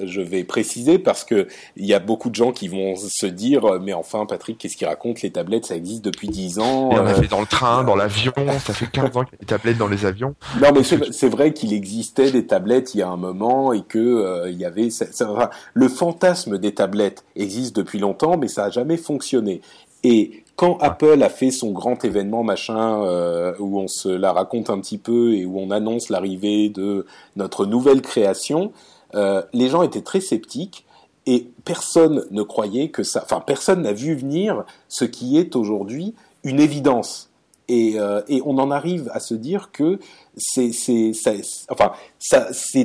Je 0.05 0.21
vais 0.21 0.43
préciser 0.43 0.99
parce 0.99 1.23
que 1.23 1.47
il 1.75 1.85
y 1.85 1.93
a 1.93 1.99
beaucoup 1.99 2.29
de 2.29 2.35
gens 2.35 2.51
qui 2.51 2.67
vont 2.67 2.95
se 2.95 3.25
dire 3.25 3.79
mais 3.81 3.93
enfin 3.93 4.25
Patrick 4.25 4.57
qu'est-ce 4.57 4.77
qu'il 4.77 4.88
raconte? 4.88 5.21
Les 5.21 5.31
tablettes 5.31 5.65
ça 5.65 5.75
existe 5.75 6.03
depuis 6.03 6.27
10 6.29 6.59
ans 6.59 6.91
Et 6.91 6.95
on 6.99 7.05
euh, 7.05 7.09
a 7.09 7.13
fait 7.15 7.27
dans 7.27 7.41
le 7.41 7.45
train, 7.45 7.83
dans 7.83 7.95
l'avion, 7.95 8.33
ça 8.59 8.73
fait 8.73 8.89
15 8.91 9.17
ans 9.17 9.23
qu'il 9.23 9.33
y 9.33 9.35
a 9.35 9.39
des 9.39 9.45
tablettes 9.45 9.77
dans 9.77 9.88
les 9.88 10.05
avions. 10.05 10.35
Non, 10.62 10.69
mais 10.73 10.83
c'est 10.83 11.12
c'est 11.13 11.29
vrai 11.29 11.53
qu'il 11.53 11.73
existait 11.73 12.31
des 12.31 12.45
tablettes 12.45 12.93
il 12.95 12.99
y 12.99 13.01
a 13.01 13.09
un 13.09 13.17
moment 13.17 13.73
et 13.73 13.81
que 13.81 13.99
euh, 13.99 14.49
il 14.49 14.57
y 14.57 14.65
avait 14.65 14.89
ça- 14.89 15.12
ça- 15.12 15.29
enfin, 15.31 15.49
le 15.73 15.88
fantasme 15.88 16.57
des 16.57 16.73
tablettes 16.73 17.23
existe 17.35 17.75
depuis 17.75 17.99
longtemps, 17.99 18.38
mais 18.38 18.47
ça 18.47 18.65
a 18.65 18.69
jamais 18.69 18.97
fonctionné. 18.97 19.62
Et 20.03 20.43
quand 20.55 20.77
Apple 20.81 21.21
a 21.23 21.29
fait 21.29 21.51
son 21.51 21.71
grand 21.71 22.03
événement 22.03 22.43
machin 22.43 23.01
euh, 23.03 23.53
où 23.59 23.79
on 23.79 23.88
se 23.88 24.09
la 24.09 24.33
raconte 24.33 24.69
un 24.69 24.79
petit 24.79 24.97
peu 24.97 25.33
et 25.33 25.45
où 25.45 25.57
on 25.59 25.71
annonce 25.71 26.09
l'arrivée 26.09 26.69
de 26.69 27.05
notre 27.38 27.65
nouvelle 27.65 28.01
création, 28.01 28.71
euh, 29.15 29.41
les 29.54 29.69
gens 29.69 29.82
étaient 29.82 30.02
très 30.02 30.22
sceptiques 30.22 30.86
et 31.26 31.48
personne 31.65 32.26
ne 32.32 32.41
croyait 32.41 32.89
que 32.89 33.04
ça. 33.04 33.22
Enfin, 33.24 33.41
personne 33.45 33.82
n'a 33.82 33.93
vu 33.93 34.15
venir 34.15 34.65
ce 34.88 35.06
qui 35.06 35.38
est 35.38 35.56
aujourd'hui 35.56 36.15
une 36.43 36.60
évidence. 36.60 37.30
Et, 37.67 38.00
euh, 38.00 38.22
on 38.43 38.58
en 38.58 38.72
arrive 38.72 39.12
à 39.13 39.19
se 39.19 39.36
dire 39.36 39.72
que 39.72 40.00
c'est, 40.36 40.72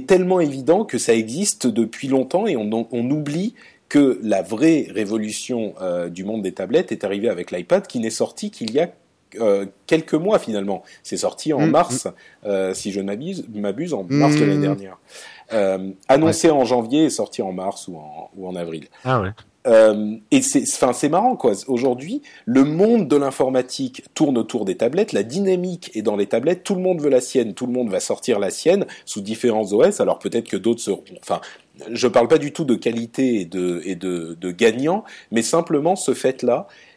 tellement 0.07 0.41
évident 0.41 0.85
que 0.85 0.99
ça 0.99 1.15
existe 1.15 1.67
depuis 1.67 2.09
longtemps 2.09 2.47
et 2.47 2.57
on, 2.57 3.11
oublie 3.11 3.55
que 3.89 4.19
la 4.23 4.43
vraie 4.43 4.89
révolution 4.91 5.75
euh, 5.81 6.11
du 6.11 6.25
monde 6.25 6.43
des 6.43 6.53
tablettes 6.53 6.93
est 6.93 7.05
arrivée 7.05 7.31
avec 7.31 7.51
l'iPad 7.51 7.87
qui 7.87 7.99
n'est 7.99 8.11
sorti 8.11 8.51
qu'il 8.51 8.73
y 8.73 8.81
a 8.81 8.91
euh, 9.41 9.67
quelques 9.87 10.15
mois 10.15 10.39
finalement. 10.39 10.83
C'est 11.03 11.17
sorti 11.17 11.53
en 11.53 11.67
Mm, 11.67 11.71
mars, 11.71 12.09
euh, 12.45 12.75
si 12.75 12.93
je 12.93 13.01
ne 13.01 13.07
m'abuse, 13.07 13.45
m'abuse, 13.55 13.95
en 13.95 14.05
mars 14.09 14.35
de 14.37 14.41
l'année 14.41 14.57
Mm. 14.57 14.63
dernière. 14.63 14.99
Euh, 15.53 15.91
annoncé 16.09 16.51
en 16.51 16.65
janvier 16.65 17.05
et 17.05 17.11
sorti 17.11 17.43
en 17.43 17.53
mars 17.53 17.89
ou 17.89 17.97
en, 17.97 18.31
ou 18.37 18.49
en 18.49 18.55
avril. 18.57 18.87
Ah 19.05 19.21
ouais. 19.21 19.31
Et 20.31 20.43
c'est, 20.43 20.67
c'est 20.67 21.09
marrant 21.09 21.37
quoi. 21.37 21.53
Aujourd'hui, 21.69 22.21
le 22.45 22.65
monde 22.65 23.09
de 23.09 23.17
l'informatique 23.17 24.05
tourne 24.13 24.37
autour 24.37 24.67
des 24.67 24.77
tablettes. 24.77 25.13
La 25.15 25.23
dynamique 25.23 25.91
est 25.95 26.03
dans 26.03 26.17
les 26.17 26.27
tablettes. 26.27 26.65
Tout 26.65 26.75
le 26.75 26.83
monde 26.83 27.01
veut 27.01 27.09
la 27.09 27.23
sienne. 27.23 27.55
Tout 27.55 27.67
le 27.67 27.73
monde 27.73 27.89
va 27.89 28.01
sortir 28.01 28.39
la 28.39 28.51
sienne 28.51 28.85
sous 29.07 29.23
différents 29.23 29.73
OS. 29.73 30.01
Alors 30.01 30.19
peut-être 30.19 30.49
que 30.51 30.59
d'autres 30.59 30.83
seront. 30.83 31.03
Enfin, 31.23 31.41
je 31.91 32.07
parle 32.09 32.29
pas 32.29 32.37
du 32.37 32.53
tout 32.53 32.65
de 32.65 32.75
qualité 32.75 33.41
et 33.41 33.45
de 33.47 33.81
et 33.87 33.95
de, 33.95 34.37
de 34.39 34.51
gagnant, 34.51 35.03
mais 35.33 35.41
simplement 35.43 35.97
ce 35.97 36.13
fait-là. 36.13 36.67
Les, 36.67 36.94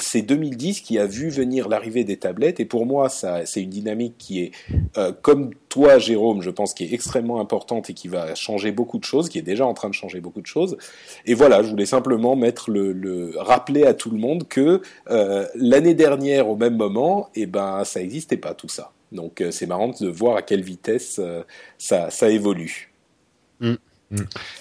c'est 0.00 0.22
2010 0.22 0.80
qui 0.80 0.98
a 0.98 1.06
vu 1.06 1.28
venir 1.28 1.68
l'arrivée 1.68 2.04
des 2.04 2.16
tablettes 2.16 2.60
et 2.60 2.64
pour 2.64 2.86
moi 2.86 3.08
ça 3.08 3.46
c'est 3.46 3.62
une 3.62 3.70
dynamique 3.70 4.14
qui 4.18 4.42
est 4.42 4.52
euh, 4.96 5.12
comme 5.22 5.50
toi 5.68 5.98
Jérôme 5.98 6.42
je 6.42 6.50
pense 6.50 6.74
qui 6.74 6.84
est 6.84 6.92
extrêmement 6.92 7.40
importante 7.40 7.90
et 7.90 7.94
qui 7.94 8.08
va 8.08 8.34
changer 8.34 8.72
beaucoup 8.72 8.98
de 8.98 9.04
choses 9.04 9.28
qui 9.28 9.38
est 9.38 9.42
déjà 9.42 9.66
en 9.66 9.74
train 9.74 9.88
de 9.88 9.94
changer 9.94 10.20
beaucoup 10.20 10.40
de 10.40 10.46
choses 10.46 10.76
et 11.24 11.34
voilà, 11.34 11.62
je 11.62 11.68
voulais 11.68 11.86
simplement 11.86 12.36
mettre 12.36 12.70
le, 12.70 12.92
le 12.92 13.32
rappeler 13.36 13.84
à 13.84 13.94
tout 13.94 14.10
le 14.10 14.18
monde 14.18 14.46
que 14.48 14.80
euh, 15.10 15.46
l'année 15.54 15.94
dernière, 15.94 16.48
au 16.48 16.56
même 16.56 16.76
moment, 16.76 17.30
eh 17.34 17.46
ben 17.46 17.84
ça 17.84 18.00
n'existait 18.00 18.36
pas 18.36 18.54
tout 18.54 18.68
ça. 18.68 18.92
Donc 19.12 19.40
euh, 19.40 19.50
c'est 19.50 19.66
marrant 19.66 19.88
de 19.88 20.08
voir 20.08 20.36
à 20.36 20.42
quelle 20.42 20.62
vitesse 20.62 21.20
euh, 21.22 21.42
ça, 21.78 22.10
ça 22.10 22.28
évolue. 22.30 22.92
C'est 23.60 23.76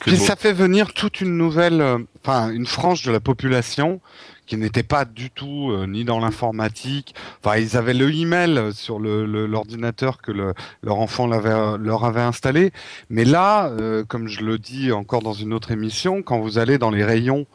Puis 0.01 0.17
ça 0.17 0.35
fait 0.35 0.53
venir 0.53 0.93
toute 0.93 1.21
une 1.21 1.37
nouvelle, 1.37 1.81
euh, 1.81 1.99
enfin 2.23 2.49
une 2.51 2.65
frange 2.65 3.03
de 3.03 3.11
la 3.11 3.19
population 3.19 4.01
qui 4.45 4.57
n'était 4.57 4.83
pas 4.83 5.05
du 5.05 5.29
tout 5.31 5.71
euh, 5.71 5.87
ni 5.87 6.03
dans 6.05 6.19
l'informatique. 6.19 7.15
Enfin, 7.43 7.57
ils 7.57 7.75
avaient 7.77 7.93
le 7.93 8.13
email 8.13 8.73
sur 8.73 8.99
le 8.99 9.25
le- 9.25 9.45
l'ordinateur 9.47 10.21
que 10.21 10.31
le, 10.31 10.53
leur 10.83 10.97
enfant 10.99 11.27
l'avait, 11.27 11.77
leur 11.77 12.05
avait 12.05 12.21
installé. 12.21 12.71
Mais 13.09 13.25
là, 13.25 13.67
euh, 13.69 14.03
comme 14.03 14.27
je 14.27 14.41
le 14.41 14.57
dis 14.57 14.91
encore 14.91 15.21
dans 15.21 15.33
une 15.33 15.53
autre 15.53 15.71
émission, 15.71 16.21
quand 16.21 16.39
vous 16.39 16.57
allez 16.57 16.77
dans 16.77 16.91
les 16.91 17.03
rayons 17.03 17.45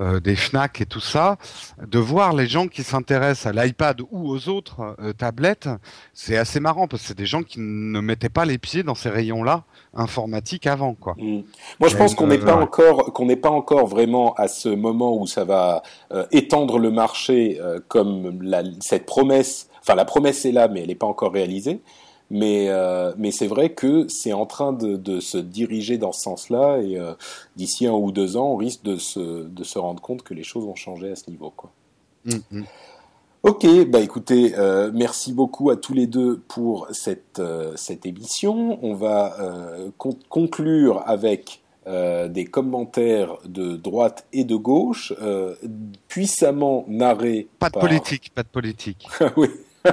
euh, 0.00 0.20
des 0.20 0.36
Fnac 0.36 0.80
et 0.80 0.86
tout 0.86 1.00
ça, 1.00 1.36
de 1.86 1.98
voir 1.98 2.32
les 2.32 2.46
gens 2.46 2.68
qui 2.68 2.82
s'intéressent 2.82 3.46
à 3.46 3.52
l'iPad 3.64 4.00
ou 4.10 4.28
aux 4.30 4.48
autres 4.48 4.94
euh, 5.02 5.12
tablettes, 5.12 5.68
c'est 6.14 6.36
assez 6.38 6.60
marrant 6.60 6.86
parce 6.88 7.02
que 7.02 7.08
c'est 7.08 7.18
des 7.18 7.26
gens 7.26 7.42
qui 7.42 7.60
ne 7.60 8.00
mettaient 8.00 8.28
pas 8.30 8.44
les 8.44 8.58
pieds 8.58 8.82
dans 8.82 8.94
ces 8.94 9.10
rayons-là 9.10 9.64
informatiques 9.94 10.66
avant, 10.66 10.94
quoi. 10.94 11.14
Mm. 11.18 11.40
Moi, 11.80 11.88
je 11.88 11.96
pense 11.96 12.12
Euh, 12.12 12.14
qu'on 12.16 12.26
n'est 12.28 12.38
pas 12.38 12.56
ouais. 12.56 12.62
encore 12.62 13.12
qu'on 13.12 13.26
n'est 13.26 13.36
pas 13.36 13.50
encore 13.50 13.86
vraiment 13.86 14.34
à 14.34 14.48
ce 14.48 14.68
moment 14.68 15.16
où 15.18 15.26
ça 15.26 15.44
va 15.44 15.82
euh, 16.12 16.24
étendre 16.38 16.78
le 16.78 16.90
marché 16.90 17.58
euh, 17.60 17.80
comme 17.88 18.42
la, 18.42 18.62
cette 18.80 19.06
promesse. 19.06 19.68
Enfin, 19.80 19.94
la 19.94 20.04
promesse 20.04 20.44
est 20.44 20.52
là, 20.52 20.68
mais 20.68 20.80
elle 20.80 20.88
n'est 20.88 20.94
pas 20.94 21.06
encore 21.06 21.32
réalisée. 21.32 21.80
Mais 22.30 22.66
euh, 22.68 23.14
mais 23.16 23.30
c'est 23.30 23.46
vrai 23.46 23.70
que 23.72 24.06
c'est 24.08 24.34
en 24.34 24.44
train 24.44 24.74
de, 24.74 24.96
de 24.96 25.18
se 25.18 25.38
diriger 25.38 25.96
dans 25.96 26.12
ce 26.12 26.20
sens-là 26.20 26.76
et 26.76 26.98
euh, 26.98 27.14
d'ici 27.56 27.86
un 27.86 27.94
ou 27.94 28.12
deux 28.12 28.36
ans, 28.36 28.52
on 28.52 28.56
risque 28.56 28.82
de 28.84 28.96
se 28.98 29.44
de 29.48 29.64
se 29.64 29.78
rendre 29.78 30.02
compte 30.02 30.22
que 30.22 30.34
les 30.34 30.42
choses 30.42 30.66
vont 30.66 30.74
changer 30.74 31.10
à 31.10 31.16
ce 31.16 31.30
niveau, 31.30 31.50
quoi. 31.56 31.70
Mm, 32.26 32.32
mm. 32.50 32.64
Ok, 33.44 33.66
bah 33.88 34.00
écoutez, 34.00 34.52
euh, 34.58 34.90
merci 34.92 35.32
beaucoup 35.32 35.70
à 35.70 35.76
tous 35.76 35.94
les 35.94 36.06
deux 36.06 36.38
pour 36.48 36.86
cette, 36.90 37.40
cette 37.76 38.04
émission. 38.04 38.78
On 38.82 38.94
va 38.94 39.36
con- 39.96 40.18
conclure 40.28 41.02
avec 41.06 41.62
euh, 41.88 42.28
des 42.28 42.44
commentaires 42.44 43.38
de 43.44 43.76
droite 43.76 44.26
et 44.32 44.44
de 44.44 44.56
gauche, 44.56 45.12
euh, 45.22 45.54
puissamment 46.06 46.84
narrés 46.86 47.48
Pas 47.58 47.68
de 47.68 47.74
par, 47.74 47.82
politique, 47.82 48.30
pas 48.34 48.42
de 48.42 48.48
politique. 48.48 49.08
oui. 49.36 49.48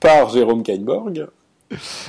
par 0.00 0.30
Jérôme 0.30 0.62
Kainborg. 0.62 1.26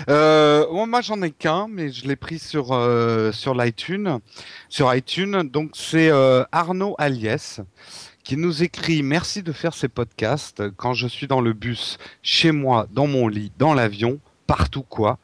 Euh, 0.09 0.65
bon, 0.67 0.87
moi 0.87 1.01
j'en 1.01 1.21
ai 1.21 1.31
qu'un, 1.31 1.67
mais 1.69 1.89
je 1.89 2.07
l'ai 2.07 2.15
pris 2.15 2.39
sur 2.39 2.71
euh, 2.71 3.31
sur 3.31 3.53
l'iTunes, 3.55 4.19
sur 4.69 4.93
iTunes. 4.93 5.43
Donc 5.43 5.71
c'est 5.73 6.09
euh, 6.09 6.43
Arnaud 6.51 6.95
Aliès 6.97 7.61
qui 8.23 8.37
nous 8.37 8.63
écrit 8.63 9.03
Merci 9.03 9.43
de 9.43 9.51
faire 9.51 9.73
ces 9.73 9.87
podcasts 9.89 10.63
quand 10.77 10.93
je 10.93 11.07
suis 11.07 11.27
dans 11.27 11.41
le 11.41 11.53
bus, 11.53 11.97
chez 12.21 12.51
moi, 12.51 12.87
dans 12.91 13.07
mon 13.07 13.27
lit, 13.27 13.51
dans 13.57 13.73
l'avion 13.73 14.19
partout 14.47 14.83
quoi. 14.83 15.17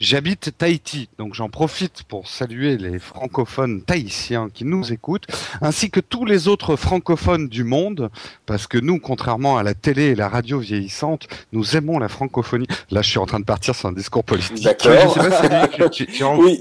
J'habite 0.00 0.56
Tahiti, 0.56 1.08
donc 1.18 1.34
j'en 1.34 1.48
profite 1.48 2.02
pour 2.04 2.28
saluer 2.28 2.76
les 2.76 2.98
francophones 2.98 3.82
tahitiens 3.82 4.48
qui 4.52 4.64
nous 4.64 4.92
écoutent, 4.92 5.26
ainsi 5.60 5.90
que 5.90 6.00
tous 6.00 6.24
les 6.24 6.48
autres 6.48 6.76
francophones 6.76 7.48
du 7.48 7.64
monde, 7.64 8.10
parce 8.46 8.66
que 8.66 8.78
nous, 8.78 8.98
contrairement 9.00 9.58
à 9.58 9.62
la 9.62 9.74
télé 9.74 10.04
et 10.04 10.14
la 10.14 10.28
radio 10.28 10.58
vieillissante, 10.58 11.26
nous 11.52 11.76
aimons 11.76 11.98
la 11.98 12.08
francophonie. 12.08 12.66
Là, 12.90 13.02
je 13.02 13.10
suis 13.10 13.18
en 13.18 13.26
train 13.26 13.40
de 13.40 13.44
partir 13.44 13.74
sur 13.74 13.88
un 13.88 13.92
discours 13.92 14.24
politique. 14.24 14.62
D'accord. 14.62 15.16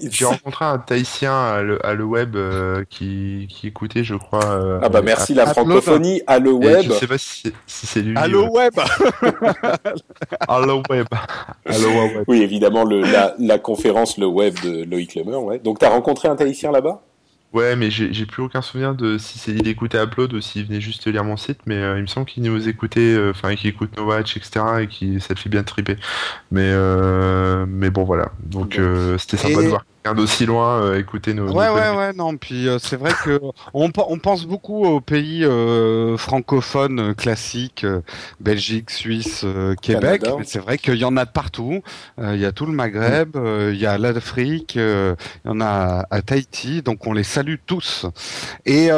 J'ai 0.10 0.26
rencontré 0.26 0.66
un 0.66 0.78
Tahitien 0.78 1.34
à 1.34 1.62
le, 1.62 1.86
à 1.86 1.94
le 1.94 2.04
web 2.04 2.36
euh, 2.36 2.84
qui, 2.90 3.48
qui 3.50 3.68
écoutait, 3.68 4.04
je 4.04 4.16
crois. 4.16 4.46
Euh, 4.46 4.80
ah 4.82 4.90
bah 4.90 5.02
merci 5.02 5.34
la 5.34 5.48
francophonie 5.48 6.22
à 6.28 6.40
le 6.40 6.52
web. 6.52 6.86
je 6.86 6.94
sais 6.94 7.08
pas 7.08 7.18
si, 7.18 7.52
si 7.68 7.88
c'est 7.88 8.02
lui. 8.02 8.18
Allo 8.18 8.48
web. 8.48 8.74
Allo 10.48 10.82
web. 10.90 11.08
Allo 11.66 11.90
web. 11.90 12.05
Oui, 12.28 12.42
évidemment, 12.42 12.84
le, 12.84 13.02
la, 13.02 13.36
la, 13.40 13.60
conférence, 13.60 14.18
le 14.18 14.26
web 14.26 14.56
de 14.64 14.84
Loïc 14.84 15.16
Lemer. 15.16 15.38
Ouais. 15.38 15.60
Donc, 15.60 15.80
tu 15.80 15.86
as 15.86 15.90
rencontré 15.90 16.28
un 16.28 16.36
Tahitien 16.36 16.72
là-bas? 16.72 17.02
Ouais, 17.56 17.78
mais 17.78 17.90
j'ai 17.90 18.26
plus 18.26 18.44
aucun 18.44 18.62
souvenir 18.62 18.96
de 18.96 19.18
si 19.18 19.40
c'est 19.40 19.54
il 19.54 19.66
écoutait 19.70 20.04
Upload 20.04 20.34
ou 20.34 20.42
s'il 20.42 20.66
venait 20.66 20.82
juste 20.82 21.08
lire 21.08 21.24
mon 21.24 21.38
site, 21.38 21.60
mais 21.66 21.76
euh, 21.76 21.98
il 21.98 22.02
me 22.02 22.08
semble 22.08 22.26
qu'il 22.26 22.44
nous 22.44 22.68
écoutait, 22.68 23.00
euh, 23.00 23.32
enfin 23.32 23.56
qu'il 23.56 23.70
écoute 23.70 23.96
No 23.96 24.04
Watch, 24.04 24.36
etc. 24.36 24.66
et 24.82 24.88
qui 24.88 25.22
ça 25.22 25.34
te 25.36 25.40
fait 25.40 25.48
bien 25.48 25.64
triper. 25.64 25.96
Mais 26.52 26.70
euh, 26.74 27.66
mais 27.66 27.90
bon 27.90 28.04
voilà, 28.04 28.34
donc 28.44 28.78
c'était 29.18 29.38
sympa 29.38 29.62
de 29.62 29.68
voir 29.70 29.86
d'aussi 30.14 30.46
loin 30.46 30.82
euh, 30.82 31.00
écouter 31.00 31.34
nos. 31.34 31.52
Ouais, 31.52 31.70
ouais, 31.70 31.96
ouais, 31.96 32.14
non. 32.14 32.38
Puis 32.38 32.68
euh, 32.68 32.78
c'est 32.80 32.96
vrai 32.96 33.12
que 33.24 33.40
on, 33.74 33.92
on, 33.96 34.20
pense 34.20 34.46
beaucoup 34.46 34.86
aux 34.86 35.02
pays 35.02 35.44
euh, 35.44 36.18
francophones 36.18 37.16
classiques, 37.16 37.86
Belgique, 38.40 38.92
Suisse, 38.92 39.46
Québec. 39.82 40.24
Mais 40.38 40.44
c'est 40.46 40.60
vrai 40.60 40.78
qu'il 40.78 40.96
y 40.96 41.06
en 41.06 41.18
a 41.18 41.26
de 41.26 41.32
partout. 41.32 41.82
Il 42.20 42.38
y 42.38 42.46
a 42.46 42.52
tout 42.52 42.66
le 42.66 42.74
Maghreb, 42.74 43.38
il 43.72 43.78
y 43.78 43.86
a 43.86 43.98
l'Afrique, 43.98 44.76
il 44.76 45.16
y 45.46 45.50
en 45.50 45.62
a 45.62 46.06
à 46.10 46.22
Tahiti. 46.22 46.82
Donc 46.82 47.08
on 47.08 47.14
les 47.14 47.24
salue 47.24 47.56
tous. 47.66 48.06
Et 48.66 48.90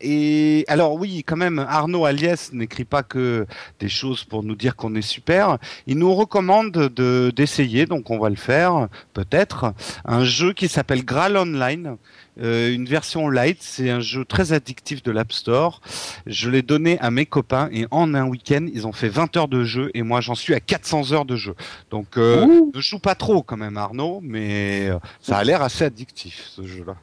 et 0.00 0.64
alors 0.68 0.94
oui, 0.94 1.24
quand 1.26 1.36
même, 1.36 1.58
Arnaud 1.58 2.04
Aliès 2.04 2.52
n'écrit 2.52 2.84
pas 2.84 3.02
que 3.02 3.46
des 3.80 3.88
choses 3.88 4.24
pour 4.24 4.42
nous 4.42 4.54
dire 4.54 4.76
qu'on 4.76 4.94
est 4.94 5.02
super. 5.02 5.58
Il 5.86 5.98
nous 5.98 6.14
recommande 6.14 6.72
de 6.72 7.32
d'essayer, 7.34 7.86
donc 7.86 8.10
on 8.10 8.18
va 8.18 8.30
le 8.30 8.36
faire 8.36 8.88
peut-être 9.14 9.74
un 10.04 10.24
jeu 10.24 10.52
qui 10.52 10.68
s'appelle 10.68 11.04
Graal 11.04 11.36
Online, 11.36 11.96
euh, 12.40 12.72
une 12.72 12.86
version 12.86 13.28
light. 13.28 13.58
C'est 13.60 13.90
un 13.90 14.00
jeu 14.00 14.24
très 14.24 14.52
addictif 14.52 15.02
de 15.02 15.10
l'App 15.10 15.32
Store. 15.32 15.80
Je 16.26 16.48
l'ai 16.50 16.62
donné 16.62 16.98
à 17.00 17.10
mes 17.10 17.26
copains 17.26 17.68
et 17.72 17.86
en 17.90 18.14
un 18.14 18.26
week-end, 18.26 18.66
ils 18.72 18.86
ont 18.86 18.92
fait 18.92 19.08
20 19.08 19.36
heures 19.36 19.48
de 19.48 19.64
jeu 19.64 19.90
et 19.94 20.02
moi 20.02 20.20
j'en 20.20 20.34
suis 20.34 20.54
à 20.54 20.60
400 20.60 21.12
heures 21.12 21.24
de 21.24 21.36
jeu. 21.36 21.54
Donc 21.90 22.16
euh, 22.16 22.46
ne 22.74 22.80
joue 22.80 22.98
pas 22.98 23.14
trop 23.14 23.42
quand 23.42 23.56
même 23.56 23.76
Arnaud, 23.76 24.20
mais 24.22 24.88
euh, 24.88 24.98
ça 25.20 25.38
a 25.38 25.44
l'air 25.44 25.62
assez 25.62 25.84
addictif 25.84 26.48
ce 26.54 26.66
jeu-là. 26.66 26.96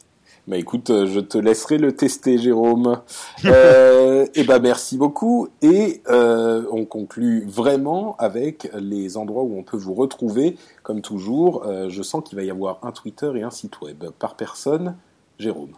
Bah 0.47 0.55
écoute, 0.55 0.91
euh, 0.91 1.07
je 1.07 1.19
te 1.19 1.37
laisserai 1.37 1.77
le 1.77 1.93
tester, 1.93 2.37
Jérôme. 2.37 3.01
euh, 3.45 4.25
et 4.33 4.45
bah 4.45 4.59
merci 4.59 4.97
beaucoup. 4.97 5.49
Et 5.61 6.01
euh, 6.07 6.63
on 6.71 6.85
conclut 6.85 7.43
vraiment 7.45 8.15
avec 8.17 8.69
les 8.73 9.17
endroits 9.17 9.43
où 9.43 9.57
on 9.57 9.63
peut 9.63 9.75
vous 9.75 9.93
retrouver. 9.93 10.55
Comme 10.83 11.01
toujours, 11.01 11.65
euh, 11.65 11.89
je 11.89 12.01
sens 12.01 12.23
qu'il 12.23 12.37
va 12.37 12.45
y 12.45 12.49
avoir 12.49 12.79
un 12.83 12.93
Twitter 12.93 13.29
et 13.35 13.43
un 13.43 13.51
site 13.51 13.81
web 13.81 14.05
par 14.19 14.35
personne. 14.35 14.95
Jérôme. 15.37 15.73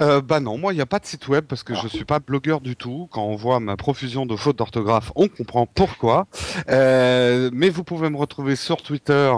Euh, 0.00 0.22
bah 0.22 0.40
non, 0.40 0.56
moi 0.56 0.72
il 0.72 0.76
n'y 0.76 0.82
a 0.82 0.86
pas 0.86 0.98
de 0.98 1.06
site 1.06 1.28
web 1.28 1.44
parce 1.46 1.62
que 1.62 1.74
je 1.74 1.86
suis 1.86 2.04
pas 2.04 2.18
blogueur 2.18 2.60
du 2.60 2.76
tout. 2.76 3.08
Quand 3.10 3.24
on 3.24 3.36
voit 3.36 3.60
ma 3.60 3.76
profusion 3.76 4.24
de 4.26 4.36
fautes 4.36 4.56
d'orthographe, 4.56 5.12
on 5.16 5.28
comprend 5.28 5.66
pourquoi. 5.66 6.26
Euh, 6.68 7.50
mais 7.52 7.68
vous 7.68 7.84
pouvez 7.84 8.08
me 8.08 8.16
retrouver 8.16 8.56
sur 8.56 8.82
Twitter, 8.82 9.32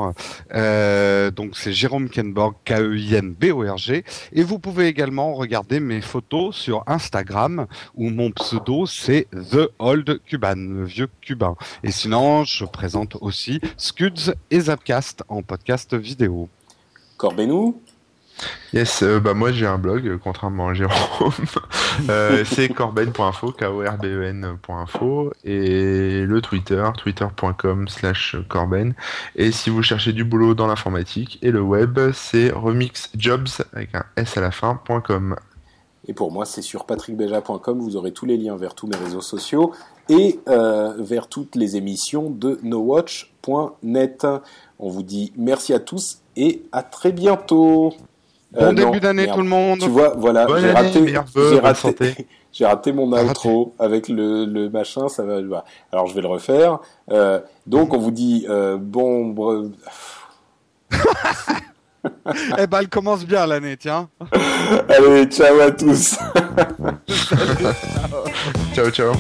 euh, 0.55 1.30
donc 1.30 1.57
c'est 1.57 1.72
Jérôme 1.72 2.09
Kenborg, 2.09 2.55
K-E-I-N-B-O-R-G. 2.64 4.05
Et 4.32 4.42
vous 4.42 4.59
pouvez 4.59 4.86
également 4.86 5.34
regarder 5.34 5.80
mes 5.80 6.00
photos 6.00 6.55
sur 6.55 6.84
Instagram 6.86 7.66
où 7.94 8.11
mon 8.11 8.30
pseudo 8.30 8.86
c'est 8.86 9.26
The 9.32 9.70
Old 9.78 10.20
Cuban, 10.24 10.55
le 10.57 10.84
vieux 10.84 11.09
cubain. 11.20 11.57
Et 11.82 11.90
sinon, 11.90 12.44
je 12.44 12.64
présente 12.64 13.16
aussi 13.20 13.61
Scuds 13.76 14.34
et 14.50 14.61
Zapcast 14.61 15.24
en 15.28 15.42
podcast 15.42 15.94
vidéo. 15.94 16.48
Corbenou 17.16 17.80
Yes, 18.72 19.05
euh, 19.05 19.20
bah 19.20 19.35
moi 19.35 19.53
j'ai 19.53 19.66
un 19.66 19.78
blog, 19.78 20.07
euh, 20.07 20.18
contrairement 20.22 20.68
à 20.68 20.74
Jérôme. 20.74 21.32
euh, 22.09 22.45
c'est 22.45 22.68
corben.info, 22.68 23.53
K-O-R-B-E-N.info, 23.53 25.32
et 25.45 26.22
le 26.22 26.41
Twitter, 26.41 26.85
twitter.com 26.97 27.87
slash 27.87 28.37
corben. 28.49 28.95
Et 29.37 29.53
si 29.53 29.70
vous 29.70 29.82
cherchez 29.82 30.12
du 30.12 30.24
boulot 30.24 30.55
dans 30.55 30.66
l'informatique, 30.66 31.39
et 31.43 31.53
le 31.53 31.61
web, 31.61 32.01
c'est 32.12 32.51
remixjobs 32.51 33.62
avec 33.72 33.95
un 33.95 34.05
S 34.16 34.37
à 34.37 34.41
la 34.41 34.51
fin.com. 34.51 35.37
Et 36.07 36.12
pour 36.12 36.32
moi, 36.32 36.45
c'est 36.45 36.61
sur 36.61 36.85
patrickbeja.com, 36.85 37.78
vous 37.78 37.97
aurez 37.97 38.12
tous 38.12 38.26
les 38.26 38.37
liens 38.37 38.57
vers 38.57 38.74
tous 38.74 38.89
mes 38.89 38.97
réseaux 38.97 39.22
sociaux 39.22 39.72
et 40.11 40.41
vers 40.47 41.28
toutes 41.28 41.55
les 41.57 41.76
émissions 41.76 42.28
de 42.28 42.59
nowatch.net. 42.62 44.26
On 44.78 44.91
vous 44.91 45.03
dit 45.03 45.32
merci 45.37 45.72
à 45.72 45.78
tous 45.78 46.18
et 46.37 46.64
à 46.72 46.82
très 46.82 47.12
bientôt. 47.12 47.95
Bon 48.55 48.66
euh, 48.66 48.72
début 48.72 49.00
d'année 49.00 49.26
tout 49.26 49.40
le 49.40 49.48
monde. 49.48 49.80
Tu 49.80 49.88
vois, 49.88 50.14
voilà, 50.16 50.46
j'ai 50.61 50.70
raté, 50.70 51.14
j'ai 51.36 51.59
raté, 51.59 52.14
j'ai 52.52 52.66
raté 52.66 52.92
mon 52.92 53.11
outro 53.12 53.74
avec 53.78 54.09
le, 54.09 54.44
le 54.44 54.70
machin, 54.70 55.09
ça 55.09 55.24
va. 55.24 55.40
Bah, 55.42 55.64
alors 55.92 56.07
je 56.07 56.14
vais 56.14 56.20
le 56.20 56.28
refaire. 56.28 56.78
Euh, 57.11 57.40
donc 57.66 57.92
on 57.94 57.98
vous 57.98 58.12
dit 58.12 58.46
euh, 58.48 58.76
bon. 58.78 59.34
eh 62.59 62.66
ben, 62.66 62.78
elle 62.80 62.88
commence 62.88 63.24
bien 63.26 63.46
l'année, 63.46 63.76
tiens. 63.76 64.09
Allez, 64.88 65.26
ciao 65.26 65.59
à 65.61 65.70
tous. 65.72 66.16
ciao, 68.74 68.90
ciao. 68.90 69.12